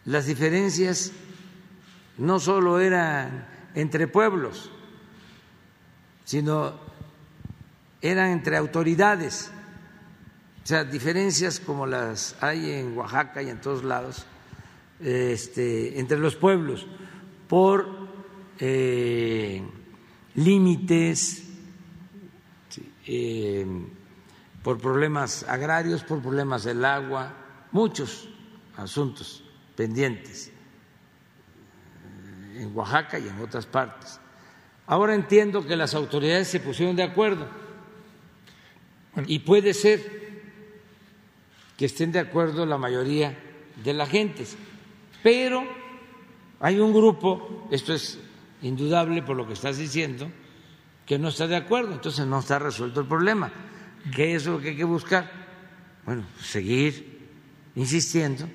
[0.06, 1.11] las diferencias
[2.18, 4.72] no solo eran entre pueblos,
[6.23, 6.73] sino
[8.02, 9.52] eran entre autoridades.
[10.64, 14.26] O sea, diferencias como las hay en Oaxaca y en todos lados,
[14.99, 16.88] este, entre los pueblos,
[17.48, 18.05] por
[18.60, 19.61] eh,
[20.36, 21.44] límites,
[23.07, 23.65] eh,
[24.64, 27.34] por problemas agrarios, por problemas del agua,
[27.72, 28.30] muchos
[28.77, 29.44] asuntos
[29.76, 30.52] pendientes
[32.53, 34.19] eh, en Oaxaca y en otras partes.
[34.88, 37.48] Ahora entiendo que las autoridades se pusieron de acuerdo
[39.27, 40.26] y puede ser
[41.77, 43.38] que estén de acuerdo la mayoría
[43.84, 44.45] de la gente.
[45.23, 45.64] Pero
[46.60, 48.19] hay un grupo, esto es
[48.65, 50.29] indudable por lo que estás diciendo,
[51.05, 53.51] que no está de acuerdo, entonces no está resuelto el problema.
[54.13, 55.31] ¿Qué es lo que hay que buscar?
[56.05, 57.27] Bueno, seguir
[57.75, 58.47] insistiendo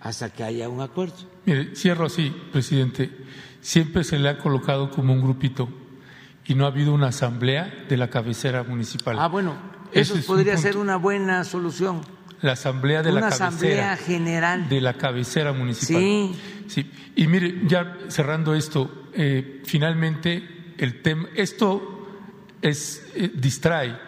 [0.00, 1.16] hasta que haya un acuerdo.
[1.46, 3.10] Mire, cierro así, presidente.
[3.60, 5.68] Siempre se le ha colocado como un grupito
[6.46, 9.16] y no ha habido una asamblea de la cabecera municipal.
[9.18, 9.56] Ah, bueno,
[9.92, 12.02] eso podría ser una buena solución
[12.42, 16.00] la asamblea de la cabecera general de la cabecera municipal.
[16.66, 16.90] Sí.
[17.16, 22.08] Y mire, ya cerrando esto, eh, finalmente el tema, esto
[22.62, 23.98] es eh, distrae.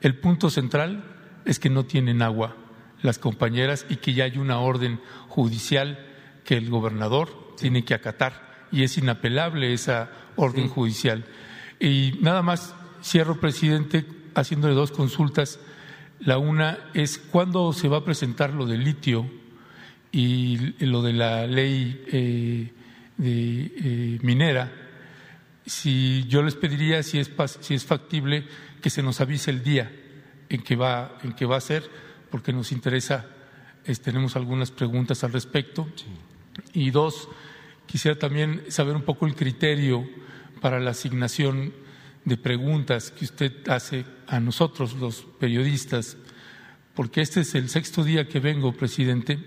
[0.00, 1.04] El punto central
[1.44, 2.56] es que no tienen agua
[3.02, 5.98] las compañeras y que ya hay una orden judicial
[6.44, 11.24] que el gobernador tiene que acatar y es inapelable esa orden judicial.
[11.78, 14.04] Y nada más cierro, presidente,
[14.34, 15.58] haciéndole dos consultas
[16.24, 19.28] la una es cuándo se va a presentar lo del litio
[20.12, 22.72] y lo de la ley eh,
[23.22, 24.72] de, eh, minera.
[25.64, 27.30] Si yo les pediría si es,
[27.60, 28.44] si es factible
[28.80, 29.90] que se nos avise el día
[30.48, 31.88] en que va, en que va a ser,
[32.30, 33.26] porque nos interesa,
[34.02, 35.88] tenemos algunas preguntas al respecto.
[36.72, 37.28] Y dos,
[37.86, 40.08] quisiera también saber un poco el criterio
[40.60, 41.72] para la asignación
[42.24, 46.16] de preguntas que usted hace a nosotros, los periodistas,
[46.94, 49.38] porque este es el sexto día que vengo, presidente,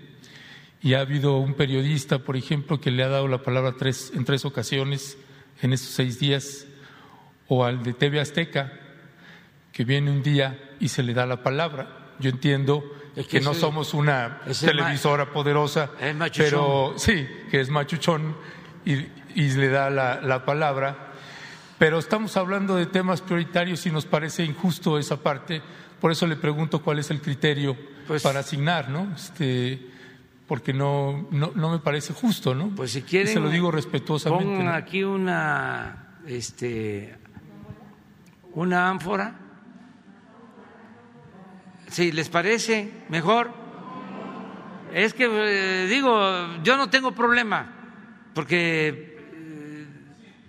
[0.86, 4.24] y ha habido un periodista, por ejemplo, que le ha dado la palabra tres, en
[4.24, 5.18] tres ocasiones
[5.60, 6.64] en estos seis días,
[7.48, 8.72] o al de TV Azteca,
[9.72, 12.14] que viene un día y se le da la palabra.
[12.20, 12.84] Yo entiendo
[13.28, 15.90] que, no somos una televisora poderosa,
[16.36, 18.36] pero sí, que es machuchón
[18.84, 18.94] y,
[19.34, 21.14] le da la palabra
[21.78, 25.60] pero estamos hablando de temas prioritarios y nos parece injusto esa parte.
[26.00, 27.76] Por eso le pregunto cuál es el criterio
[28.06, 29.12] pues para asignar, ¿no?
[29.14, 29.95] Este,
[30.46, 32.68] porque no, no, no, me parece justo, ¿no?
[32.68, 33.32] Pues si quieren.
[33.32, 34.44] se lo digo respetuosamente.
[34.44, 37.16] Pongan aquí una, este,
[38.52, 39.40] una ánfora.
[41.88, 43.66] Si les parece mejor.
[44.92, 47.72] Es que eh, digo, yo no tengo problema,
[48.32, 49.16] porque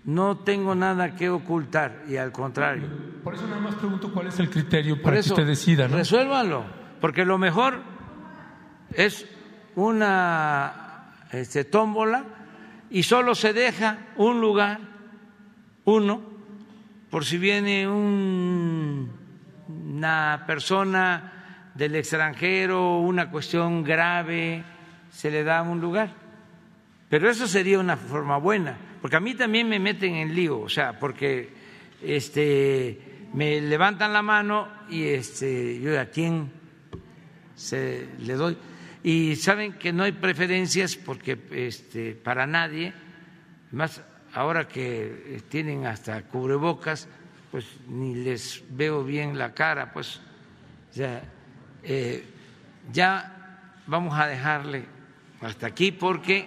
[0.06, 2.88] no tengo nada que ocultar y al contrario.
[3.24, 5.98] Por eso nada más pregunto cuál es el criterio para que usted decida, ¿no?
[5.98, 6.66] Resuélvanlo,
[7.02, 7.82] porque lo mejor
[8.94, 9.26] es
[9.78, 12.26] una este, tómbola
[12.90, 14.80] y solo se deja un lugar,
[15.86, 16.22] uno,
[17.10, 19.08] por si viene una
[20.46, 24.64] persona del extranjero, una cuestión grave,
[25.10, 26.12] se le da un lugar.
[27.10, 30.70] Pero eso sería una forma buena porque a mí también me meten en lío, o
[30.70, 31.50] sea, porque
[32.04, 36.52] este, me levantan la mano y este, yo a quién
[37.56, 38.58] se le doy.
[39.08, 42.94] Y saben que no hay preferencias porque este, para nadie,
[43.72, 44.02] más
[44.34, 47.08] ahora que tienen hasta cubrebocas,
[47.50, 50.20] pues ni les veo bien la cara, pues
[50.94, 51.22] ya,
[51.84, 52.22] eh,
[52.92, 54.84] ya vamos a dejarle
[55.40, 56.46] hasta aquí porque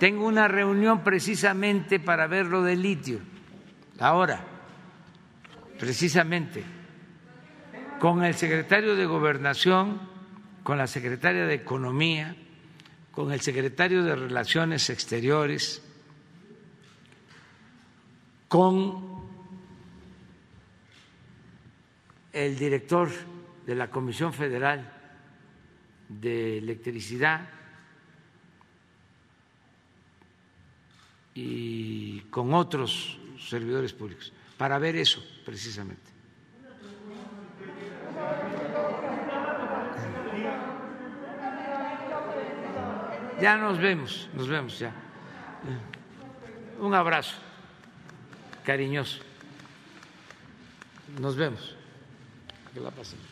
[0.00, 3.20] tengo una reunión precisamente para ver lo del litio,
[4.00, 4.42] ahora,
[5.78, 6.64] precisamente,
[8.00, 10.11] con el secretario de Gobernación,
[10.62, 12.36] con la secretaria de Economía,
[13.10, 15.82] con el secretario de Relaciones Exteriores,
[18.48, 19.22] con
[22.32, 23.10] el director
[23.66, 24.92] de la Comisión Federal
[26.08, 27.48] de Electricidad
[31.34, 36.12] y con otros servidores públicos, para ver eso precisamente.
[43.40, 44.92] Ya nos vemos, nos vemos ya.
[46.80, 47.36] Un abrazo
[48.64, 49.20] cariñoso.
[51.18, 51.74] Nos vemos.
[52.72, 53.31] Que la pasen.